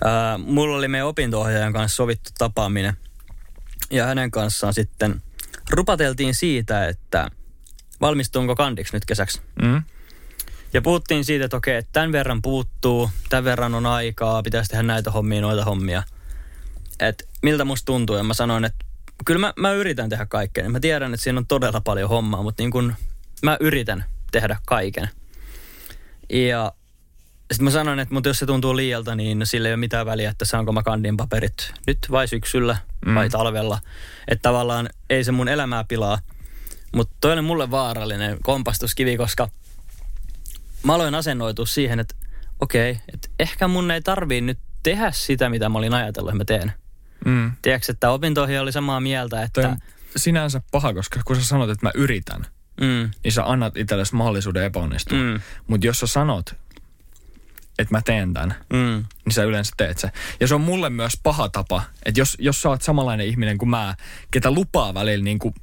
Ää, 0.04 0.38
mulla 0.38 0.76
oli 0.76 0.88
meidän 0.88 1.08
opinto-ohjaajan 1.08 1.72
kanssa 1.72 1.96
sovittu 1.96 2.30
tapaaminen. 2.38 2.96
Ja 3.90 4.06
hänen 4.06 4.30
kanssaan 4.30 4.74
sitten 4.74 5.22
rupateltiin 5.70 6.34
siitä, 6.34 6.88
että 6.88 7.30
valmistuunko 8.00 8.54
kandiksi 8.54 8.96
nyt 8.96 9.04
kesäksi. 9.04 9.40
Mm? 9.62 9.82
Ja 10.72 10.82
puhuttiin 10.82 11.24
siitä, 11.24 11.44
että 11.44 11.56
okei, 11.56 11.76
että 11.76 11.92
tämän 11.92 12.12
verran 12.12 12.42
puuttuu, 12.42 13.10
tämän 13.28 13.44
verran 13.44 13.74
on 13.74 13.86
aikaa, 13.86 14.42
pitäisi 14.42 14.70
tehdä 14.70 14.82
näitä 14.82 15.10
hommia, 15.10 15.40
noita 15.40 15.64
hommia. 15.64 16.02
Että 17.00 17.24
miltä 17.42 17.64
musta 17.64 17.86
tuntuu. 17.86 18.16
Ja 18.16 18.22
mä 18.22 18.34
sanoin, 18.34 18.64
että 18.64 18.84
kyllä 19.24 19.40
mä, 19.40 19.52
mä 19.56 19.72
yritän 19.72 20.08
tehdä 20.08 20.26
kaikkea. 20.26 20.68
Mä 20.68 20.80
tiedän, 20.80 21.14
että 21.14 21.24
siinä 21.24 21.38
on 21.38 21.46
todella 21.46 21.80
paljon 21.80 22.08
hommaa, 22.08 22.42
mutta 22.42 22.62
niin 22.62 22.70
kun 22.70 22.94
mä 23.42 23.56
yritän 23.60 24.04
tehdä 24.32 24.56
kaiken. 24.66 25.08
Ja 26.30 26.72
sitten 27.52 27.64
mä 27.64 27.70
sanoin, 27.70 27.98
että 27.98 28.14
mutta 28.14 28.28
jos 28.28 28.38
se 28.38 28.46
tuntuu 28.46 28.76
liialta, 28.76 29.14
niin 29.14 29.46
sillä 29.46 29.68
ei 29.68 29.72
ole 29.74 29.80
mitään 29.80 30.06
väliä, 30.06 30.30
että 30.30 30.44
saanko 30.44 30.72
mä 30.72 30.82
kandin 30.82 31.16
paperit 31.16 31.72
nyt 31.86 31.98
vai 32.10 32.28
syksyllä 32.28 32.76
Mm. 33.06 33.14
vai 33.14 33.28
talvella. 33.30 33.78
Että 34.28 34.42
tavallaan 34.42 34.88
ei 35.10 35.24
se 35.24 35.32
mun 35.32 35.48
elämää 35.48 35.84
pilaa. 35.84 36.18
Mutta 36.94 37.14
toi 37.20 37.32
oli 37.32 37.42
mulle 37.42 37.70
vaarallinen 37.70 38.38
kompastuskivi, 38.42 39.16
koska 39.16 39.48
mä 40.82 40.94
aloin 40.94 41.14
asennoitua 41.14 41.66
siihen, 41.66 42.00
että 42.00 42.14
okei, 42.60 42.98
että 43.14 43.28
ehkä 43.38 43.68
mun 43.68 43.90
ei 43.90 44.02
tarvii 44.02 44.40
nyt 44.40 44.58
tehdä 44.82 45.10
sitä, 45.12 45.48
mitä 45.48 45.68
mä 45.68 45.78
olin 45.78 45.94
ajatellut, 45.94 46.30
että 46.30 46.38
mä 46.38 46.44
teen. 46.44 46.72
Mm. 47.24 47.52
Tiedätkö, 47.62 47.92
että 47.92 48.10
opinto 48.10 48.42
oli 48.42 48.72
samaa 48.72 49.00
mieltä, 49.00 49.36
Toi 49.36 49.64
että... 49.64 49.68
on 49.68 49.78
sinänsä 50.16 50.62
paha, 50.70 50.94
koska 50.94 51.20
kun 51.24 51.36
sä 51.36 51.44
sanot, 51.44 51.70
että 51.70 51.86
mä 51.86 51.90
yritän, 51.94 52.46
Mm, 52.80 53.10
niin 53.24 53.32
sä 53.32 53.44
annat 53.44 53.76
itsellesi 53.76 54.14
mahdollisuuden 54.14 54.64
epäonnistua. 54.64 55.18
Mm. 55.18 55.40
Mutta 55.66 55.86
jos 55.86 56.00
sä 56.00 56.06
sanot, 56.06 56.54
että 57.78 57.94
mä 57.94 58.02
teen 58.02 58.34
tämän, 58.34 58.54
mm, 58.72 59.04
niin 59.24 59.32
sä 59.32 59.44
yleensä 59.44 59.72
teet 59.76 59.98
se. 59.98 60.10
Ja 60.40 60.48
se 60.48 60.54
on 60.54 60.60
mulle 60.60 60.90
myös 60.90 61.12
paha 61.22 61.48
tapa, 61.48 61.82
että 62.06 62.20
jos, 62.20 62.36
jos 62.40 62.62
sä 62.62 62.68
oot 62.68 62.82
samanlainen 62.82 63.26
ihminen 63.26 63.58
kuin 63.58 63.68
mä, 63.68 63.94
ketä 64.30 64.50
lupaa 64.50 64.94
välillä 64.94 65.24
niin 65.24 65.38
kuin 65.38 65.54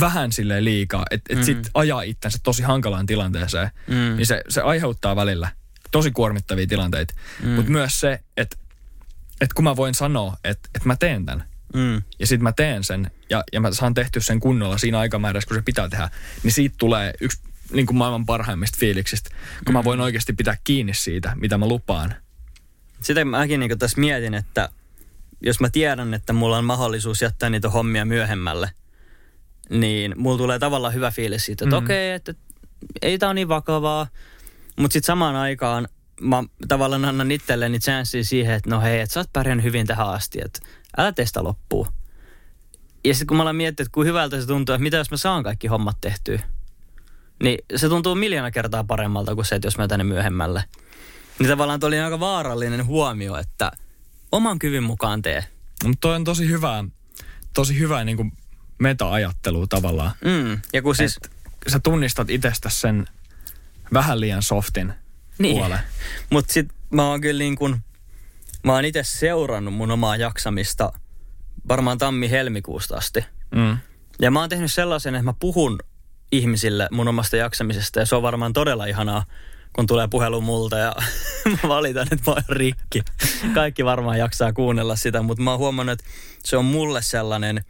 vähän 0.00 0.32
sille 0.32 0.64
liikaa, 0.64 1.04
että 1.10 1.32
et 1.32 1.38
Mm. 1.38 1.44
sit 1.44 1.70
ajaa 1.74 2.02
itsensä 2.02 2.38
tosi 2.42 2.62
hankalaan 2.62 3.06
tilanteeseen, 3.06 3.70
mm, 3.86 3.94
niin 3.94 4.26
se, 4.26 4.42
se 4.48 4.60
aiheuttaa 4.60 5.16
välillä 5.16 5.48
tosi 5.90 6.10
kuormittavia 6.10 6.66
tilanteita. 6.66 7.14
Mm. 7.42 7.48
Mutta 7.48 7.70
myös 7.70 8.00
se, 8.00 8.20
että 8.36 8.56
et 9.40 9.52
kun 9.52 9.64
mä 9.64 9.76
voin 9.76 9.94
sanoa, 9.94 10.36
että 10.44 10.68
et 10.74 10.84
mä 10.84 10.96
teen 10.96 11.26
tämän, 11.26 11.44
mm, 11.74 12.02
ja 12.18 12.26
sitten 12.26 12.42
mä 12.42 12.52
teen 12.52 12.84
sen, 12.84 13.10
ja, 13.30 13.44
ja 13.52 13.60
mä 13.60 13.72
saan 13.72 13.94
tehty 13.94 14.20
sen 14.20 14.40
kunnolla 14.40 14.78
siinä 14.78 14.98
aikamäärässä, 14.98 15.48
kun 15.48 15.56
se 15.56 15.62
pitää 15.62 15.88
tehdä, 15.88 16.10
niin 16.42 16.52
siitä 16.52 16.74
tulee 16.78 17.12
yksi 17.20 17.42
niin 17.72 17.86
kuin 17.86 17.96
maailman 17.96 18.26
parhaimmista 18.26 18.78
fiiliksistä, 18.80 19.30
kun 19.64 19.72
mm. 19.72 19.72
mä 19.72 19.84
voin 19.84 20.00
oikeasti 20.00 20.32
pitää 20.32 20.56
kiinni 20.64 20.94
siitä, 20.94 21.32
mitä 21.36 21.58
mä 21.58 21.68
lupaan. 21.68 22.14
sitä 23.00 23.24
mäkin 23.24 23.60
niin 23.60 23.78
tässä 23.78 24.00
mietin, 24.00 24.34
että 24.34 24.68
jos 25.40 25.60
mä 25.60 25.70
tiedän, 25.70 26.14
että 26.14 26.32
mulla 26.32 26.58
on 26.58 26.64
mahdollisuus 26.64 27.22
jättää 27.22 27.50
niitä 27.50 27.68
hommia 27.70 28.04
myöhemmälle, 28.04 28.70
niin 29.70 30.14
mulla 30.16 30.38
tulee 30.38 30.58
tavallaan 30.58 30.94
hyvä 30.94 31.10
fiilis 31.10 31.46
siitä, 31.46 31.64
että 31.64 31.76
mm. 31.76 31.84
okei, 31.84 32.08
okay, 32.08 32.16
että 32.16 32.34
ei 33.02 33.18
tää 33.18 33.28
ole 33.28 33.34
niin 33.34 33.48
vakavaa. 33.48 34.06
Mutta 34.76 34.92
sitten 34.92 35.06
samaan 35.06 35.36
aikaan 35.36 35.88
mä 36.20 36.44
tavallaan 36.68 37.04
annan 37.04 37.30
itselleni 37.30 37.78
chanssiin 37.78 38.24
siihen, 38.24 38.54
että 38.54 38.70
no 38.70 38.80
hei, 38.80 39.00
että 39.00 39.12
sä 39.12 39.20
oot 39.20 39.32
pärjännyt 39.32 39.64
hyvin 39.64 39.86
tähän 39.86 40.08
asti, 40.08 40.38
että 40.44 40.60
älä 40.96 41.12
testa 41.12 41.44
loppuu. 41.44 41.88
Ja 43.04 43.14
sitten 43.14 43.26
kun 43.26 43.36
mä 43.36 43.42
olen 43.42 43.56
miettinyt, 43.56 43.86
että 43.86 43.94
kuin 43.94 44.06
hyvältä 44.06 44.40
se 44.40 44.46
tuntuu, 44.46 44.74
että 44.74 44.82
mitä 44.82 44.96
jos 44.96 45.10
mä 45.10 45.16
saan 45.16 45.42
kaikki 45.42 45.66
hommat 45.66 45.96
tehtyä, 46.00 46.40
niin 47.42 47.58
se 47.76 47.88
tuntuu 47.88 48.14
miljoona 48.14 48.50
kertaa 48.50 48.84
paremmalta 48.84 49.34
kuin 49.34 49.44
se, 49.44 49.54
että 49.54 49.66
jos 49.66 49.78
mä 49.78 49.88
tänne 49.88 50.04
myöhemmälle. 50.04 50.64
Niin 51.38 51.48
tavallaan 51.48 51.80
oli 51.82 52.00
aika 52.00 52.20
vaarallinen 52.20 52.86
huomio, 52.86 53.36
että 53.36 53.72
oman 54.32 54.58
kyvyn 54.58 54.82
mukaan 54.82 55.22
tee. 55.22 55.44
Mutta 55.84 55.98
toi 56.00 56.16
on 56.16 56.24
tosi 56.24 56.48
hyvää, 56.48 56.84
tosi 57.54 57.78
hyvää 57.78 58.04
niin 58.04 58.16
kuin 58.16 58.32
meta-ajattelua 58.78 59.66
tavallaan. 59.66 60.10
Mm. 60.24 60.60
Ja 60.72 60.82
kun 60.82 60.96
siis... 60.96 61.16
Et 61.16 61.30
sä 61.68 61.80
tunnistat 61.80 62.30
itsestä 62.30 62.70
sen 62.70 63.06
vähän 63.92 64.20
liian 64.20 64.42
softin 64.42 64.92
niin. 65.38 65.56
puolen. 65.56 65.78
Mutta 66.30 66.52
sit 66.52 66.68
mä 66.90 67.08
oon 67.08 67.20
kyllä 67.20 67.38
niin 67.38 67.56
kun, 67.56 67.80
mä 68.64 68.72
oon 68.72 68.84
itse 68.84 69.02
seurannut 69.02 69.74
mun 69.74 69.90
omaa 69.90 70.16
jaksamista 70.16 70.92
varmaan 71.68 71.98
tammi-helmikuusta 71.98 72.96
asti. 72.96 73.24
Mm. 73.54 73.78
Ja 74.20 74.30
mä 74.30 74.40
oon 74.40 74.48
tehnyt 74.48 74.72
sellaisen, 74.72 75.14
että 75.14 75.24
mä 75.24 75.34
puhun 75.40 75.78
ihmisille 76.32 76.88
mun 76.90 77.08
omasta 77.08 77.36
jaksamisesta 77.36 78.00
ja 78.00 78.06
se 78.06 78.16
on 78.16 78.22
varmaan 78.22 78.52
todella 78.52 78.86
ihanaa, 78.86 79.24
kun 79.72 79.86
tulee 79.86 80.08
puhelu 80.08 80.40
multa 80.40 80.78
ja 80.78 80.94
mä 81.62 81.68
valitan, 81.68 82.06
että 82.12 82.30
mä 82.30 82.32
oon 82.32 82.42
rikki. 82.48 83.02
Kaikki 83.54 83.84
varmaan 83.84 84.18
jaksaa 84.18 84.52
kuunnella 84.52 84.96
sitä, 84.96 85.22
mutta 85.22 85.42
mä 85.42 85.50
oon 85.50 85.58
huomannut, 85.58 85.92
että 85.92 86.10
se 86.44 86.56
on 86.56 86.64
mulle 86.64 87.02
sellainen 87.02 87.64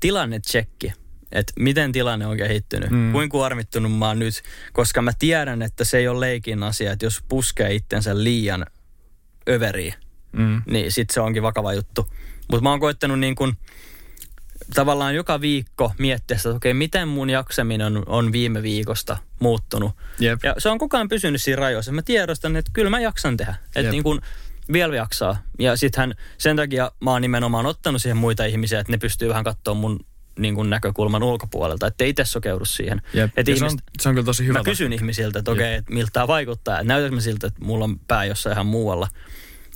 tilannetsekki 0.00 0.92
että 1.32 1.52
miten 1.58 1.92
tilanne 1.92 2.26
on 2.26 2.36
kehittynyt, 2.36 2.90
mm. 2.90 3.12
kuinka 3.12 3.32
kuormittunut 3.32 3.98
mä 3.98 4.08
oon 4.08 4.18
nyt, 4.18 4.42
koska 4.72 5.02
mä 5.02 5.12
tiedän, 5.18 5.62
että 5.62 5.84
se 5.84 5.98
ei 5.98 6.08
ole 6.08 6.20
leikin 6.20 6.62
asia, 6.62 6.92
että 6.92 7.06
jos 7.06 7.22
puskee 7.28 7.74
itsensä 7.74 8.24
liian 8.24 8.66
överiin, 9.50 9.94
mm. 10.32 10.62
niin 10.66 10.92
sit 10.92 11.10
se 11.10 11.20
onkin 11.20 11.42
vakava 11.42 11.74
juttu. 11.74 12.08
Mutta 12.50 12.62
mä 12.62 12.70
oon 12.70 12.80
koittanut 12.80 13.18
niin 13.18 13.34
kun, 13.34 13.56
tavallaan 14.74 15.14
joka 15.14 15.40
viikko 15.40 15.92
miettiä 15.98 16.36
sitä, 16.36 16.48
että 16.48 16.56
okei, 16.56 16.74
miten 16.74 17.08
mun 17.08 17.30
jaksaminen 17.30 17.96
on, 17.96 18.02
on 18.06 18.32
viime 18.32 18.62
viikosta 18.62 19.16
muuttunut. 19.40 19.92
Jep. 20.18 20.40
Ja 20.44 20.54
se 20.58 20.68
on 20.68 20.78
koko 20.78 20.96
ajan 20.96 21.08
pysynyt 21.08 21.42
siinä 21.42 21.60
rajoissa. 21.60 21.92
Mä 21.92 22.02
tiedostan, 22.02 22.56
että 22.56 22.70
kyllä 22.74 22.90
mä 22.90 23.00
jaksan 23.00 23.36
tehdä. 23.36 23.54
Että 23.74 23.90
niin 23.90 24.02
kun 24.02 24.20
vielä 24.72 24.96
jaksaa. 24.96 25.42
Ja 25.58 25.76
sittenhän 25.76 26.14
sen 26.38 26.56
takia 26.56 26.92
mä 27.00 27.10
oon 27.10 27.22
nimenomaan 27.22 27.66
ottanut 27.66 28.02
siihen 28.02 28.16
muita 28.16 28.44
ihmisiä, 28.44 28.80
että 28.80 28.92
ne 28.92 28.98
pystyy 28.98 29.28
vähän 29.28 29.44
katsoa 29.44 29.74
mun 29.74 30.00
niin 30.40 30.54
kuin 30.54 30.70
näkökulman 30.70 31.22
ulkopuolelta, 31.22 31.86
että 31.86 32.04
itse 32.04 32.24
sokeudu 32.24 32.64
siihen. 32.64 33.02
Jep. 33.14 33.30
Et 33.36 33.48
ihmiset, 33.48 33.68
se, 33.68 33.74
on, 33.74 33.78
se 34.00 34.08
on 34.08 34.14
kyllä 34.14 34.24
tosi 34.24 34.46
hyvä. 34.46 34.58
Mä 34.58 34.64
kysyn 34.64 34.92
ihmisiltä, 34.92 35.38
että 35.38 35.50
okei, 35.50 35.64
okay, 35.64 35.74
että 35.74 35.92
miltä 35.92 36.10
tämä 36.12 36.28
vaikuttaa. 36.28 36.74
Että 36.74 36.88
näytätkö 36.88 37.14
mä 37.14 37.20
siltä, 37.20 37.46
että 37.46 37.64
mulla 37.64 37.84
on 37.84 37.98
pää 37.98 38.24
jossain 38.24 38.52
ihan 38.52 38.66
muualla. 38.66 39.08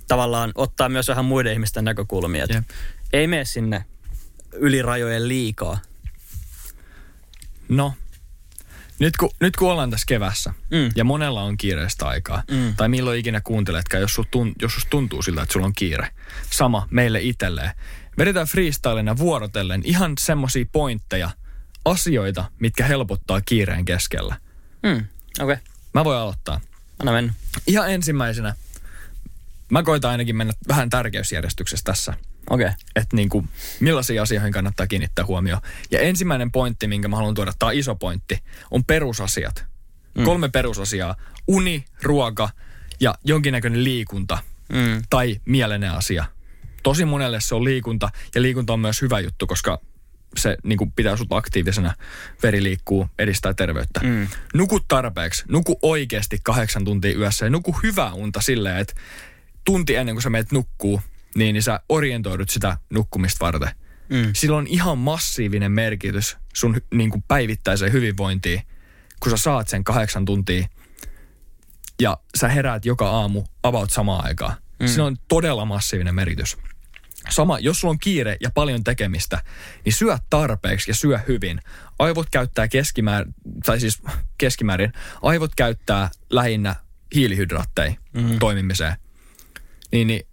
Tavallaan 0.08 0.52
ottaa 0.54 0.88
myös 0.88 1.08
vähän 1.08 1.24
muiden 1.24 1.52
ihmisten 1.52 1.84
näkökulmia. 1.84 2.44
Että 2.44 2.62
ei 3.12 3.26
mene 3.26 3.44
sinne 3.44 3.84
yli 4.52 4.82
rajojen 4.82 5.28
liikaa. 5.28 5.78
No, 7.68 7.94
nyt 8.98 9.16
kun, 9.16 9.30
nyt 9.40 9.56
kun 9.56 9.70
ollaan 9.70 9.90
tässä 9.90 10.06
kevässä 10.08 10.54
mm. 10.70 10.90
ja 10.96 11.04
monella 11.04 11.42
on 11.42 11.56
kiireistä 11.56 12.06
aikaa, 12.06 12.42
mm. 12.50 12.76
tai 12.76 12.88
milloin 12.88 13.18
ikinä 13.18 13.40
kuunteletkaan, 13.40 14.00
jos, 14.00 14.20
tunt, 14.30 14.62
jos 14.62 14.74
susta 14.74 14.90
tuntuu 14.90 15.22
siltä, 15.22 15.42
että 15.42 15.52
sulla 15.52 15.66
on 15.66 15.74
kiire. 15.74 16.08
Sama 16.50 16.88
meille 16.90 17.20
itselleen 17.20 17.70
vedetään 18.18 18.46
freestylena 18.46 19.16
vuorotellen 19.16 19.80
ihan 19.84 20.12
semmosia 20.20 20.64
pointteja, 20.72 21.30
asioita, 21.84 22.44
mitkä 22.58 22.84
helpottaa 22.84 23.40
kiireen 23.40 23.84
keskellä. 23.84 24.36
Hmm, 24.86 25.06
okei. 25.40 25.54
Okay. 25.54 25.56
Mä 25.94 26.04
voin 26.04 26.18
aloittaa. 26.18 26.60
Anna 26.98 27.12
mennä. 27.12 27.32
Ihan 27.66 27.90
ensimmäisenä, 27.90 28.54
mä 29.70 29.82
koitan 29.82 30.10
ainakin 30.10 30.36
mennä 30.36 30.52
vähän 30.68 30.90
tärkeysjärjestyksessä 30.90 31.84
tässä. 31.84 32.14
Okei. 32.50 32.66
Okay. 32.66 32.76
Että 32.96 33.16
niin 33.16 33.28
kuin, 33.28 33.48
millaisiin 33.80 34.22
asioihin 34.22 34.52
kannattaa 34.52 34.86
kiinnittää 34.86 35.26
huomioon. 35.26 35.62
Ja 35.90 36.00
ensimmäinen 36.00 36.50
pointti, 36.50 36.86
minkä 36.86 37.08
mä 37.08 37.16
haluan 37.16 37.34
tuoda, 37.34 37.52
tämä 37.58 37.68
on 37.68 37.74
iso 37.74 37.94
pointti, 37.94 38.42
on 38.70 38.84
perusasiat. 38.84 39.64
Mm. 40.14 40.24
Kolme 40.24 40.48
perusasiaa. 40.48 41.16
Uni, 41.46 41.84
ruoka 42.02 42.48
ja 43.00 43.14
jonkinnäköinen 43.24 43.84
liikunta 43.84 44.38
mm. 44.72 45.02
tai 45.10 45.40
mielenen 45.44 45.90
asia 45.90 46.24
tosi 46.84 47.04
monelle 47.04 47.40
se 47.40 47.54
on 47.54 47.64
liikunta 47.64 48.10
ja 48.34 48.42
liikunta 48.42 48.72
on 48.72 48.80
myös 48.80 49.02
hyvä 49.02 49.20
juttu, 49.20 49.46
koska 49.46 49.80
se 50.36 50.56
niin 50.62 50.78
kuin 50.78 50.92
pitää 50.92 51.16
sut 51.16 51.32
aktiivisena, 51.32 51.94
veri 52.42 52.62
liikkuu, 52.62 53.08
edistää 53.18 53.54
terveyttä. 53.54 54.00
Mm. 54.02 54.28
Nuku 54.54 54.80
tarpeeksi, 54.80 55.44
nuku 55.48 55.78
oikeasti 55.82 56.38
kahdeksan 56.42 56.84
tuntia 56.84 57.18
yössä 57.18 57.46
ja 57.46 57.50
nuku 57.50 57.76
hyvää 57.82 58.12
unta 58.12 58.40
silleen, 58.40 58.76
että 58.76 58.94
tunti 59.64 59.94
ennen 59.94 60.14
kuin 60.14 60.22
sä 60.22 60.30
meet 60.30 60.52
nukkuu, 60.52 61.00
niin, 61.34 61.52
niin 61.52 61.62
sä 61.62 61.80
orientoidut 61.88 62.50
sitä 62.50 62.76
nukkumista 62.90 63.44
varten. 63.44 63.70
Mm. 64.08 64.30
Sillä 64.34 64.56
on 64.56 64.66
ihan 64.66 64.98
massiivinen 64.98 65.72
merkitys 65.72 66.36
sun 66.54 66.76
niin 66.94 67.10
kuin 67.10 67.24
päivittäiseen 67.28 67.92
hyvinvointiin, 67.92 68.62
kun 69.20 69.30
sä 69.30 69.36
saat 69.36 69.68
sen 69.68 69.84
kahdeksan 69.84 70.24
tuntia 70.24 70.66
ja 72.00 72.18
sä 72.36 72.48
heräät 72.48 72.84
joka 72.84 73.10
aamu 73.10 73.44
about 73.62 73.90
samaan 73.90 74.24
aikaan. 74.24 74.56
Mm. 74.80 74.86
Sillä 74.86 75.04
on 75.04 75.16
todella 75.28 75.64
massiivinen 75.64 76.14
merkitys. 76.14 76.56
Sama, 77.30 77.58
jos 77.58 77.80
sulla 77.80 77.92
on 77.92 77.98
kiire 77.98 78.36
ja 78.40 78.50
paljon 78.50 78.84
tekemistä, 78.84 79.42
niin 79.84 79.92
syö 79.92 80.18
tarpeeksi 80.30 80.90
ja 80.90 80.94
syö 80.94 81.20
hyvin. 81.28 81.60
Aivot 81.98 82.30
käyttää 82.30 82.68
keskimäärin, 82.68 83.34
tai 83.66 83.80
siis 83.80 84.02
keskimäärin, 84.38 84.92
aivot 85.22 85.54
käyttää 85.54 86.10
lähinnä 86.30 86.76
hiilihydraatteja 87.14 87.94
mm. 88.12 88.38
toimimiseen. 88.38 88.96
Niin, 89.92 90.06
niin 90.06 90.26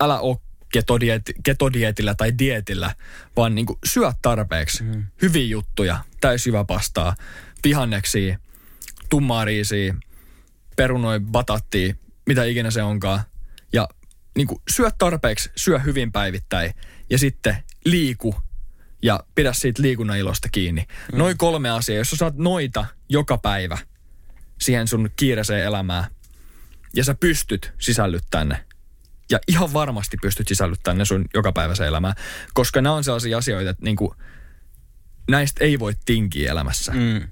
älä 0.00 0.20
ole 0.20 0.36
ketodiet, 0.72 1.22
ketodietillä 1.42 2.14
tai 2.14 2.38
dietillä, 2.38 2.94
vaan 3.36 3.54
niin 3.54 3.66
syö 3.84 4.12
tarpeeksi. 4.22 4.82
Mm. 4.82 5.04
Hyviä 5.22 5.46
juttuja, 5.46 6.04
täysjyväpastaa, 6.20 7.16
vihanneksia, 7.64 8.38
tummaa 9.08 9.44
riisiä, 9.44 9.94
perunoi 10.76 11.20
batattia, 11.20 11.94
mitä 12.26 12.44
ikinä 12.44 12.70
se 12.70 12.82
onkaan. 12.82 13.20
Niin 14.36 14.46
kuin, 14.46 14.62
syö 14.70 14.90
tarpeeksi, 14.98 15.50
syö 15.56 15.78
hyvin 15.78 16.12
päivittäin 16.12 16.74
ja 17.10 17.18
sitten 17.18 17.56
liiku 17.84 18.34
ja 19.02 19.20
pidä 19.34 19.52
siitä 19.52 19.82
liikunnan 19.82 20.18
ilosta 20.18 20.48
kiinni. 20.52 20.86
Mm. 21.12 21.18
Noin 21.18 21.38
kolme 21.38 21.70
asiaa, 21.70 21.98
jos 21.98 22.10
sä 22.10 22.16
saat 22.16 22.36
noita 22.36 22.86
joka 23.08 23.38
päivä 23.38 23.78
siihen 24.60 24.88
sun 24.88 25.10
kiireiseen 25.16 25.64
elämään 25.64 26.04
ja 26.94 27.04
sä 27.04 27.14
pystyt 27.14 27.72
sisällyttämään 27.78 28.48
ne 28.48 28.64
ja 29.30 29.38
ihan 29.48 29.72
varmasti 29.72 30.16
pystyt 30.22 30.48
sisällyttämään 30.48 30.98
ne 30.98 31.04
sun 31.04 31.24
jokapäiväiseen 31.34 31.88
elämään, 31.88 32.14
koska 32.54 32.80
nämä 32.80 32.94
on 32.94 33.04
sellaisia 33.04 33.38
asioita, 33.38 33.70
että 33.70 33.84
niin 33.84 33.96
kuin, 33.96 34.14
näistä 35.30 35.64
ei 35.64 35.78
voi 35.78 35.92
tinkiä 36.04 36.50
elämässä 36.50 36.92
mm. 36.92 37.28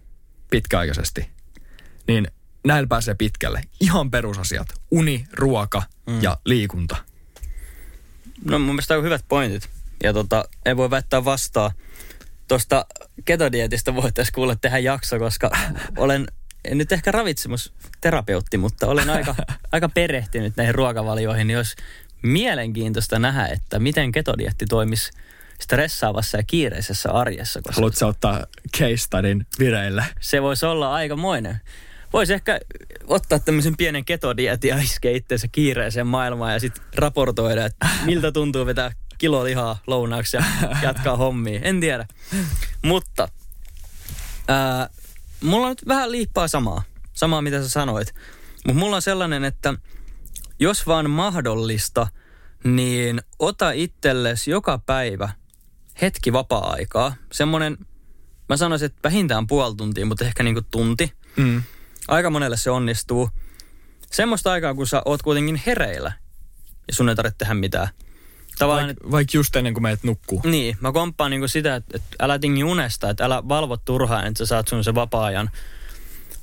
pitkäaikaisesti. 0.51 1.31
Niin 2.09 2.29
näillä 2.67 2.87
pääsee 2.87 3.15
pitkälle. 3.15 3.63
Ihan 3.81 4.11
perusasiat. 4.11 4.69
Uni, 4.91 5.25
ruoka 5.33 5.83
mm. 6.07 6.23
ja 6.23 6.39
liikunta. 6.45 6.97
No 8.45 8.59
mun 8.59 8.75
mielestä 8.75 8.97
on 8.97 9.05
hyvät 9.05 9.25
pointit. 9.29 9.69
Ja 10.03 10.13
tota, 10.13 10.45
ei 10.65 10.77
voi 10.77 10.91
väittää 10.91 11.25
vastaan. 11.25 11.71
Tuosta 12.49 12.87
ketodietistä 13.25 13.95
voitaisiin 13.95 14.35
kuulla 14.35 14.57
tehdä 14.57 14.79
jakso, 14.79 15.19
koska 15.19 15.51
olen 15.97 16.27
en 16.65 16.79
nyt 16.79 16.93
ehkä 16.93 17.13
ravitsemusterapeutti, 17.13 18.59
mutta 18.59 18.87
olen 18.87 19.11
aika, 19.11 19.35
aika 19.73 19.89
perehtynyt 19.89 20.57
näihin 20.57 20.75
ruokavalioihin, 20.75 21.47
niin 21.47 21.57
olisi 21.57 21.77
mielenkiintoista 22.23 23.19
nähdä, 23.19 23.47
että 23.47 23.79
miten 23.79 24.13
ketodietti 24.13 24.67
toimisi 24.67 25.13
stressaavassa 25.61 26.37
ja 26.37 26.43
kiireisessä 26.43 27.13
arjessa. 27.13 27.63
Koska 27.63 27.81
Haluatko 27.81 28.07
ottaa 28.07 28.47
case 28.77 28.97
studyn 28.97 29.47
vireille? 29.59 30.05
Se 30.21 30.43
voisi 30.43 30.67
olla 30.67 30.95
aikamoinen 30.95 31.61
voisi 32.13 32.33
ehkä 32.33 32.61
ottaa 33.07 33.39
tämmöisen 33.39 33.77
pienen 33.77 34.05
ketodietin 34.05 34.69
ja 34.69 34.79
iskeä 34.79 35.11
itseensä 35.11 35.49
kiireeseen 35.53 36.07
maailmaan 36.07 36.53
ja 36.53 36.61
sitten 36.61 36.83
raportoida, 36.97 37.67
että 37.67 37.89
miltä 38.05 38.33
tuntuu 38.33 38.67
vetää 38.67 38.93
kilo 39.19 39.45
lihaa 39.45 39.79
lounaaksi 39.87 40.37
ja 40.37 40.45
jatkaa 40.83 41.17
hommia. 41.17 41.61
En 41.63 41.81
tiedä. 41.81 42.07
Mutta 42.85 43.29
ää, 44.49 44.91
mulla 45.43 45.67
on 45.67 45.71
nyt 45.71 45.89
vähän 45.89 46.13
liippaa 46.13 46.49
samaa. 46.49 46.83
Samaa, 47.13 47.43
mitä 47.43 47.63
sä 47.63 47.69
sanoit. 47.69 48.15
Mutta 48.67 48.79
mulla 48.79 48.97
on 48.97 49.03
sellainen, 49.03 49.45
että 49.45 49.75
jos 50.59 50.87
vaan 50.87 51.11
mahdollista, 51.11 52.07
niin 52.65 53.21
ota 53.39 53.71
itsellesi 53.71 54.51
joka 54.51 54.79
päivä 54.79 55.29
hetki 56.01 56.33
vapaa-aikaa. 56.33 57.15
Semmoinen, 57.33 57.79
mä 58.49 58.57
sanoisin, 58.57 58.87
että 58.87 58.99
vähintään 59.05 59.47
puoli 59.47 59.77
tuntia, 59.77 60.07
mutta 60.07 60.25
ehkä 60.25 60.43
niinku 60.43 60.63
tunti. 60.71 61.13
Mm 61.37 61.63
aika 62.09 62.31
monelle 62.31 62.57
se 62.57 62.71
onnistuu. 62.71 63.31
Semmoista 64.11 64.53
aikaa, 64.53 64.75
kun 64.75 64.87
sä 64.87 65.03
oot 65.05 65.23
kuitenkin 65.23 65.63
hereillä 65.67 66.13
ja 66.89 66.95
sun 66.95 67.09
ei 67.09 67.15
tarvitse 67.15 67.39
tehdä 67.39 67.55
mitään. 67.55 67.89
Tavallaan, 68.59 68.87
Vaikka 68.87 69.11
vaik 69.11 69.35
just 69.35 69.57
ennen 69.57 69.75
kuin 69.75 69.83
meet 69.83 70.05
nukkuu. 70.05 70.41
Niin, 70.45 70.77
mä 70.81 70.93
komppaan 70.93 71.31
niinku 71.31 71.49
sitä, 71.49 71.77
että, 71.77 71.97
että 71.97 72.17
älä 72.21 72.39
tingi 72.39 72.65
unesta, 72.65 73.11
että 73.11 73.25
älä 73.25 73.49
valvo 73.49 73.77
turhaan, 73.77 74.27
että 74.27 74.39
sä 74.39 74.47
saat 74.47 74.69
sun 74.69 74.85
se 74.85 74.95
vapaa-ajan. 74.95 75.51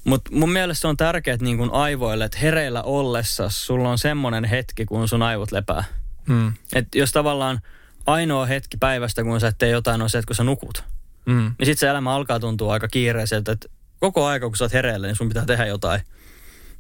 Mutta 0.04 0.32
mun 0.36 0.52
mielestä 0.52 0.82
se 0.82 0.88
on 0.88 0.98
tärkeää 0.98 1.38
niin 1.42 1.72
aivoille, 1.72 2.26
että 2.26 2.38
hereillä 2.38 2.84
ollessa 2.84 3.50
sulla 3.50 3.90
on 3.90 3.98
semmoinen 3.98 4.44
hetki, 4.44 4.86
kun 4.86 5.08
sun 5.08 5.22
aivot 5.22 5.52
lepää. 5.52 5.84
Mm. 6.28 6.54
Et 6.74 6.88
jos 6.96 7.12
tavallaan 7.12 7.60
ainoa 8.06 8.46
hetki 8.46 8.78
päivästä, 8.78 9.24
kun 9.24 9.40
sä 9.40 9.48
et 9.48 9.58
tee 9.58 9.70
jotain, 9.70 10.02
on 10.02 10.10
se, 10.10 10.18
että 10.18 10.28
kun 10.28 10.36
sä 10.36 10.44
nukut. 10.44 10.84
Mm. 11.26 11.52
Niin 11.60 11.66
sit 11.66 11.80
se 11.80 11.88
elämä 11.88 12.16
alkaa 12.16 12.40
tuntua 12.40 12.74
aika 12.74 12.88
kiireiseltä, 12.88 13.52
että 13.52 13.68
koko 14.06 14.26
aika 14.26 14.48
kun 14.48 14.58
sä 14.58 14.66
oot 14.66 14.74
hereillä, 14.74 15.08
niin 15.08 15.16
sun 15.16 15.28
pitää 15.28 15.46
tehdä 15.46 15.66
jotain. 15.66 16.02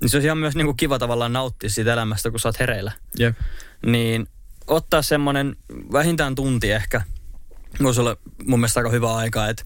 Niin 0.02 0.10
se 0.10 0.18
olisi 0.18 0.28
ihan 0.28 0.38
myös 0.38 0.56
niin 0.56 0.66
kuin 0.66 0.78
kiva 0.78 1.00
tavallaan 1.00 1.34
nauttia 1.34 1.70
siitä 1.70 1.94
elämästä, 1.94 2.32
kun 2.32 2.40
sä 2.40 2.48
oot 2.48 2.60
hereillä. 2.60 2.92
Jep. 3.20 3.38
Niin 3.86 4.28
ottaa 4.68 5.02
semmoinen 5.02 5.56
vähintään 5.92 6.36
tunti 6.36 6.72
ehkä, 6.72 7.02
voisi 7.84 8.02
olla 8.02 8.18
mun 8.46 8.60
mielestä 8.60 8.80
aika 8.80 8.90
hyvä 8.90 9.16
aika, 9.16 9.50
että 9.50 9.64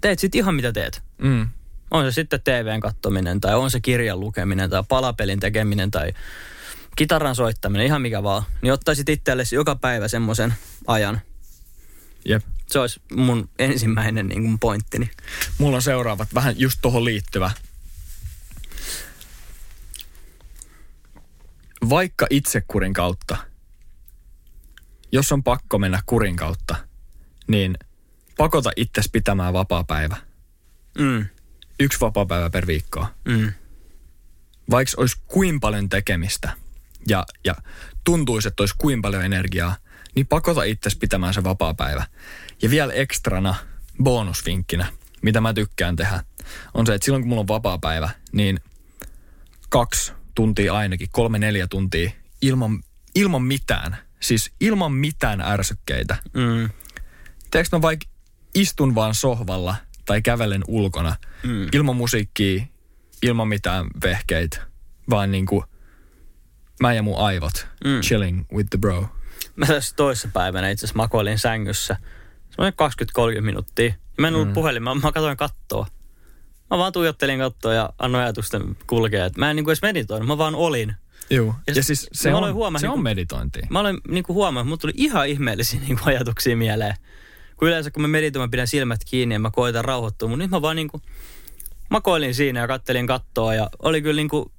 teet 0.00 0.18
sit 0.18 0.34
ihan 0.34 0.54
mitä 0.54 0.72
teet. 0.72 1.02
Mm. 1.18 1.48
On 1.90 2.04
se 2.04 2.14
sitten 2.14 2.40
TVn 2.40 2.80
kattominen 2.80 3.40
tai 3.40 3.54
on 3.54 3.70
se 3.70 3.80
kirjan 3.80 4.20
lukeminen 4.20 4.70
tai 4.70 4.82
palapelin 4.88 5.40
tekeminen 5.40 5.90
tai 5.90 6.12
kitaran 6.96 7.34
soittaminen, 7.34 7.86
ihan 7.86 8.02
mikä 8.02 8.22
vaan. 8.22 8.42
Niin 8.62 8.72
ottaisit 8.72 9.08
itsellesi 9.08 9.56
joka 9.56 9.76
päivä 9.76 10.08
semmoisen 10.08 10.54
ajan. 10.86 11.20
Jep. 12.24 12.42
Se 12.70 12.78
olisi 12.78 13.00
mun 13.16 13.48
ensimmäinen 13.58 14.28
niin 14.28 14.42
kuin 14.42 14.58
pointtini. 14.58 15.10
Mulla 15.58 15.76
on 15.76 15.82
seuraavat 15.82 16.34
vähän 16.34 16.60
just 16.60 16.78
tuohon 16.82 17.04
liittyvä. 17.04 17.50
Vaikka 21.88 22.26
itsekurin 22.30 22.92
kautta, 22.92 23.36
jos 25.12 25.32
on 25.32 25.42
pakko 25.42 25.78
mennä 25.78 26.02
kurin 26.06 26.36
kautta, 26.36 26.76
niin 27.46 27.78
pakota 28.36 28.70
itses 28.76 29.08
pitämään 29.08 29.52
vapaa-päivä. 29.52 30.16
Mm, 30.98 31.26
Yksi 31.80 32.00
vapaa-päivä 32.00 32.50
per 32.50 32.66
viikkoa. 32.66 33.14
mm, 33.24 33.52
Vaikka 34.70 34.94
olisi 34.96 35.16
kuin 35.26 35.60
paljon 35.60 35.88
tekemistä 35.88 36.52
ja, 37.08 37.26
ja 37.44 37.54
tuntuisi, 38.04 38.48
että 38.48 38.62
olisi 38.62 38.74
kuin 38.78 39.02
paljon 39.02 39.24
energiaa, 39.24 39.76
niin 40.14 40.26
pakota 40.26 40.62
itses 40.64 40.96
pitämään 40.96 41.34
se 41.34 41.44
vapaa-päivä. 41.44 42.06
Ja 42.62 42.70
vielä 42.70 42.92
ekstrana, 42.92 43.54
bonusvinkkinä, 44.02 44.86
mitä 45.22 45.40
mä 45.40 45.54
tykkään 45.54 45.96
tehdä, 45.96 46.24
on 46.74 46.86
se, 46.86 46.94
että 46.94 47.04
silloin 47.04 47.22
kun 47.22 47.28
mulla 47.28 47.40
on 47.40 47.48
vapaa-päivä, 47.48 48.10
niin 48.32 48.60
kaksi 49.68 50.12
tuntia 50.34 50.74
ainakin, 50.74 51.08
kolme 51.12 51.38
neljä 51.38 51.66
tuntia 51.66 52.10
ilman, 52.42 52.82
ilman 53.14 53.42
mitään, 53.42 53.96
siis 54.20 54.52
ilman 54.60 54.92
mitään 54.92 55.40
ärsykkeitä. 55.40 56.16
mm, 56.34 56.70
Teekö 57.50 57.68
mä 57.72 57.82
vaikka 57.82 58.06
istun 58.54 58.94
vaan 58.94 59.14
sohvalla 59.14 59.76
tai 60.06 60.22
kävelen 60.22 60.64
ulkona, 60.68 61.16
Mm. 61.44 61.66
ilman 61.72 61.96
musiikkia, 61.96 62.62
ilman 63.22 63.48
mitään 63.48 63.86
vehkeitä, 64.04 64.60
vaan 65.10 65.30
niinku 65.30 65.64
mä 66.80 66.92
ja 66.92 67.02
mun 67.02 67.18
aivot, 67.18 67.66
Mm. 67.84 68.00
chilling 68.00 68.44
with 68.54 68.70
the 68.70 68.78
bro. 68.78 69.08
Mä 69.56 69.66
tässä 69.66 69.96
toissa 69.96 70.28
päivänä 70.32 70.70
itse 70.70 70.86
asiassa 70.86 70.96
makoilin 70.96 71.38
sängyssä. 71.38 71.96
Semmoinen 72.50 73.38
20-30 73.38 73.40
minuuttia. 73.40 73.94
Mä 74.18 74.28
en 74.28 74.34
ollut 74.34 74.48
mm. 74.48 74.54
puhelin, 74.54 74.82
mä, 74.82 74.94
mä 74.94 75.12
katsoin 75.12 75.36
kattoa. 75.36 75.86
Mä 76.70 76.78
vaan 76.78 76.92
tuijottelin 76.92 77.38
kattoa 77.38 77.74
ja 77.74 77.90
annoin 77.98 78.24
ajatusten 78.24 78.76
kulkea. 78.86 79.26
Et 79.26 79.36
mä 79.36 79.50
en 79.50 79.56
niinku 79.56 79.70
edes 79.70 79.82
meditoinut, 79.82 80.28
mä 80.28 80.38
vaan 80.38 80.54
olin. 80.54 80.94
Joo. 81.30 81.54
Ja 81.66 81.72
Ja, 81.76 81.82
siis 81.82 82.08
se, 82.12 82.30
mä 82.30 82.36
on, 82.38 82.54
huomaa 82.54 82.78
se 82.80 82.86
niinku- 82.86 82.98
on 82.98 83.02
meditointia. 83.02 83.66
Mä 83.70 83.80
olen 83.80 83.98
niinku 84.08 84.34
huomannut, 84.34 84.60
että 84.60 84.68
mulla 84.68 84.94
tuli 84.94 85.06
ihan 85.06 85.28
ihmeellisiä 85.28 85.80
niinku 85.88 86.02
ajatuksia 86.06 86.56
mieleen. 86.56 86.94
Kun 87.56 87.68
yleensä 87.68 87.90
kun 87.90 88.02
mä 88.02 88.08
meditoin, 88.08 88.42
mä 88.42 88.50
pidän 88.50 88.68
silmät 88.68 89.00
kiinni 89.04 89.34
ja 89.34 89.38
mä 89.38 89.50
koitan 89.50 89.84
rauhoittua. 89.84 90.28
Mutta 90.28 90.42
nyt 90.42 90.50
mä 90.50 90.62
vaan 90.62 90.76
niinku 90.76 91.02
makoilin 91.90 92.34
siinä 92.34 92.60
ja 92.60 92.66
kattelin 92.68 93.06
kattoa 93.06 93.54
ja 93.54 93.70
oli 93.82 94.02
kyllä 94.02 94.16
niinku 94.16 94.52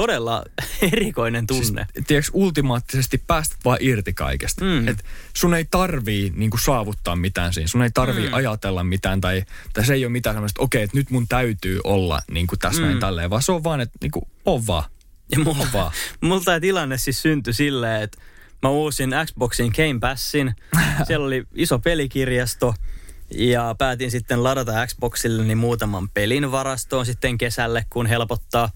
todella 0.00 0.44
erikoinen 0.92 1.46
tunne. 1.46 1.86
Siis, 1.92 2.06
tiedätkö, 2.06 2.30
ultimaattisesti 2.34 3.22
päästät 3.26 3.58
vaan 3.64 3.78
irti 3.80 4.12
kaikesta. 4.12 4.64
Mm. 4.64 4.88
Et 4.88 5.04
sun 5.34 5.54
ei 5.54 5.64
tarvii 5.70 6.32
niin 6.36 6.50
kuin, 6.50 6.60
saavuttaa 6.60 7.16
mitään 7.16 7.54
siinä. 7.54 7.68
Sun 7.68 7.82
ei 7.82 7.90
tarvii 7.94 8.28
Mm. 8.28 8.34
ajatella 8.34 8.84
mitään 8.84 9.20
tai, 9.20 9.44
tai 9.72 9.86
se 9.86 9.94
ei 9.94 10.04
ole 10.04 10.12
mitään 10.12 10.36
sellaista, 10.36 10.56
että 10.56 10.64
okei, 10.64 10.82
että 10.82 10.96
nyt 10.96 11.10
mun 11.10 11.28
täytyy 11.28 11.80
olla 11.84 12.20
niin 12.30 12.46
kuin 12.46 12.58
tässä 12.58 12.82
mm. 12.82 12.86
näin 12.86 13.00
tälleen. 13.00 13.30
Vaan 13.30 13.42
se 13.42 13.52
on 13.52 13.64
vaan, 13.64 13.80
että 13.80 13.98
niin 14.02 14.10
kuin, 14.10 14.24
on 14.44 14.66
vaan. 14.66 14.84
Ja 15.32 15.38
mulla, 15.38 15.62
On 15.62 15.68
vaan. 15.72 15.92
mulla 16.20 16.44
tämä 16.44 16.60
tilanne 16.60 16.98
siis 16.98 17.22
syntyi 17.22 17.52
silleen, 17.52 18.02
että 18.02 18.18
mä 18.62 18.68
uusin 18.68 19.10
Xboxin 19.26 19.72
Game 19.76 19.98
Passin. 20.00 20.54
Siellä 21.06 21.26
oli 21.26 21.44
iso 21.54 21.78
pelikirjasto 21.78 22.74
ja 23.34 23.74
päätin 23.78 24.10
sitten 24.10 24.44
ladata 24.44 24.86
Xboxille 24.86 25.44
niin 25.44 25.58
muutaman 25.58 26.08
pelin 26.08 26.52
varastoon 26.52 27.06
sitten 27.06 27.38
kesälle, 27.38 27.86
kun 27.90 28.06
helpottaa. 28.06 28.70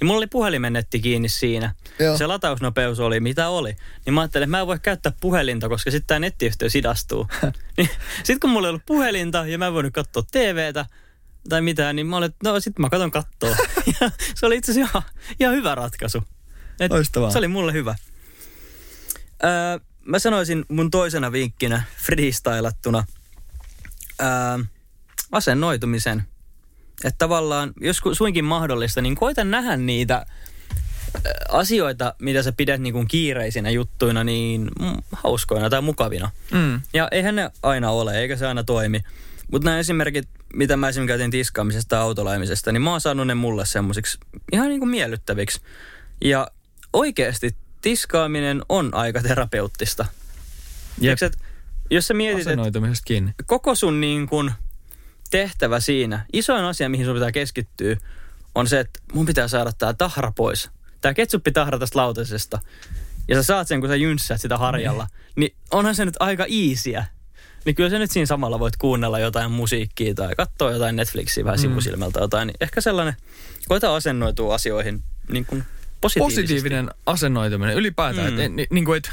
Ja 0.00 0.06
mulla 0.06 0.18
oli 0.18 0.26
puhelimennetti 0.26 1.00
kiinni 1.00 1.28
siinä. 1.28 1.74
Joo. 1.98 2.16
Se 2.16 2.26
latausnopeus 2.26 3.00
oli 3.00 3.20
mitä 3.20 3.48
oli. 3.48 3.76
Niin 4.06 4.14
mä 4.14 4.20
ajattelin, 4.20 4.42
että 4.44 4.50
mä 4.50 4.60
en 4.60 4.66
voi 4.66 4.78
käyttää 4.78 5.12
puhelinta, 5.20 5.68
koska 5.68 5.90
sitten 5.90 6.06
tämä 6.06 6.18
nettiyhteys 6.18 6.74
hidastuu. 6.74 7.26
niin, 7.76 7.88
sitten 8.16 8.40
kun 8.40 8.50
mulla 8.50 8.66
ei 8.66 8.70
ollut 8.70 8.86
puhelinta 8.86 9.46
ja 9.46 9.58
mä 9.58 9.66
en 9.66 9.74
voinut 9.74 9.92
katsoa 9.92 10.22
TVtä, 10.32 10.86
tai 11.48 11.60
mitään, 11.60 11.96
niin 11.96 12.06
mä 12.06 12.16
olin, 12.16 12.34
no 12.44 12.60
sit 12.60 12.78
mä 12.78 12.90
katon 12.90 13.10
kattoa. 13.10 13.56
ja 14.00 14.10
se 14.34 14.46
oli 14.46 14.56
itse 14.56 14.72
asiassa 14.72 14.90
ihan, 14.90 15.02
ihan 15.40 15.54
hyvä 15.54 15.74
ratkaisu. 15.74 16.22
Et 16.80 16.90
Loistavaa. 16.90 17.30
Se 17.30 17.38
oli 17.38 17.48
mulle 17.48 17.72
hyvä. 17.72 17.94
Öö, 19.44 19.50
mä 20.04 20.18
sanoisin 20.18 20.64
mun 20.68 20.90
toisena 20.90 21.32
vinkkinä 21.32 21.82
freestylattuna 21.96 23.04
öö, 24.20 24.28
asennoitumisen. 25.32 26.22
Että 27.04 27.18
tavallaan, 27.18 27.72
jos 27.80 28.00
suinkin 28.12 28.44
mahdollista, 28.44 29.00
niin 29.00 29.14
koita 29.14 29.44
nähdä 29.44 29.76
niitä 29.76 30.26
asioita, 31.48 32.14
mitä 32.18 32.42
sä 32.42 32.52
pidät 32.52 32.80
niin 32.80 32.92
kuin 32.92 33.08
kiireisinä 33.08 33.70
juttuina, 33.70 34.24
niin 34.24 34.70
mm, 34.80 35.02
hauskoina 35.12 35.70
tai 35.70 35.82
mukavina. 35.82 36.30
Mm. 36.52 36.80
Ja 36.94 37.08
eihän 37.10 37.36
ne 37.36 37.50
aina 37.62 37.90
ole, 37.90 38.18
eikä 38.18 38.36
se 38.36 38.46
aina 38.46 38.64
toimi. 38.64 39.02
Mutta 39.52 39.64
nämä 39.66 39.78
esimerkit, 39.78 40.28
mitä 40.54 40.76
mä 40.76 40.88
esimerkiksi 40.88 41.08
käytin 41.08 41.30
tiskaamisesta 41.30 41.96
ja 41.96 42.02
autolaimisesta, 42.02 42.72
niin 42.72 42.82
mä 42.82 42.90
oon 42.90 43.00
saanut 43.00 43.26
ne 43.26 43.34
mulle 43.34 43.66
semmoisiksi 43.66 44.18
ihan 44.52 44.68
niin 44.68 44.80
kuin 44.80 44.90
miellyttäviksi. 44.90 45.60
Ja 46.24 46.48
oikeasti 46.92 47.56
tiskaaminen 47.80 48.62
on 48.68 48.94
aika 48.94 49.22
terapeuttista. 49.22 50.06
Jep. 51.00 51.22
Että 51.22 51.38
jos 51.90 52.06
sä 52.06 52.14
mietit, 52.14 52.46
että 52.48 53.44
koko 53.46 53.74
sun 53.74 54.00
niin 54.00 54.26
kuin 54.26 54.52
tehtävä 55.30 55.80
siinä, 55.80 56.26
isoin 56.32 56.64
asia, 56.64 56.88
mihin 56.88 57.06
sun 57.06 57.14
pitää 57.14 57.32
keskittyä, 57.32 57.96
on 58.54 58.66
se, 58.66 58.80
että 58.80 59.00
mun 59.12 59.26
pitää 59.26 59.48
saada 59.48 59.72
tää 59.72 59.94
tahra 59.94 60.32
pois. 60.36 60.70
Tää 61.00 61.14
ketsuppitahra 61.14 61.78
tästä 61.78 61.98
lautasesta. 61.98 62.58
Ja 63.28 63.36
sä 63.36 63.42
saat 63.42 63.68
sen, 63.68 63.80
kun 63.80 63.88
sä 63.88 63.96
jynssäät 63.96 64.40
sitä 64.40 64.58
harjalla. 64.58 65.06
Niin 65.36 65.54
onhan 65.70 65.94
se 65.94 66.04
nyt 66.04 66.16
aika 66.20 66.46
iisiä. 66.48 67.04
Niin 67.64 67.74
kyllä 67.74 67.90
sä 67.90 67.98
nyt 67.98 68.10
siinä 68.10 68.26
samalla 68.26 68.58
voit 68.58 68.76
kuunnella 68.76 69.18
jotain 69.18 69.50
musiikkia 69.50 70.14
tai 70.14 70.34
katsoa 70.36 70.72
jotain 70.72 70.96
Netflixiä 70.96 71.44
vähän 71.44 71.58
Mm. 71.58 71.62
sivusilmältä 71.62 72.20
jotain. 72.20 72.46
Niin 72.46 72.56
ehkä 72.60 72.80
sellainen, 72.80 73.14
koita 73.68 73.96
asennoitua 73.96 74.54
asioihin 74.54 75.02
niin 75.28 75.44
kuin. 75.44 75.64
Positiivinen 76.18 76.90
asennoituminen 77.06 77.76
ylipäätään. 77.76 78.32
Mm. 78.32 78.38
Mm. 78.38 78.40
Et, 78.40 78.52
ni, 78.52 78.66
niin 78.70 78.84
kuin, 78.84 78.98
et, 78.98 79.10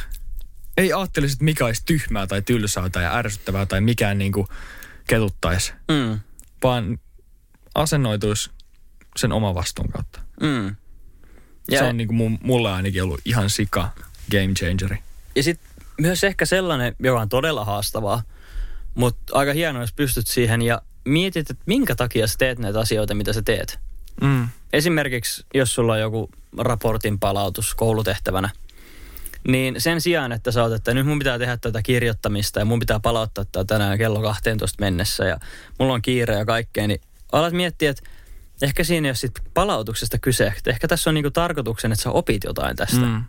ei 0.78 0.94
ajattelisi, 0.94 1.34
että 1.34 1.44
mikä 1.46 1.66
olisi 1.66 1.82
tyhmää 1.86 2.28
tai 2.28 2.42
tylsää 2.42 2.90
tai 2.90 3.06
ärsyttävää 3.06 3.66
tai 3.66 3.82
mikään 3.82 4.18
niin 4.18 4.32
kuin 4.32 4.48
ketuttaisi, 5.08 5.74
Mm. 5.92 6.20
vaan 6.64 7.00
asennoituisi 7.76 8.50
sen 9.18 9.32
oman 9.32 9.56
vastuun 9.56 9.90
kautta. 9.92 10.20
Mm. 10.42 10.76
Ja 11.72 11.80
se 11.80 11.84
on 11.86 11.98
niin 11.98 12.08
kuin 12.08 12.18
mun, 12.18 12.40
mulle 12.42 12.72
ainakin 12.72 13.04
ollut 13.04 13.22
ihan 13.26 13.50
sika 13.50 13.90
game 14.32 14.54
changeri. 14.60 14.98
ja 15.36 15.44
sitten 15.44 15.68
myös 16.02 16.24
ehkä 16.24 16.46
sellainen, 16.46 16.96
joka 17.00 17.22
on 17.22 17.30
todella 17.30 17.66
haastavaa, 17.66 18.24
mutta 18.96 19.34
aika 19.38 19.54
hienoa, 19.54 19.84
jos 19.84 19.94
pystyt 19.94 20.28
siihen 20.28 20.62
ja 20.62 20.82
mietit, 21.06 21.50
että 21.50 21.64
minkä 21.66 21.96
takia 21.96 22.28
sä 22.28 22.36
teet 22.38 22.60
näitä 22.60 22.80
asioita, 22.80 23.14
mitä 23.16 23.34
sä 23.34 23.42
teet. 23.42 23.80
Mm. 24.22 24.48
Esimerkiksi, 24.74 25.46
jos 25.54 25.76
sulla 25.76 25.94
on 25.94 26.00
joku 26.00 26.30
raportin 26.58 27.20
palautus 27.20 27.76
koulutehtävänä, 27.76 28.50
niin 29.48 29.82
sen 29.82 30.02
sijaan, 30.02 30.32
että 30.32 30.52
sä 30.52 30.64
oot, 30.64 30.74
että 30.74 30.94
nyt 30.94 31.06
mun 31.06 31.20
pitää 31.20 31.40
tehdä 31.40 31.58
tätä 31.58 31.82
kirjoittamista 31.82 32.60
ja 32.60 32.66
mun 32.66 32.80
pitää 32.80 33.00
palauttaa 33.00 33.46
tätä 33.46 33.66
tänään 33.66 33.98
kello 33.98 34.22
12 34.22 34.82
mennessä 34.82 35.26
ja 35.26 35.38
mulla 35.80 35.94
on 35.94 36.02
kiire 36.02 36.36
ja 36.36 36.46
kaikkea, 36.46 36.88
niin 36.88 37.02
alat 37.32 37.54
miettiä, 37.54 37.90
että 37.90 38.04
ehkä 38.62 38.84
siinä 38.84 39.08
ei 39.08 39.10
ole 39.10 39.16
sit 39.16 39.32
palautuksesta 39.54 40.18
kyse. 40.18 40.54
Että 40.58 40.70
ehkä 40.70 40.88
tässä 40.88 41.10
on 41.10 41.14
niinku 41.14 41.32
tarkoituksen, 41.32 41.92
että 41.92 42.04
sä 42.04 42.12
opit 42.12 42.44
jotain 42.44 42.76
tästä. 42.76 43.06
Mm. 43.06 43.24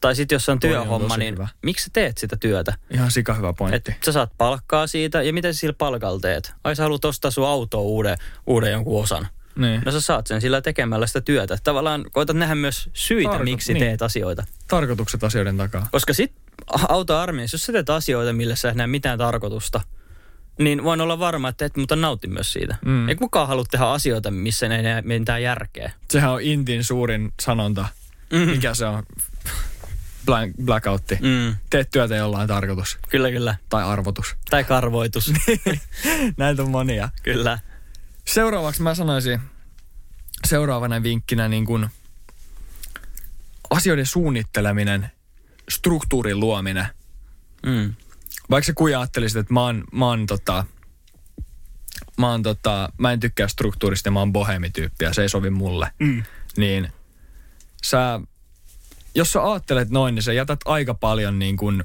Tai 0.00 0.16
sitten 0.16 0.36
jos 0.36 0.48
on 0.48 0.52
on 0.52 0.60
työhomma, 0.60 1.08
tosi 1.08 1.18
niin 1.20 1.34
hyvä. 1.34 1.48
miksi 1.62 1.84
sä 1.84 1.90
teet 1.92 2.18
sitä 2.18 2.36
työtä? 2.36 2.74
Ihan 2.90 3.10
sika 3.10 3.34
hyvä 3.34 3.52
pointti. 3.52 3.76
Että 3.76 4.04
sä 4.04 4.12
saat 4.12 4.32
palkkaa 4.38 4.86
siitä 4.86 5.22
ja 5.22 5.32
mitä 5.32 5.52
sä 5.52 5.58
sillä 5.58 5.74
palkalla 5.78 6.20
teet? 6.20 6.52
Ai 6.64 6.76
sä 6.76 6.82
haluat 6.82 7.04
ostaa 7.04 7.30
sun 7.30 7.48
autoa 7.48 7.80
uuden, 7.80 8.16
uuden 8.46 8.72
jonkun 8.72 9.02
osan. 9.02 9.28
Niin. 9.56 9.82
No 9.84 9.92
sä 9.92 10.00
saat 10.00 10.26
sen 10.26 10.40
sillä 10.40 10.60
tekemällä 10.60 11.06
sitä 11.06 11.20
työtä. 11.20 11.58
Tavallaan 11.64 12.04
koetat 12.12 12.36
nähdä 12.36 12.54
myös 12.54 12.90
syitä, 12.92 13.30
Tarko- 13.30 13.44
miksi 13.44 13.74
niin. 13.74 13.84
teet 13.84 14.02
asioita. 14.02 14.44
Tarkoitukset 14.68 15.24
asioiden 15.24 15.56
takaa. 15.56 15.88
Koska 15.92 16.14
sit 16.14 16.32
auta 16.88 17.22
armeijassa, 17.22 17.54
jos 17.54 17.66
sä 17.66 17.72
teet 17.72 17.90
asioita, 17.90 18.32
millä 18.32 18.56
sä 18.56 18.72
näe 18.74 18.86
mitään 18.86 19.18
tarkoitusta, 19.18 19.80
niin 20.58 20.84
voin 20.84 21.00
olla 21.00 21.18
varma, 21.18 21.48
että 21.48 21.64
et 21.64 21.76
mutta 21.76 21.96
nautti 21.96 22.28
myös 22.28 22.52
siitä. 22.52 22.76
Mm. 22.84 23.08
Ei 23.08 23.14
kukaan 23.14 23.48
halua 23.48 23.64
tehdä 23.70 23.84
asioita, 23.86 24.30
missä 24.30 24.68
ne 24.68 24.76
ei 24.76 24.82
näe 24.82 25.02
mitään 25.02 25.42
järkeä. 25.42 25.92
Sehän 26.10 26.30
on 26.32 26.42
Intin 26.42 26.84
suurin 26.84 27.32
sanonta. 27.42 27.86
Mm. 28.32 28.38
Mikä 28.38 28.74
se 28.74 28.86
on? 28.86 29.02
Blank, 30.26 30.56
blackoutti. 30.64 31.18
Mm, 31.20 31.56
Teet 31.70 31.90
työtä 31.90 32.16
jollain 32.16 32.48
tarkoitus. 32.48 32.98
kyllä, 33.10 33.30
kyllä. 33.30 33.54
Tai 33.68 33.82
arvotus. 33.84 34.36
Tai 34.50 34.64
karvoitus. 34.64 35.32
Näitä 36.36 36.62
on 36.62 36.70
monia. 36.70 37.08
kyllä. 37.22 37.58
Seuraavaksi 38.26 38.82
mä 38.82 38.94
sanoisin 38.94 39.40
seuraavana 40.46 41.02
vinkkinä 41.02 41.48
niin 41.48 41.66
kuin 41.66 41.88
asioiden 43.70 44.06
suunnitteleminen, 44.06 45.10
struktuurin 45.70 46.40
luominen. 46.40 46.86
Mm. 47.66 47.94
Vaikka 48.50 48.66
sä 48.66 48.72
kuja 48.72 49.00
ajattelisit, 49.00 49.36
että 49.36 49.52
mä 49.52 49.60
oon, 49.60 49.84
mä 49.92 50.06
oon 50.06 50.26
tota, 50.26 50.64
mä, 52.18 52.30
oon 52.30 52.42
tota, 52.42 52.92
mä 52.98 53.12
en 53.12 53.20
tykkää 53.20 53.48
struktuurista 53.48 54.06
ja 54.06 54.12
mä 54.12 54.18
oon 54.18 54.32
bohemityyppi 54.32 55.04
ja 55.04 55.14
se 55.14 55.22
ei 55.22 55.28
sovi 55.28 55.50
mulle. 55.50 55.90
Mm. 55.98 56.22
Niin 56.56 56.92
sä, 57.84 58.20
jos 59.14 59.32
sä 59.32 59.50
ajattelet 59.50 59.90
noin, 59.90 60.14
niin 60.14 60.22
sä 60.22 60.32
jätät 60.32 60.60
aika 60.64 60.94
paljon 60.94 61.38
niin 61.38 61.56
kuin 61.56 61.84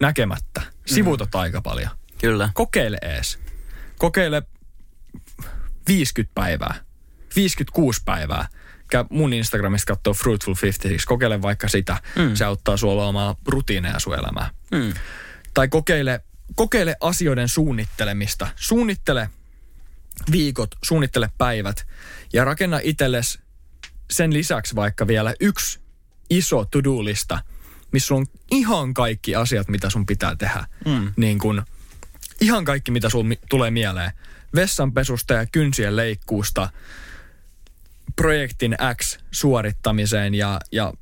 näkemättä. 0.00 0.62
Sivuutat 0.86 1.28
mm. 1.34 1.40
aika 1.40 1.62
paljon. 1.62 1.90
Kyllä. 2.18 2.50
Kokeile 2.54 2.98
ees. 3.02 3.38
Kokeile 3.98 4.42
50 5.88 6.34
päivää, 6.34 6.74
56 7.36 8.02
päivää. 8.04 8.48
Käy 8.90 9.04
mun 9.10 9.32
Instagramista 9.32 9.94
katsoo 9.94 10.14
Fruitful 10.14 10.54
56. 10.62 11.06
Kokeile 11.06 11.42
vaikka 11.42 11.68
sitä. 11.68 12.00
Mm. 12.16 12.34
Se 12.34 12.44
auttaa 12.44 12.76
sua 12.76 12.94
luomaan 12.94 13.34
rutiineja 13.46 13.98
sun. 13.98 14.50
Mm. 14.70 14.94
Tai 15.54 15.68
kokeile, 15.68 16.20
kokeile 16.54 16.96
asioiden 17.00 17.48
suunnittelemista. 17.48 18.48
Suunnittele 18.56 19.30
viikot, 20.30 20.70
suunnittele 20.84 21.30
päivät 21.38 21.86
ja 22.32 22.44
rakenna 22.44 22.80
itsellesi 22.82 23.38
sen 24.10 24.32
lisäksi 24.32 24.74
vaikka 24.74 25.06
vielä 25.06 25.34
yksi 25.40 25.80
iso 26.30 26.64
to-do-lista, 26.64 27.42
missä 27.92 28.14
on 28.14 28.26
ihan 28.50 28.94
kaikki 28.94 29.34
asiat, 29.34 29.68
mitä 29.68 29.90
sun 29.90 30.06
pitää 30.06 30.36
tehdä. 30.36 30.66
Mm. 30.86 31.12
Niin 31.16 31.38
kun, 31.38 31.62
ihan 32.40 32.64
kaikki, 32.64 32.90
mitä 32.90 33.08
mi- 33.26 33.40
tulee 33.48 33.70
mieleen. 33.70 34.12
Vessanpesusta 34.54 35.34
ja 35.34 35.46
kynsien 35.46 35.96
leikkuusta, 35.96 36.70
projektin 38.16 38.76
X 38.94 39.18
suorittamiseen 39.30 40.34
ja, 40.34 40.60
ja 40.72 40.92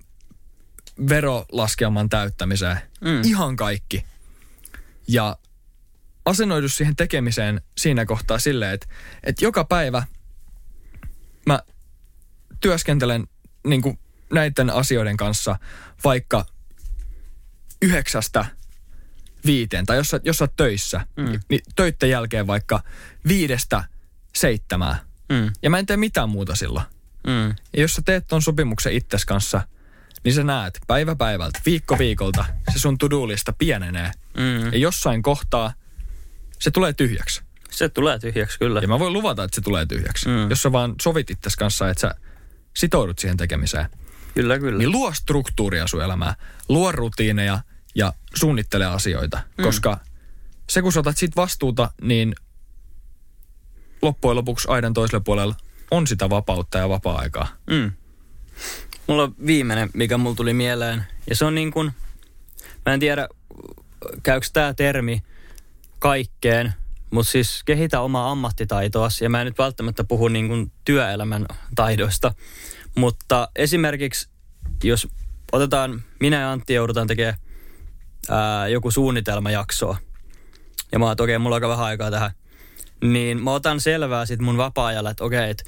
verolaskelman 1.09 2.09
täyttämiseen. 2.09 2.79
Mm. 3.01 3.23
Ihan 3.25 3.57
kaikki. 3.57 4.05
Ja 5.09 5.37
asennoidu 6.25 6.69
siihen 6.69 6.97
tekemiseen 6.97 7.61
siinä 7.79 8.07
kohtaa 8.07 8.39
silleen, 8.39 8.75
että, 8.75 8.87
että 9.23 9.45
joka 9.45 9.65
päivä 9.65 10.03
mä 11.47 11.61
työskentelen 12.61 13.29
niin 13.67 13.83
kuin 13.83 13.99
näiden 14.33 14.71
asioiden 14.71 15.17
kanssa 15.17 15.59
vaikka 16.05 16.47
yhdeksästä 17.83 18.47
viiteen, 19.47 19.87
tai 19.87 19.97
jos 19.97 20.09
sä, 20.09 20.21
jos 20.25 20.39
sä 20.39 20.45
oot 20.45 20.57
töissä, 20.57 21.07
mm. 21.17 21.25
Mm. 21.25 21.41
niin 21.49 21.61
töitten 21.77 22.11
jälkeen 22.11 22.47
vaikka 22.47 22.83
viidestä 23.29 23.85
seitsemään. 24.35 24.97
Mm. 25.29 25.53
Ja 25.63 25.71
mä 25.71 25.79
en 25.79 25.87
tee 25.87 25.97
mitään 25.97 26.29
muuta 26.29 26.55
silloin. 26.55 26.87
Mm. 27.27 27.49
Ja 27.49 27.83
jos 27.83 27.95
sä 27.95 28.03
teet 28.05 28.27
ton 28.27 28.43
sopimuksen 28.43 28.93
itses 28.93 29.25
kanssa, 29.25 29.61
niin 30.25 30.35
sä 30.35 30.45
näet 30.45 30.81
päivä 30.87 31.17
päivältä, 31.17 31.61
viikko 31.67 31.99
viikolta, 31.99 32.45
se 32.73 32.79
sun 32.79 32.99
to-do-lista 32.99 33.53
pienenee. 33.59 34.11
Mm. 34.37 34.73
Ja 34.73 34.79
jossain 34.79 35.23
kohtaa 35.23 35.73
se 36.59 36.71
tulee 36.71 36.93
tyhjäksi. 36.93 37.43
Se 37.71 37.89
tulee 37.89 38.19
tyhjäksi, 38.19 38.59
kyllä. 38.59 38.81
Ja 38.81 38.89
mä 38.89 38.99
voin 38.99 39.13
luvata, 39.13 39.45
että 39.45 39.55
se 39.55 39.61
tulee 39.61 39.87
tyhjäksi. 39.87 40.29
Mm. 40.29 40.51
Jos 40.51 40.63
sä 40.63 40.73
vaan 40.73 40.95
sovit 41.03 41.31
itses 41.31 41.57
kanssa, 41.57 41.91
että 41.91 42.01
sä 42.01 42.15
sitoudut 42.77 43.19
siihen 43.19 43.37
tekemiseen. 43.37 43.87
Kyllä, 44.35 44.59
kyllä. 44.59 44.79
Niin 44.79 44.93
luo 44.93 45.13
struktuuria 45.13 45.87
sun 45.87 46.03
elämään. 46.03 46.35
Luo 46.69 46.93
rutiineja 46.93 47.61
ja 47.95 48.13
suunnittele 48.35 48.87
asioita. 48.87 49.41
Mm. 49.59 49.65
Koska 49.65 50.01
se 50.69 50.83
kun 50.83 50.93
sä 50.93 51.01
otat 51.01 51.17
siitä 51.17 51.37
vastuuta, 51.37 51.91
niin 52.03 52.35
loppujen 54.03 54.37
lopuksi 54.37 54.69
aidan 54.69 54.95
toisella 54.95 55.21
puolella 55.21 55.55
on 55.91 56.07
sitä 56.07 56.31
vapautta 56.31 56.79
ja 56.79 56.89
vapaa-aikaa. 56.89 57.49
Mm. 57.71 57.93
Mulla 59.07 59.23
on 59.23 59.35
viimeinen, 59.47 59.91
mikä 59.95 60.19
mulla 60.19 60.37
tuli 60.37 60.55
mieleen. 60.55 61.05
Ja 61.31 61.37
se 61.37 61.45
on 61.45 61.55
niin 61.55 61.73
kuin, 61.73 61.93
mä 62.87 62.95
en 62.95 63.01
tiedä, 63.01 63.29
käykö 64.23 64.47
tämä 64.53 64.75
termi 64.75 65.23
kaikkeen, 65.99 66.75
mutta 67.11 67.33
siis 67.33 67.63
kehitä 67.65 68.01
omaa 68.01 68.31
ammattitaitoa. 68.31 69.09
Ja 69.21 69.31
mä 69.31 69.41
en 69.41 69.45
nyt 69.47 69.59
välttämättä 69.59 70.05
puhu 70.05 70.29
niin 70.29 70.49
kuin 70.49 70.73
työelämän 70.85 71.47
taidoista. 71.75 72.35
Mutta 72.95 73.49
esimerkiksi, 73.57 74.29
jos 74.85 75.09
otetaan, 75.53 76.03
minä 76.21 76.41
ja 76.41 76.53
Antti 76.53 76.75
joudutaan 76.75 77.07
tekemään 77.07 77.39
ää, 78.29 78.69
joku 78.69 78.91
suunnitelmajaksoa. 78.91 79.97
Ja 80.93 80.99
mä 80.99 81.05
oon, 81.05 81.13
että 81.13 81.23
okei, 81.23 81.39
mulla 81.39 81.55
on 81.55 81.57
aika 81.57 81.69
vähän 81.69 81.87
aikaa 81.87 82.11
tähän. 82.11 82.31
Niin 83.05 83.43
mä 83.43 83.53
otan 83.53 83.81
selvää 83.81 84.27
sit 84.27 84.41
mun 84.41 84.57
vapaa-ajalla, 84.57 85.11
että 85.11 85.25
okei, 85.25 85.51
että 85.51 85.65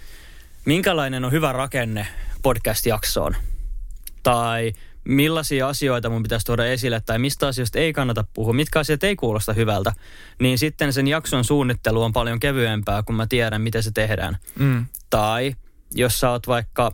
minkälainen 0.64 1.24
on 1.24 1.32
hyvä 1.32 1.52
rakenne 1.52 2.06
podcast-jaksoon. 2.42 3.36
Tai 4.22 4.72
millaisia 5.04 5.68
asioita 5.68 6.10
mun 6.10 6.22
pitäisi 6.22 6.46
tuoda 6.46 6.66
esille 6.66 7.00
tai 7.00 7.18
mistä 7.18 7.46
asioista 7.46 7.78
ei 7.78 7.92
kannata 7.92 8.24
puhua, 8.34 8.52
mitkä 8.52 8.78
asiat 8.78 9.04
ei 9.04 9.16
kuulosta 9.16 9.52
hyvältä, 9.52 9.92
niin 10.40 10.58
sitten 10.58 10.92
sen 10.92 11.08
jakson 11.08 11.44
suunnittelu 11.44 12.02
on 12.02 12.12
paljon 12.12 12.40
kevyempää, 12.40 13.02
kun 13.02 13.14
mä 13.14 13.26
tiedän, 13.26 13.62
miten 13.62 13.82
se 13.82 13.90
tehdään. 13.90 14.36
Mm. 14.58 14.86
Tai 15.10 15.54
jos 15.94 16.20
sä 16.20 16.30
oot 16.30 16.46
vaikka, 16.46 16.92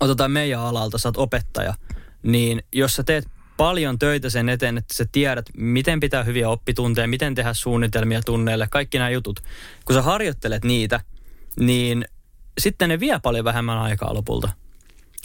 otetaan 0.00 0.30
meidän 0.30 0.60
alalta, 0.60 0.98
sä 0.98 1.08
oot 1.08 1.16
opettaja, 1.16 1.74
niin 2.22 2.62
jos 2.72 2.96
sä 2.96 3.02
teet 3.02 3.28
paljon 3.60 3.98
töitä 3.98 4.30
sen 4.30 4.48
eteen, 4.48 4.78
että 4.78 4.94
sä 4.94 5.04
tiedät, 5.12 5.46
miten 5.56 6.00
pitää 6.00 6.22
hyviä 6.24 6.48
oppitunteja, 6.48 7.08
miten 7.08 7.34
tehdä 7.34 7.54
suunnitelmia 7.54 8.20
tunneille, 8.22 8.66
kaikki 8.70 8.98
nämä 8.98 9.10
jutut. 9.10 9.40
Kun 9.84 9.94
sä 9.96 10.02
harjoittelet 10.02 10.64
niitä, 10.64 11.00
niin 11.56 12.04
sitten 12.58 12.88
ne 12.88 13.00
vie 13.00 13.20
paljon 13.22 13.44
vähemmän 13.44 13.78
aikaa 13.78 14.14
lopulta. 14.14 14.48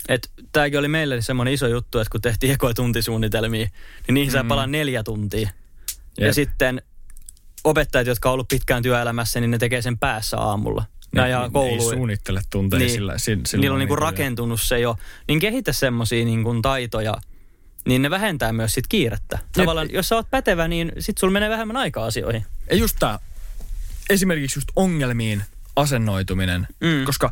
Et 0.09 0.31
tääkin 0.51 0.79
oli 0.79 0.87
meille 0.87 1.21
semmoinen 1.21 1.53
iso 1.53 1.67
juttu, 1.67 1.99
että 1.99 2.11
kun 2.11 2.21
tehtiin 2.21 2.53
ekoja 2.53 2.73
tuntisuunnitelmia, 2.73 3.67
niin 4.07 4.13
niihin 4.13 4.29
mm. 4.29 4.33
saa 4.33 4.43
palaa 4.43 4.67
neljä 4.67 5.03
tuntia. 5.03 5.49
Jep. 6.17 6.27
Ja 6.27 6.33
sitten 6.33 6.81
opettajat, 7.63 8.07
jotka 8.07 8.29
on 8.29 8.33
ollut 8.33 8.47
pitkään 8.47 8.83
työelämässä, 8.83 9.39
niin 9.39 9.51
ne 9.51 9.57
tekee 9.57 9.81
sen 9.81 9.97
päässä 9.97 10.37
aamulla. 10.37 10.83
Ne 11.11 11.21
ajaa 11.21 11.43
ei 11.45 11.51
kouluun. 11.51 11.93
suunnittele 11.93 12.41
tunteja 12.49 12.79
Niin. 12.79 12.91
sillä, 12.91 13.17
sillä, 13.17 13.43
Niillä 13.53 13.73
on 13.73 13.79
niinku 13.79 13.93
niinku- 13.93 13.95
rakentunut 13.95 14.61
se 14.61 14.79
jo. 14.79 14.95
Niin 15.27 15.39
kehitä 15.39 15.73
semmosia 15.73 16.25
niinku 16.25 16.61
taitoja, 16.61 17.13
niin 17.85 18.01
ne 18.01 18.09
vähentää 18.09 18.53
myös 18.53 18.73
sit 18.73 18.87
kiirettä. 18.87 19.39
Tavallaan, 19.51 19.91
jos 19.91 20.09
sä 20.09 20.15
oot 20.15 20.29
pätevä, 20.31 20.67
niin 20.67 20.91
sit 20.99 21.17
sulla 21.17 21.33
menee 21.33 21.49
vähemmän 21.49 21.77
aikaa 21.77 22.05
asioihin. 22.05 22.45
Ja 22.69 22.75
just 22.75 22.95
tää, 22.99 23.19
esimerkiksi 24.09 24.57
just 24.59 24.69
ongelmiin 24.75 25.43
asennoituminen, 25.75 26.67
mm. 26.81 27.05
Koska 27.05 27.31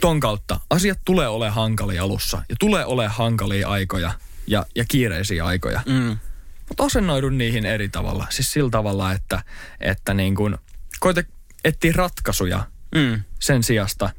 ton 0.00 0.20
kautta 0.20 0.60
asiat 0.70 0.98
tulee 1.04 1.28
olemaan 1.28 1.54
hankalia 1.54 2.02
alussa 2.02 2.42
ja 2.48 2.56
tulee 2.60 2.84
olemaan 2.84 3.16
hankalia 3.16 3.68
aikoja 3.68 4.12
ja, 4.46 4.66
ja 4.74 4.84
kiireisiä 4.88 5.44
aikoja. 5.44 5.80
Mm. 5.86 6.18
Mutta 6.68 6.84
asennoidu 6.84 7.28
niihin 7.28 7.66
eri 7.66 7.88
tavalla. 7.88 8.26
Siis 8.30 8.52
sillä 8.52 8.70
tavalla, 8.70 9.12
että, 9.12 9.42
että 9.80 10.14
niin 10.14 10.34
kun, 10.34 10.58
koita 11.00 11.22
etsiä 11.64 11.92
ratkaisuja 11.94 12.64
Mm. 12.94 13.22
sen 13.40 13.62
sijasta, 13.62 14.10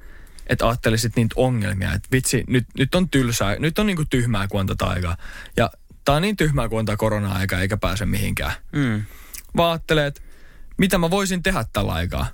että 0.49 0.67
ajattelisit 0.67 1.15
niitä 1.15 1.33
ongelmia, 1.37 1.93
että 1.93 2.07
vitsi, 2.11 2.43
nyt, 2.47 2.65
nyt 2.77 2.95
on 2.95 3.09
tylsää, 3.09 3.55
nyt 3.59 3.79
on 3.79 3.85
niinku 3.85 4.05
tyhmää, 4.09 4.47
kun 4.47 4.59
on 4.59 4.67
tätä 4.67 4.85
aikaa. 4.85 5.17
Ja 5.57 5.71
tää 6.05 6.15
on 6.15 6.21
niin 6.21 6.37
tyhmää, 6.37 6.69
kun 6.69 6.79
on 6.79 6.85
tää 6.85 6.97
korona-aika, 6.97 7.59
eikä 7.59 7.77
pääse 7.77 8.05
mihinkään. 8.05 8.53
Mm. 8.71 9.03
Vaan 9.57 9.71
ajattelee, 9.71 10.07
että 10.07 10.21
mitä 10.77 10.97
mä 10.97 11.09
voisin 11.09 11.43
tehdä 11.43 11.65
tällä 11.73 11.93
aikaa. 11.93 12.27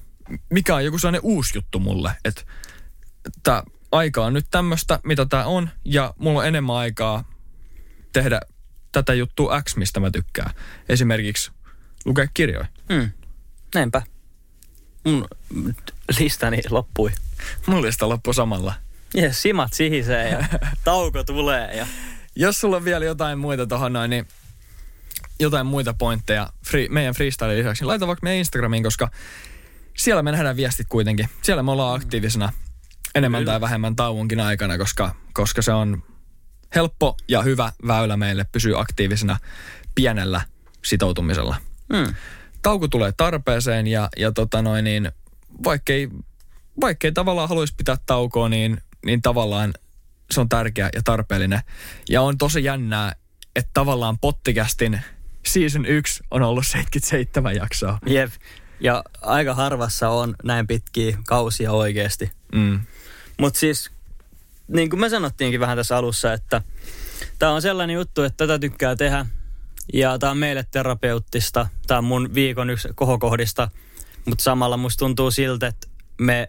Mikä 0.50 0.76
on 0.76 0.86
joku 0.86 1.00
sellainen 1.00 1.22
uusi 1.24 1.58
juttu 1.58 1.80
mulle, 1.80 2.12
että 2.26 2.42
tämä 3.44 3.64
aika 3.92 4.26
on 4.26 4.34
nyt 4.34 4.46
tämmöistä, 4.52 5.00
mitä 5.04 5.26
tämä 5.26 5.46
on, 5.46 5.70
ja 5.86 6.14
mulla 6.18 6.40
on 6.40 6.48
enemmän 6.48 6.76
aikaa 6.76 7.24
tehdä 8.14 8.42
tätä 8.92 9.14
juttua 9.14 9.62
X, 9.62 9.76
mistä 9.76 10.00
mä 10.00 10.12
tykkään. 10.12 10.54
Esimerkiksi 10.90 11.52
lukea 12.06 12.28
kirjoja. 12.34 12.66
Mm. 12.90 13.12
Näinpä. 13.76 14.02
Mun 15.06 15.28
listani 16.20 16.62
loppui. 16.70 17.12
Mulla 17.66 17.82
lista 17.82 18.10
loppu 18.10 18.34
samalla. 18.34 18.74
Jes, 19.14 19.42
simat 19.42 19.74
sihisee 19.74 20.30
ja 20.30 20.46
tauko 20.84 21.24
tulee. 21.24 21.78
Ja... 21.78 21.88
Jos 22.36 22.60
sulla 22.60 22.76
on 22.78 22.86
vielä 22.86 23.06
jotain 23.06 23.40
muita 23.40 23.68
tohon 23.68 23.94
noin, 23.94 24.10
niin 24.10 24.28
jotain 25.40 25.66
muita 25.66 25.94
pointteja 25.94 26.50
free, 26.66 26.88
meidän 26.90 27.14
freestyle 27.14 27.58
lisäksi, 27.58 27.82
niin 27.84 27.88
laita 27.88 28.08
vaikka 28.08 28.24
meidän 28.24 28.38
Instagramiin, 28.38 28.84
koska 28.84 29.10
siellä 29.98 30.24
me 30.24 30.32
nähdään 30.32 30.56
viestit 30.56 30.88
kuitenkin. 30.90 31.30
Siellä 31.42 31.64
me 31.64 31.72
ollaan 31.72 31.96
aktiivisena 31.96 32.54
enemmän 33.16 33.42
Kyllä. 33.42 33.52
tai 33.52 33.62
vähemmän 33.62 33.96
tauonkin 33.96 34.40
aikana, 34.40 34.78
koska, 34.78 35.16
koska 35.34 35.62
se 35.62 35.72
on 35.72 36.04
helppo 36.76 37.18
ja 37.28 37.42
hyvä 37.42 37.72
väylä 37.88 38.18
meille 38.18 38.46
pysyä 38.52 38.80
aktiivisena 38.80 39.38
pienellä 39.96 40.42
sitoutumisella. 40.86 41.56
Mm. 41.94 42.16
Tauko 42.64 42.88
tulee 42.88 43.14
tarpeeseen 43.18 43.88
ja, 43.88 44.10
ja 44.18 44.32
tota 44.32 44.62
noin, 44.62 44.84
niin 44.84 45.12
vaikkei, 45.64 46.10
vaikkei 46.82 47.12
tavallaan 47.12 47.50
haluaisi 47.50 47.74
pitää 47.78 47.98
taukoa, 48.06 48.50
niin, 48.50 48.78
niin 49.06 49.22
tavallaan 49.22 49.74
se 50.32 50.42
on 50.42 50.50
tärkeä 50.50 50.90
ja 50.94 51.02
tarpeellinen. 51.04 51.60
Ja 52.10 52.22
on 52.22 52.38
tosi 52.38 52.64
jännää, 52.64 53.16
että 53.56 53.72
tavallaan 53.74 54.20
pottikästin 54.20 55.02
season 55.46 55.86
1 55.86 56.24
on 56.32 56.42
ollut 56.42 56.68
77 56.68 57.56
jaksoa. 57.56 58.00
Jep. 58.06 58.32
Ja 58.80 59.04
aika 59.22 59.54
harvassa 59.54 60.10
on 60.10 60.36
näin 60.44 60.68
pitkiä 60.68 61.18
kausia 61.28 61.72
oikeasti. 61.72 62.32
Mm. 62.56 62.80
Mutta 63.40 63.60
siis, 63.60 63.92
niin 64.68 64.90
kuin 64.90 65.00
me 65.00 65.10
sanottiinkin 65.10 65.60
vähän 65.60 65.78
tässä 65.78 65.98
alussa, 65.98 66.34
että 66.34 66.62
tämä 67.40 67.52
on 67.52 67.62
sellainen 67.62 67.94
juttu, 67.94 68.24
että 68.24 68.38
tätä 68.38 68.60
tykkää 68.60 68.96
tehdä. 68.96 69.26
Ja 69.94 70.20
tämä 70.20 70.32
on 70.32 70.38
meille 70.38 70.66
terapeuttista. 70.72 71.68
Tämä 71.88 71.98
on 71.98 72.04
mun 72.04 72.34
viikon 72.34 72.70
yksi 72.70 72.88
kohokohdista. 72.96 73.70
Mutta 74.26 74.44
samalla 74.44 74.78
musta 74.78 75.00
tuntuu 75.00 75.32
siltä, 75.32 75.68
että 75.68 75.88
me 76.18 76.48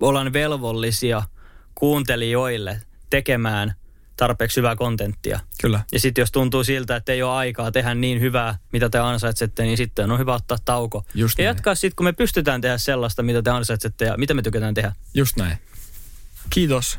ollaan 0.00 0.32
velvollisia 0.32 1.22
kuuntelijoille 1.74 2.80
tekemään 3.10 3.74
tarpeeksi 4.16 4.56
hyvää 4.56 4.76
kontenttia. 4.76 5.40
Kyllä. 5.60 5.80
Ja 5.92 6.00
sitten 6.00 6.22
jos 6.22 6.32
tuntuu 6.32 6.64
siltä, 6.64 6.96
että 6.96 7.12
ei 7.12 7.22
ole 7.22 7.32
aikaa 7.34 7.72
tehdä 7.72 7.94
niin 7.94 8.20
hyvää, 8.20 8.58
mitä 8.72 8.90
te 8.90 8.98
ansaitsette, 8.98 9.62
niin 9.62 9.76
sitten 9.76 10.10
on 10.10 10.18
hyvä 10.18 10.34
ottaa 10.34 10.58
tauko. 10.64 11.04
Just 11.14 11.38
ja 11.38 11.42
näin. 11.42 11.56
jatkaa 11.56 11.74
sitten, 11.74 11.96
kun 11.96 12.04
me 12.04 12.12
pystytään 12.12 12.60
tehdä 12.60 12.78
sellaista, 12.78 13.22
mitä 13.22 13.42
te 13.42 13.50
ansaitsette 13.50 14.04
ja 14.04 14.16
mitä 14.16 14.34
me 14.34 14.42
tykätään 14.42 14.74
tehdä. 14.74 14.92
Just 15.14 15.36
näin. 15.36 15.58
Kiitos. 16.50 16.98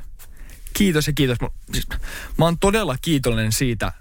Kiitos 0.74 1.08
ja 1.08 1.14
kiitos. 1.14 1.42
Mä, 1.42 1.48
siis, 1.74 1.88
mä 2.38 2.46
oon 2.46 2.60
todella 2.60 2.96
kiitollinen 3.02 3.52
siitä, 3.52 3.92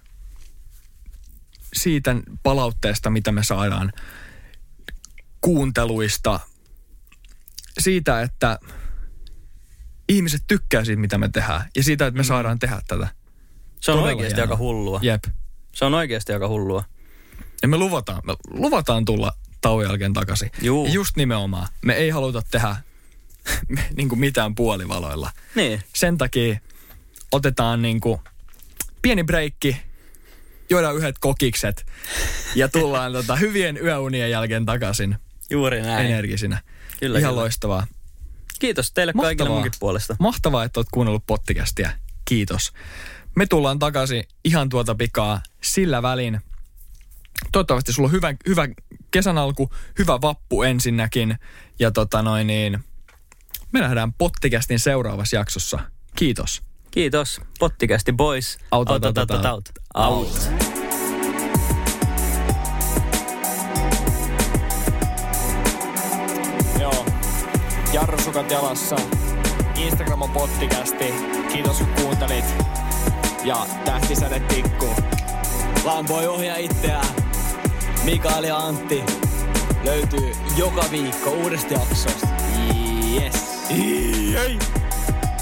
siitä 1.73 2.17
palautteesta, 2.43 3.11
mitä 3.11 3.33
me 3.33 3.45
saadaan 3.45 3.93
kuunteluista. 5.41 6.41
Siitä, 7.79 8.23
että 8.23 8.59
ihmiset 10.09 10.43
tykkää 10.47 10.85
siitä, 10.85 11.01
mitä 11.01 11.19
me 11.19 11.29
tehdään. 11.29 11.65
Ja 11.77 11.83
siitä, 11.83 12.07
että 12.07 12.19
me 12.19 12.25
saadaan 12.25 12.59
tehdä 12.59 12.83
tätä. 12.89 13.09
Se 13.81 13.91
on 13.91 13.99
Todella 13.99 14.09
oikeasti 14.17 14.37
hienoa. 14.37 14.43
aika 14.45 14.57
hullua. 14.57 15.01
Jep. 15.03 15.25
Se 15.75 15.85
on 15.85 15.95
oikeasti 15.95 16.33
aika 16.33 16.49
hullua. 16.49 16.85
Ja 17.63 17.69
me 17.69 17.77
luvataan, 17.77 18.23
me 18.25 18.37
luvataan 18.51 19.05
tulla 19.05 19.33
tauon 19.61 19.85
jälkeen 19.85 20.13
takaisin. 20.13 20.51
Juu. 20.63 20.87
Ja 20.87 20.93
just 20.93 21.17
nimenomaan, 21.17 21.69
me 21.83 21.95
ei 21.95 22.11
haluta 22.11 22.43
tehdä 22.51 22.77
niin 23.97 24.09
kuin 24.09 24.19
mitään 24.19 24.55
puolivaloilla. 24.55 25.31
Niin. 25.55 25.83
Sen 25.95 26.19
takia 26.19 26.61
otetaan 27.33 27.83
niin 27.83 28.01
kuin 28.01 28.21
pieni 29.03 29.25
breikki, 29.25 29.77
juodaan 30.71 30.97
yhdet 30.97 31.19
kokikset 31.19 31.87
ja 32.55 32.69
tullaan 32.69 33.13
tota 33.13 33.37
hyvien 33.37 33.79
yöunien 33.83 34.31
jälkeen 34.31 34.67
takaisin 34.67 35.17
Juuri 35.51 35.83
näin. 35.83 36.07
energisinä. 36.07 36.63
Kyllä, 37.01 37.19
Ihan 37.19 37.31
kyllä. 37.31 37.41
loistavaa. 37.43 37.87
Kiitos 38.59 38.93
teille 38.93 39.13
Mahtavaa. 39.13 39.29
kaikille 39.29 39.51
munkin 39.51 39.73
puolesta. 39.81 40.17
Mahtavaa, 40.19 40.65
että 40.65 40.81
oot 40.81 40.87
kuunnellut 40.93 41.27
pottikästiä. 41.27 41.93
Kiitos. 42.25 42.73
Me 43.37 43.47
tullaan 43.47 43.79
takaisin 43.79 44.25
ihan 44.45 44.69
tuota 44.69 44.95
pikaa 44.95 45.41
sillä 45.63 46.03
välin. 46.03 46.41
Toivottavasti 47.53 47.93
sulla 47.93 48.07
on 48.07 48.13
hyvä, 48.13 48.35
hyvä 48.49 48.69
kesän 49.11 49.39
alku, 49.39 49.71
hyvä 49.99 50.21
vappu 50.21 50.63
ensinnäkin. 50.63 51.39
Ja 51.79 51.91
tota 51.91 52.23
noin 52.23 52.47
niin, 52.47 52.85
me 53.73 53.81
nähdään 53.81 54.13
pottikästin 54.13 54.79
seuraavassa 54.79 55.37
jaksossa. 55.37 55.79
Kiitos. 56.17 56.63
Kiitos. 56.99 57.41
Pottikästi 57.59 58.13
boys. 58.13 58.59
Out, 58.73 58.91
out, 58.91 59.05
out, 59.05 59.19
out, 59.19 59.31
out, 59.31 59.45
out. 59.45 59.69
out. 59.95 60.13
out. 60.13 60.51
Joo. 66.81 67.05
Jarrusukat 67.93 68.51
jalassa. 68.51 68.97
Instagram 69.77 70.23
on 70.23 70.31
pottikästi. 70.31 71.15
Kiitos 71.53 71.79
kun 71.79 71.89
kuuntelit. 72.03 72.45
Ja 73.45 73.67
tähtisäde 73.85 74.41
tikku. 74.41 74.95
Vaan 75.85 76.09
voi 76.09 76.27
ohjaa 76.27 76.57
itseään. 76.57 77.15
Mikael 78.05 78.45
ja 78.45 78.57
Antti 78.57 79.05
löytyy 79.85 80.33
joka 80.57 80.85
viikko 80.91 81.31
uudesta 81.31 81.75
jaksosta. 81.75 82.29
Yes. 83.15 83.59